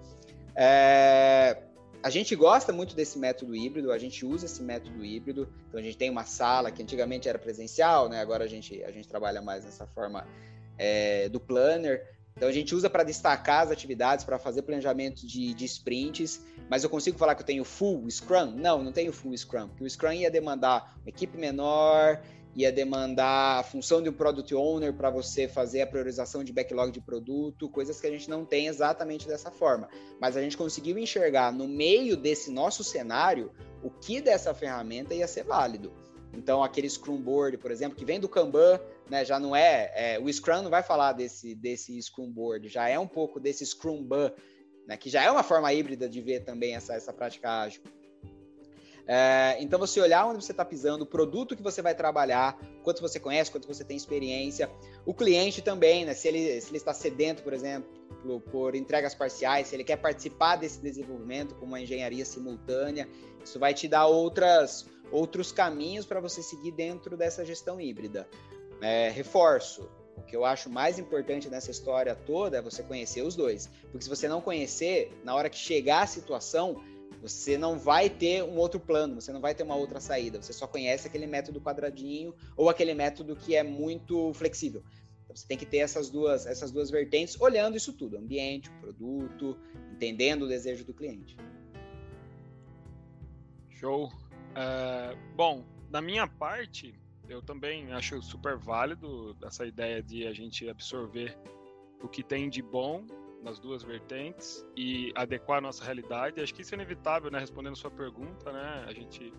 É 0.55 1.57
a 2.05 2.11
gente 2.11 2.37
gosta 2.37 2.71
muito 2.71 2.95
desse 2.95 3.19
método 3.19 3.57
híbrido, 3.57 3.91
a 3.91 3.97
gente 3.97 4.27
usa 4.27 4.45
esse 4.45 4.63
método 4.63 5.03
híbrido. 5.03 5.49
Então 5.67 5.81
a 5.81 5.83
gente 5.83 5.97
tem 5.97 6.11
uma 6.11 6.27
sala 6.27 6.71
que 6.71 6.83
antigamente 6.83 7.31
era 7.31 7.39
presencial, 7.39 8.11
né? 8.11 8.21
Agora 8.21 8.45
a 8.45 8.47
gente, 8.47 8.85
a 8.85 8.91
gente 8.91 9.09
trabalha 9.09 9.41
mais 9.41 9.65
nessa 9.65 9.87
forma 9.87 10.27
é, 10.77 11.31
do 11.31 11.41
planner. 11.41 12.07
Então 12.37 12.47
a 12.47 12.53
gente 12.53 12.75
usa 12.75 12.91
para 12.91 13.05
destacar 13.05 13.63
as 13.63 13.71
atividades, 13.71 14.23
para 14.23 14.39
fazer 14.39 14.61
planejamento 14.61 15.27
de, 15.27 15.55
de, 15.55 15.65
sprints, 15.65 16.45
mas 16.69 16.85
eu 16.85 16.91
consigo 16.91 17.17
falar 17.17 17.35
que 17.35 17.41
eu 17.41 17.47
tenho 17.47 17.65
full 17.65 18.07
Scrum? 18.11 18.51
Não, 18.51 18.83
não 18.83 18.93
tenho 18.93 19.11
full 19.11 19.35
Scrum, 19.35 19.69
porque 19.69 19.85
o 19.85 19.89
Scrum 19.89 20.13
ia 20.13 20.31
demandar 20.31 20.99
uma 21.01 21.09
equipe 21.09 21.39
menor, 21.39 22.21
ia 22.55 22.71
demandar 22.71 23.61
a 23.61 23.63
função 23.63 24.03
de 24.03 24.09
um 24.09 24.13
product 24.13 24.55
owner 24.55 24.93
para 24.93 25.11
você 25.11 25.49
fazer 25.49 25.83
a 25.83 25.87
priorização 25.87 26.45
de 26.45 26.53
backlog 26.53 26.93
de 26.93 27.01
produto, 27.01 27.69
coisas 27.69 28.01
que 28.01 28.07
a 28.07 28.11
gente 28.11 28.31
não 28.31 28.45
tem 28.45 28.69
exatamente 28.69 29.27
dessa 29.27 29.51
forma. 29.51 29.89
Mas 30.21 30.37
a 30.37 30.43
gente 30.43 30.57
conseguiu 30.57 30.97
enxergar 30.99 31.53
no 31.53 31.67
meio 31.67 32.17
desse 32.17 32.51
nosso 32.51 32.85
cenário 32.85 33.51
o 33.83 33.91
que 33.91 34.21
dessa 34.21 34.55
ferramenta 34.55 35.15
ia 35.15 35.27
ser 35.27 35.45
válido. 35.45 35.93
Então, 36.33 36.63
aquele 36.63 36.89
Scrum 36.89 37.21
Board, 37.21 37.59
por 37.59 37.71
exemplo, 37.71 37.97
que 37.97 38.05
vem 38.05 38.19
do 38.19 38.29
Kanban, 38.29 38.81
né, 39.09 39.25
já 39.25 39.39
não 39.39 39.55
é, 39.55 39.93
é, 39.95 40.19
O 40.19 40.33
Scrum 40.33 40.63
não 40.63 40.71
vai 40.71 40.83
falar 40.83 41.13
desse, 41.13 41.55
desse 41.55 42.01
Scrum 42.03 42.31
Board, 42.31 42.69
já 42.69 42.89
é 42.89 42.99
um 42.99 43.07
pouco 43.07 43.39
desse 43.39 43.65
Scrum 43.65 44.03
Ban, 44.03 44.33
né, 44.87 44.97
que 44.97 45.09
já 45.09 45.23
é 45.23 45.31
uma 45.31 45.43
forma 45.43 45.73
híbrida 45.73 46.09
de 46.09 46.21
ver 46.21 46.41
também 46.41 46.75
essa, 46.75 46.95
essa 46.95 47.13
prática 47.13 47.63
ágil. 47.63 47.83
É, 49.07 49.57
então, 49.61 49.79
você 49.79 50.01
olhar 50.01 50.27
onde 50.27 50.43
você 50.43 50.53
está 50.53 50.65
pisando, 50.65 51.05
o 51.05 51.07
produto 51.07 51.55
que 51.55 51.63
você 51.63 51.83
vai 51.83 51.95
trabalhar, 51.95 52.59
quanto 52.83 53.03
você 53.03 53.21
conhece, 53.21 53.51
quanto 53.51 53.69
você 53.69 53.85
tem 53.85 53.97
experiência, 53.97 54.71
o 55.05 55.13
cliente 55.13 55.61
também, 55.61 56.05
né? 56.05 56.15
Se 56.15 56.29
ele, 56.29 56.61
se 56.61 56.71
ele 56.71 56.79
está 56.79 56.95
sedento, 56.95 57.43
por 57.43 57.53
exemplo, 57.53 57.91
por, 58.51 58.75
entregas 58.75 59.15
parciais, 59.15 59.69
se 59.69 59.77
ele 59.77 59.85
quer 59.85 59.97
participar 59.97 60.57
desse 60.57 60.81
desenvolvimento 60.81 61.55
com 61.57 61.67
uma 61.67 61.81
engenharia 61.81 62.25
simultânea, 62.25 63.09
isso 63.45 63.59
vai 63.59 63.75
te 63.75 63.87
dar 63.87 64.07
outras, 64.07 64.87
outros 65.11 65.53
caminhos 65.53 66.07
para 66.07 66.21
você 66.21 66.43
seguir 66.43 66.73
dentro 66.73 67.17
dessa 67.17 67.45
gestão 67.45 67.79
híbrida. 67.79 68.27
É, 68.81 69.11
reforço, 69.11 69.89
o 70.17 70.23
que 70.23 70.35
eu 70.35 70.45
acho 70.45 70.71
mais 70.71 70.99
importante 70.99 71.49
nessa 71.51 71.71
história 71.71 72.15
toda 72.15 72.59
é 72.59 72.63
você 72.63 72.83
conhecer 72.83 73.23
os 73.23 73.37
dois. 73.37 73.69
Porque 73.91 74.03
se 74.03 74.09
você 74.09 74.29
não 74.29 74.41
conhecer, 74.41 75.13
na 75.23 75.35
hora 75.35 75.51
que 75.51 75.59
chegar 75.59 76.03
a 76.03 76.07
situação, 76.07 76.83
você 77.25 77.57
não 77.57 77.79
vai 77.79 78.11
ter 78.11 78.45
um 78.45 78.59
outro 78.59 78.79
plano, 78.79 79.19
você 79.19 79.33
não 79.33 79.41
vai 79.41 79.55
ter 79.55 79.63
uma 79.63 79.75
outra 79.75 79.99
saída. 79.99 80.43
Você 80.43 80.53
só 80.53 80.67
conhece 80.67 81.07
aquele 81.07 81.27
método 81.27 81.59
quadradinho 81.59 82.35
ou 82.55 82.69
aquele 82.69 82.93
método 82.93 83.35
que 83.35 83.57
é 83.57 83.63
muito 83.63 84.35
flexível. 84.35 84.85
Então 85.25 85.35
você 85.35 85.47
tem 85.47 85.57
que 85.57 85.65
ter 85.65 85.79
essas 85.79 86.11
duas, 86.11 86.45
essas 86.45 86.71
duas 86.71 86.91
vertentes, 86.91 87.41
olhando 87.41 87.79
isso 87.79 87.95
tudo: 87.95 88.19
ambiente, 88.19 88.69
produto, 88.73 89.57
entendendo 89.91 90.43
o 90.43 90.47
desejo 90.47 90.85
do 90.85 90.93
cliente. 90.93 91.35
Show. 93.71 94.09
Uh, 94.09 95.17
bom, 95.35 95.65
da 95.91 96.03
minha 96.03 96.27
parte, 96.27 96.95
eu 97.27 97.41
também 97.41 97.91
acho 97.93 98.21
super 98.21 98.59
válido 98.59 99.35
essa 99.43 99.65
ideia 99.65 100.03
de 100.03 100.27
a 100.27 100.35
gente 100.35 100.69
absorver 100.69 101.35
o 102.03 102.07
que 102.07 102.23
tem 102.23 102.51
de 102.51 102.61
bom 102.61 103.07
nas 103.45 103.59
duas 103.59 103.83
vertentes 103.83 104.67
e 104.75 105.13
adequar 105.15 105.59
a 105.59 105.61
nossa 105.61 105.85
realidade. 105.85 106.41
Acho 106.41 106.55
que 106.55 106.63
isso 106.63 106.75
é 106.75 106.77
inevitável, 106.77 107.31
né? 107.31 107.39
Respondendo 107.39 107.77
sua 107.77 107.91
pergunta, 107.91 108.51
né? 108.51 108.85
A 108.89 108.93
gente, 108.93 109.33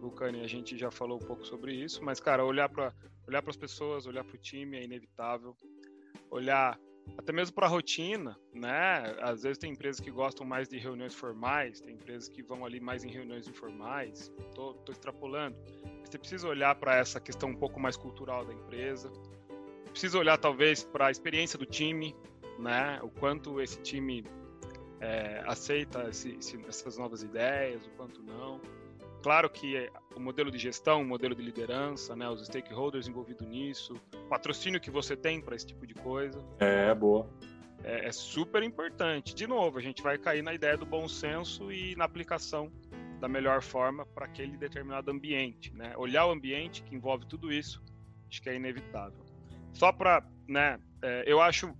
Vulcani, 0.00 0.40
a 0.40 0.46
gente 0.46 0.78
já 0.78 0.90
falou 0.90 1.18
um 1.18 1.26
pouco 1.26 1.44
sobre 1.44 1.74
isso, 1.74 2.02
mas, 2.02 2.20
cara, 2.20 2.44
olhar 2.44 2.68
para 2.68 2.94
olhar 3.26 3.42
as 3.46 3.56
pessoas, 3.56 4.06
olhar 4.06 4.24
para 4.24 4.36
o 4.36 4.38
time 4.38 4.78
é 4.78 4.84
inevitável. 4.84 5.56
Olhar 6.30 6.78
até 7.18 7.32
mesmo 7.32 7.54
para 7.54 7.66
a 7.66 7.68
rotina, 7.68 8.38
né? 8.54 9.16
Às 9.20 9.42
vezes 9.42 9.58
tem 9.58 9.72
empresas 9.72 10.00
que 10.00 10.10
gostam 10.10 10.46
mais 10.46 10.68
de 10.68 10.78
reuniões 10.78 11.14
formais, 11.14 11.80
tem 11.80 11.94
empresas 11.94 12.28
que 12.28 12.42
vão 12.42 12.64
ali 12.64 12.80
mais 12.80 13.04
em 13.04 13.10
reuniões 13.10 13.48
informais. 13.48 14.32
Tô, 14.54 14.74
tô 14.74 14.92
extrapolando. 14.92 15.56
Você 16.04 16.18
precisa 16.18 16.48
olhar 16.48 16.74
para 16.76 16.96
essa 16.96 17.20
questão 17.20 17.50
um 17.50 17.56
pouco 17.56 17.80
mais 17.80 17.96
cultural 17.96 18.44
da 18.44 18.52
empresa. 18.52 19.10
Precisa 19.90 20.18
olhar 20.18 20.38
talvez 20.38 20.84
para 20.84 21.06
a 21.06 21.10
experiência 21.10 21.58
do 21.58 21.66
time, 21.66 22.14
né? 22.60 23.00
O 23.02 23.08
quanto 23.08 23.60
esse 23.60 23.80
time 23.80 24.24
é, 25.00 25.42
aceita 25.46 26.08
esse, 26.08 26.36
esse, 26.36 26.62
essas 26.68 26.98
novas 26.98 27.22
ideias, 27.22 27.84
o 27.86 27.90
quanto 27.90 28.22
não. 28.22 28.60
Claro 29.22 29.50
que 29.50 29.90
o 30.16 30.20
modelo 30.20 30.50
de 30.50 30.58
gestão, 30.58 31.02
o 31.02 31.04
modelo 31.04 31.34
de 31.34 31.42
liderança, 31.42 32.16
né, 32.16 32.28
os 32.28 32.44
stakeholders 32.46 33.06
envolvidos 33.06 33.46
nisso, 33.46 33.94
o 34.14 34.28
patrocínio 34.28 34.80
que 34.80 34.90
você 34.90 35.14
tem 35.14 35.40
para 35.40 35.54
esse 35.54 35.66
tipo 35.66 35.86
de 35.86 35.94
coisa. 35.94 36.42
É, 36.58 36.94
boa. 36.94 37.28
É, 37.84 38.06
é, 38.06 38.12
super 38.12 38.62
importante. 38.62 39.34
De 39.34 39.46
novo, 39.46 39.78
a 39.78 39.80
gente 39.82 40.02
vai 40.02 40.16
cair 40.18 40.42
na 40.42 40.54
ideia 40.54 40.76
do 40.76 40.86
bom 40.86 41.06
senso 41.08 41.70
e 41.72 41.94
na 41.96 42.04
aplicação 42.04 42.70
da 43.20 43.28
melhor 43.28 43.62
forma 43.62 44.06
para 44.06 44.24
aquele 44.24 44.56
determinado 44.56 45.10
ambiente. 45.10 45.74
Né? 45.74 45.94
Olhar 45.96 46.26
o 46.26 46.30
ambiente 46.30 46.82
que 46.82 46.94
envolve 46.94 47.26
tudo 47.26 47.52
isso, 47.52 47.82
acho 48.28 48.40
que 48.40 48.48
é 48.48 48.56
inevitável. 48.56 49.20
Só 49.72 49.92
para, 49.92 50.26
né, 50.48 50.78
é, 51.02 51.24
eu 51.26 51.40
acho, 51.40 51.74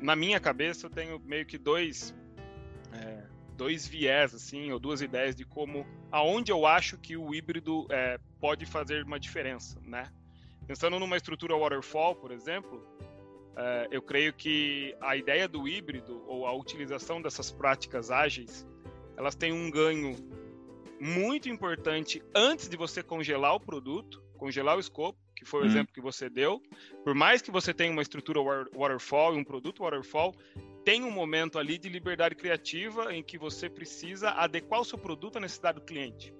na 0.00 0.16
minha 0.16 0.40
cabeça, 0.40 0.86
eu 0.86 0.90
tenho 0.90 1.18
meio 1.20 1.46
que 1.46 1.58
dois 1.58 2.14
é, 2.92 3.22
dois 3.56 3.86
viés, 3.86 4.34
assim, 4.34 4.72
ou 4.72 4.78
duas 4.78 5.02
ideias 5.02 5.36
de 5.36 5.44
como, 5.44 5.86
aonde 6.10 6.50
eu 6.50 6.64
acho 6.66 6.96
que 6.96 7.16
o 7.16 7.34
híbrido 7.34 7.86
é, 7.90 8.18
pode 8.40 8.64
fazer 8.64 9.04
uma 9.04 9.20
diferença, 9.20 9.78
né? 9.82 10.10
Pensando 10.66 10.98
numa 10.98 11.16
estrutura 11.16 11.54
waterfall, 11.56 12.16
por 12.16 12.30
exemplo, 12.30 12.82
é, 13.54 13.88
eu 13.90 14.00
creio 14.00 14.32
que 14.32 14.96
a 15.00 15.14
ideia 15.14 15.46
do 15.46 15.68
híbrido 15.68 16.24
ou 16.26 16.46
a 16.46 16.52
utilização 16.54 17.20
dessas 17.20 17.50
práticas 17.50 18.10
ágeis, 18.10 18.66
elas 19.14 19.34
têm 19.34 19.52
um 19.52 19.70
ganho 19.70 20.16
muito 20.98 21.48
importante 21.48 22.22
antes 22.34 22.66
de 22.66 22.76
você 22.76 23.02
congelar 23.02 23.54
o 23.54 23.60
produto, 23.60 24.22
congelar 24.38 24.76
o 24.76 24.80
escopo, 24.80 25.18
que 25.40 25.46
foi 25.46 25.62
o 25.62 25.62
hum. 25.62 25.66
exemplo 25.68 25.94
que 25.94 26.02
você 26.02 26.28
deu. 26.28 26.62
Por 27.02 27.14
mais 27.14 27.40
que 27.40 27.50
você 27.50 27.72
tenha 27.72 27.90
uma 27.90 28.02
estrutura 28.02 28.40
waterfall 28.74 29.34
e 29.34 29.38
um 29.38 29.44
produto 29.44 29.82
waterfall, 29.82 30.34
tem 30.84 31.02
um 31.02 31.10
momento 31.10 31.58
ali 31.58 31.78
de 31.78 31.88
liberdade 31.88 32.34
criativa 32.34 33.14
em 33.14 33.22
que 33.22 33.38
você 33.38 33.70
precisa 33.70 34.32
adequar 34.32 34.82
o 34.82 34.84
seu 34.84 34.98
produto 34.98 35.38
à 35.38 35.40
necessidade 35.40 35.80
do 35.80 35.84
cliente. 35.86 36.34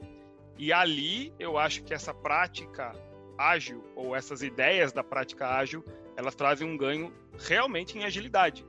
E 0.58 0.70
ali 0.70 1.32
eu 1.38 1.56
acho 1.56 1.82
que 1.82 1.94
essa 1.94 2.12
prática 2.12 2.92
ágil 3.38 3.82
ou 3.96 4.14
essas 4.14 4.42
ideias 4.42 4.92
da 4.92 5.02
prática 5.02 5.48
ágil, 5.48 5.82
elas 6.14 6.34
trazem 6.34 6.68
um 6.68 6.76
ganho 6.76 7.10
realmente 7.38 7.96
em 7.96 8.04
agilidade. 8.04 8.66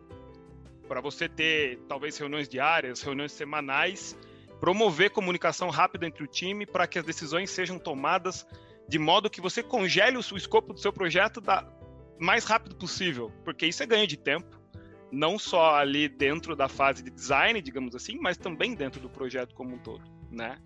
Para 0.88 1.02
você 1.02 1.28
ter 1.28 1.78
talvez 1.90 2.18
reuniões 2.18 2.48
diárias, 2.48 3.02
reuniões 3.02 3.34
semanais, 3.34 4.18
promover 4.62 5.10
comunicação 5.10 5.70
rápida 5.70 6.08
entre 6.08 6.24
o 6.24 6.28
time 6.28 6.66
para 6.66 6.88
que 6.88 6.98
as 6.98 7.04
decisões 7.04 7.50
sejam 7.50 7.78
tomadas 7.78 8.48
de 8.92 9.00
modo 9.00 9.30
que 9.30 9.40
você 9.40 9.64
congele 9.64 10.18
o 10.18 10.36
escopo 10.36 10.74
do 10.74 10.80
seu 10.82 10.92
projeto 10.92 11.40
da 11.40 11.66
mais 12.20 12.44
rápido 12.44 12.76
possível, 12.76 13.32
porque 13.46 13.66
isso 13.66 13.82
é 13.82 13.86
ganho 13.86 14.06
de 14.06 14.18
tempo 14.18 14.60
não 15.10 15.40
só 15.40 15.76
ali 15.76 16.10
dentro 16.10 16.58
da 16.58 16.68
fase 16.68 17.02
de 17.02 17.10
design, 17.10 17.62
digamos 17.62 17.96
assim, 17.96 18.18
mas 18.20 18.38
também 18.38 18.76
dentro 18.76 19.00
do 19.00 19.10
projeto 19.10 19.56
como 19.56 19.76
um 19.76 19.78
todo, 19.78 20.04
né? 20.30 20.58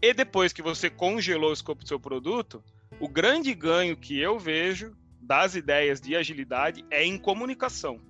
E 0.00 0.14
depois 0.14 0.52
que 0.52 0.62
você 0.62 0.88
congelou 0.88 1.50
o 1.50 1.52
escopo 1.52 1.82
do 1.82 1.88
seu 1.88 1.98
produto, 1.98 2.62
o 3.00 3.08
grande 3.08 3.52
ganho 3.52 3.96
que 3.96 4.16
eu 4.16 4.38
vejo 4.38 4.96
das 5.20 5.56
ideias 5.56 6.00
de 6.00 6.14
agilidade 6.14 6.84
é 6.88 7.04
em 7.04 7.18
comunicação. 7.18 8.00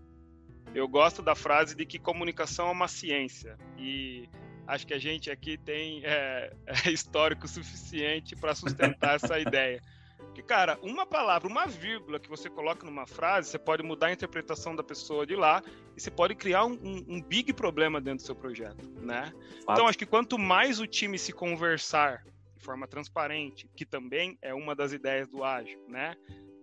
Eu 0.74 0.86
gosto 0.86 1.22
da 1.22 1.34
frase 1.34 1.74
de 1.74 1.86
que 1.86 1.98
comunicação 1.98 2.68
é 2.68 2.72
uma 2.72 2.86
ciência 2.86 3.56
e 3.78 4.28
acho 4.68 4.86
que 4.86 4.92
a 4.92 4.98
gente 4.98 5.30
aqui 5.30 5.56
tem 5.56 6.02
é, 6.04 6.52
é 6.66 6.90
histórico 6.90 7.48
suficiente 7.48 8.36
para 8.36 8.54
sustentar 8.54 9.16
essa 9.16 9.38
ideia. 9.40 9.80
Porque, 10.18 10.42
cara, 10.42 10.78
uma 10.82 11.06
palavra, 11.06 11.48
uma 11.48 11.66
vírgula 11.66 12.20
que 12.20 12.28
você 12.28 12.50
coloca 12.50 12.84
numa 12.84 13.06
frase, 13.06 13.50
você 13.50 13.58
pode 13.58 13.82
mudar 13.82 14.08
a 14.08 14.12
interpretação 14.12 14.76
da 14.76 14.82
pessoa 14.82 15.26
de 15.26 15.34
lá 15.34 15.62
e 15.96 16.00
você 16.00 16.10
pode 16.10 16.34
criar 16.34 16.64
um, 16.64 16.72
um, 16.74 17.04
um 17.08 17.22
big 17.22 17.52
problema 17.52 18.00
dentro 18.00 18.22
do 18.22 18.26
seu 18.26 18.36
projeto, 18.36 18.86
né? 19.00 19.32
Então, 19.62 19.88
acho 19.88 19.96
que 19.96 20.06
quanto 20.06 20.38
mais 20.38 20.80
o 20.80 20.86
time 20.86 21.18
se 21.18 21.32
conversar 21.32 22.22
de 22.54 22.62
forma 22.62 22.86
transparente, 22.86 23.70
que 23.74 23.86
também 23.86 24.36
é 24.42 24.52
uma 24.52 24.74
das 24.74 24.92
ideias 24.92 25.28
do 25.28 25.42
ágil, 25.42 25.80
né? 25.88 26.14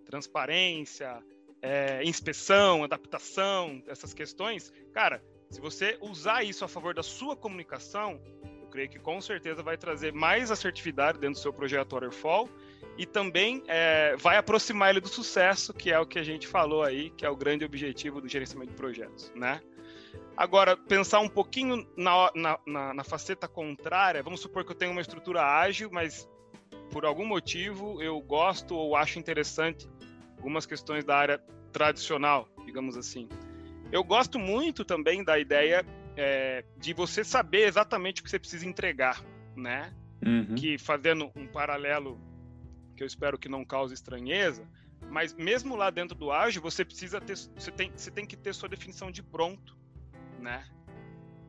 Transparência, 0.05 1.23
é, 1.61 2.03
inspeção, 2.03 2.83
adaptação, 2.83 3.81
essas 3.87 4.13
questões, 4.13 4.71
cara, 4.93 5.23
se 5.49 5.61
você 5.61 5.97
usar 6.01 6.43
isso 6.43 6.65
a 6.65 6.67
favor 6.67 6.93
da 6.93 7.03
sua 7.03 7.35
comunicação, 7.35 8.19
eu 8.61 8.67
creio 8.67 8.89
que 8.89 8.99
com 8.99 9.21
certeza 9.21 9.63
vai 9.63 9.77
trazer 9.77 10.13
mais 10.13 10.51
assertividade 10.51 11.19
dentro 11.19 11.35
do 11.35 11.41
seu 11.41 11.53
projeto 11.53 11.93
Waterfall 11.93 12.49
e 12.97 13.05
também 13.05 13.63
é, 13.67 14.15
vai 14.17 14.37
aproximar 14.37 14.89
ele 14.89 14.99
do 14.99 15.07
sucesso, 15.07 15.73
que 15.73 15.91
é 15.91 15.99
o 15.99 16.05
que 16.05 16.19
a 16.19 16.23
gente 16.23 16.47
falou 16.47 16.83
aí, 16.83 17.09
que 17.11 17.25
é 17.25 17.29
o 17.29 17.35
grande 17.35 17.65
objetivo 17.65 18.21
do 18.21 18.27
gerenciamento 18.27 18.71
de 18.71 18.77
projetos, 18.77 19.31
né? 19.35 19.61
Agora, 20.37 20.75
pensar 20.75 21.19
um 21.19 21.29
pouquinho 21.29 21.87
na, 21.95 22.31
na, 22.35 22.59
na, 22.65 22.93
na 22.93 23.03
faceta 23.03 23.47
contrária, 23.47 24.21
vamos 24.21 24.41
supor 24.41 24.65
que 24.65 24.71
eu 24.71 24.75
tenho 24.75 24.91
uma 24.91 25.01
estrutura 25.01 25.41
ágil, 25.41 25.89
mas 25.91 26.27
por 26.91 27.05
algum 27.05 27.25
motivo 27.25 28.01
eu 28.01 28.19
gosto 28.19 28.75
ou 28.75 28.95
acho 28.95 29.19
interessante 29.19 29.87
algumas 30.37 30.65
questões 30.65 31.03
da 31.03 31.15
área 31.15 31.37
tradicional, 31.71 32.47
digamos 32.65 32.97
assim. 32.97 33.27
Eu 33.91 34.03
gosto 34.03 34.39
muito 34.39 34.83
também 34.83 35.23
da 35.23 35.37
ideia 35.37 35.85
é, 36.17 36.63
de 36.77 36.93
você 36.93 37.23
saber 37.23 37.67
exatamente 37.67 38.21
o 38.21 38.23
que 38.23 38.29
você 38.29 38.39
precisa 38.39 38.65
entregar, 38.65 39.23
né? 39.55 39.93
Uhum. 40.25 40.55
Que 40.55 40.77
fazendo 40.77 41.31
um 41.35 41.47
paralelo 41.47 42.19
que 42.95 43.03
eu 43.03 43.07
espero 43.07 43.37
que 43.37 43.49
não 43.49 43.65
cause 43.65 43.93
estranheza, 43.93 44.67
mas 45.09 45.33
mesmo 45.33 45.75
lá 45.75 45.89
dentro 45.89 46.15
do 46.15 46.31
ágil, 46.31 46.61
você 46.61 46.83
precisa 46.83 47.19
ter, 47.19 47.35
você 47.35 47.71
tem, 47.71 47.91
você 47.95 48.09
tem 48.09 48.25
que 48.25 48.35
ter 48.35 48.53
sua 48.53 48.69
definição 48.69 49.11
de 49.11 49.21
pronto, 49.21 49.77
né? 50.39 50.65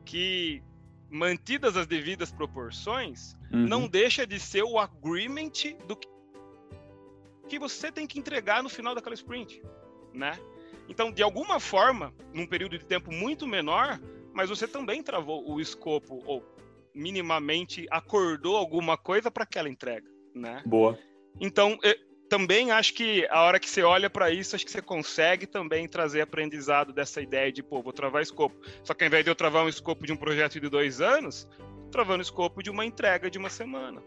Que 0.05 0.61
mantidas 1.09 1.77
as 1.77 1.87
devidas 1.87 2.31
proporções, 2.31 3.33
uhum. 3.51 3.65
não 3.65 3.87
deixa 3.87 4.27
de 4.27 4.39
ser 4.39 4.63
o 4.63 4.77
agreement 4.77 5.51
do 5.87 5.95
que, 5.95 6.07
que 7.47 7.57
você 7.57 7.91
tem 7.91 8.05
que 8.05 8.19
entregar 8.19 8.61
no 8.61 8.69
final 8.69 8.93
daquela 8.93 9.15
sprint, 9.15 9.61
né? 10.13 10.37
Então, 10.87 11.11
de 11.11 11.21
alguma 11.21 11.59
forma, 11.59 12.13
num 12.33 12.47
período 12.47 12.77
de 12.77 12.85
tempo 12.85 13.11
muito 13.11 13.45
menor, 13.45 13.99
mas 14.33 14.49
você 14.49 14.67
também 14.67 15.03
travou 15.03 15.49
o 15.49 15.59
escopo 15.59 16.21
ou 16.25 16.43
minimamente 16.93 17.85
acordou 17.91 18.55
alguma 18.55 18.97
coisa 18.97 19.29
para 19.29 19.43
aquela 19.43 19.69
entrega, 19.69 20.09
né? 20.33 20.63
Boa. 20.65 20.97
Então, 21.39 21.77
também 22.27 22.71
acho 22.71 22.93
que 22.93 23.27
a 23.29 23.41
hora 23.43 23.59
que 23.59 23.69
você 23.69 23.83
olha 23.83 24.09
para 24.09 24.31
isso, 24.31 24.55
acho 24.55 24.65
que 24.65 24.71
você 24.71 24.81
consegue 24.81 25.45
também 25.45 25.87
trazer 25.87 26.21
aprendizado 26.21 26.91
dessa 26.91 27.21
ideia 27.21 27.51
de, 27.51 27.63
pô, 27.63 27.81
vou 27.81 27.93
travar 27.93 28.21
escopo. 28.21 28.55
Só 28.83 28.93
que 28.93 29.03
ao 29.03 29.07
invés 29.07 29.23
de 29.23 29.31
eu 29.31 29.35
travar 29.35 29.63
um 29.65 29.69
escopo 29.69 30.05
de 30.05 30.11
um 30.11 30.17
projeto 30.17 30.59
de 30.59 30.69
dois 30.69 31.01
anos, 31.01 31.47
travando 31.91 32.19
o 32.19 32.21
escopo 32.21 32.61
de 32.61 32.69
uma 32.69 32.85
entrega 32.85 33.29
de 33.29 33.37
uma 33.37 33.49
semana. 33.49 34.01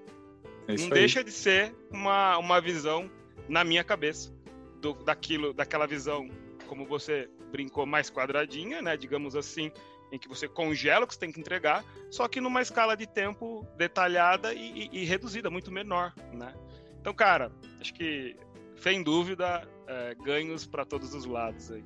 É 0.69 0.75
Não 0.75 0.85
aí. 0.85 0.91
deixa 0.91 1.25
de 1.25 1.33
ser 1.33 1.75
uma, 1.91 2.39
uma 2.39 2.61
visão 2.61 3.11
na 3.49 3.65
minha 3.65 3.83
cabeça 3.83 4.33
do, 4.81 4.95
daquilo, 4.95 5.53
daquela 5.53 5.87
visão, 5.87 6.29
como 6.71 6.87
você 6.87 7.29
brincou, 7.51 7.85
mais 7.85 8.09
quadradinha, 8.09 8.81
né? 8.81 8.97
Digamos 8.97 9.35
assim, 9.35 9.73
em 10.13 10.17
que 10.21 10.29
você 10.29 10.47
congela 10.47 11.05
o 11.05 11.09
que 11.09 11.15
você 11.15 11.19
tem 11.19 11.33
que 11.33 11.41
entregar, 11.41 11.85
só 12.13 12.29
que 12.29 12.41
numa 12.41 12.63
escala 12.63 12.97
de 12.97 13.09
tempo 13.09 13.67
detalhada 13.77 14.55
e, 14.55 14.89
e, 14.93 15.01
e 15.01 15.05
reduzida, 15.05 15.51
muito 15.51 15.73
menor, 15.73 16.15
né? 16.33 16.55
Então, 17.01 17.13
cara, 17.13 17.51
acho 17.81 17.93
que 17.93 18.37
sem 18.77 19.03
dúvida 19.03 19.69
é, 19.89 20.15
ganhos 20.15 20.65
para 20.65 20.85
todos 20.85 21.13
os 21.13 21.25
lados 21.25 21.73
aí. 21.73 21.85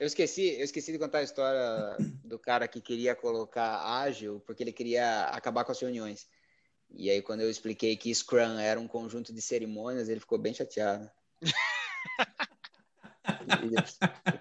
Eu 0.00 0.06
esqueci, 0.08 0.58
eu 0.58 0.64
esqueci 0.64 0.90
de 0.90 0.98
contar 0.98 1.18
a 1.18 1.22
história 1.22 1.96
do 2.24 2.40
cara 2.40 2.66
que 2.66 2.80
queria 2.80 3.14
colocar 3.14 4.00
ágil 4.00 4.42
porque 4.44 4.64
ele 4.64 4.72
queria 4.72 5.26
acabar 5.26 5.64
com 5.64 5.70
as 5.70 5.80
reuniões. 5.80 6.26
E 6.90 7.10
aí, 7.10 7.20
quando 7.22 7.40
eu 7.40 7.50
expliquei 7.50 7.96
que 7.96 8.14
Scrum 8.14 8.58
era 8.58 8.78
um 8.80 8.88
conjunto 8.88 9.32
de 9.32 9.40
cerimônias, 9.42 10.08
ele 10.08 10.20
ficou 10.20 10.38
bem 10.38 10.54
chateado. 10.54 11.10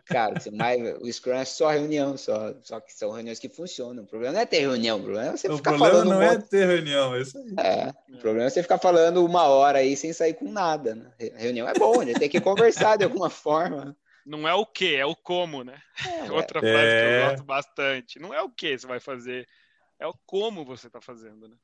Cara, 0.06 0.36
mais, 0.54 0.82
o 1.02 1.12
Scrum 1.12 1.34
é 1.34 1.46
só 1.46 1.70
reunião, 1.70 2.18
só, 2.18 2.54
só 2.62 2.80
que 2.80 2.94
são 2.94 3.12
reuniões 3.12 3.40
que 3.40 3.50
funcionam. 3.50 4.04
O 4.04 4.08
problema 4.08 4.34
não 4.34 4.40
é 4.40 4.46
ter 4.46 4.60
reunião, 4.60 5.00
o 5.00 5.04
problema 5.04 5.30
é 5.30 5.38
você 5.38 5.50
O 5.50 5.58
ficar 5.58 5.72
problema 5.72 5.96
falando. 5.98 6.10
não 6.12 6.20
um 6.20 6.22
é 6.22 6.38
ter 6.40 6.66
reunião, 6.66 7.16
é 7.16 7.22
isso 7.22 7.38
aí. 7.38 7.56
É, 7.60 7.90
o 8.14 8.18
problema 8.20 8.48
é 8.48 8.50
você 8.50 8.62
ficar 8.62 8.78
falando 8.78 9.26
uma 9.26 9.44
hora 9.44 9.80
aí 9.80 9.96
sem 9.98 10.14
sair 10.14 10.34
com 10.34 10.52
nada. 10.52 10.96
Né? 10.96 11.12
Re- 11.20 11.34
Reunião 11.36 11.68
é 11.68 11.74
bom, 11.74 12.00
a 12.02 12.06
gente 12.06 12.20
tem 12.20 12.30
que 12.30 12.42
conversar 12.42 12.98
de 12.98 13.04
alguma 13.04 13.30
forma. 13.30 13.96
Não 14.26 14.48
é 14.48 14.54
o 14.54 14.66
que, 14.66 14.96
é 14.96 15.06
o 15.06 15.16
como, 15.16 15.64
né? 15.64 15.80
É, 16.04 16.32
Outra 16.32 16.60
frase 16.60 16.96
que 16.96 17.04
É. 17.04 17.22
eu 17.22 17.30
gosto 17.30 17.44
bastante. 17.44 18.20
Não 18.20 18.34
é 18.34 18.42
o 18.42 18.50
que 18.50 18.78
você 18.78 18.88
vai 18.88 19.00
fazer, 19.00 19.48
é 20.00 20.08
o 20.08 20.14
como 20.26 20.66
você 20.66 20.88
está 20.88 21.02
fazendo, 21.02 21.48
né? 21.48 21.56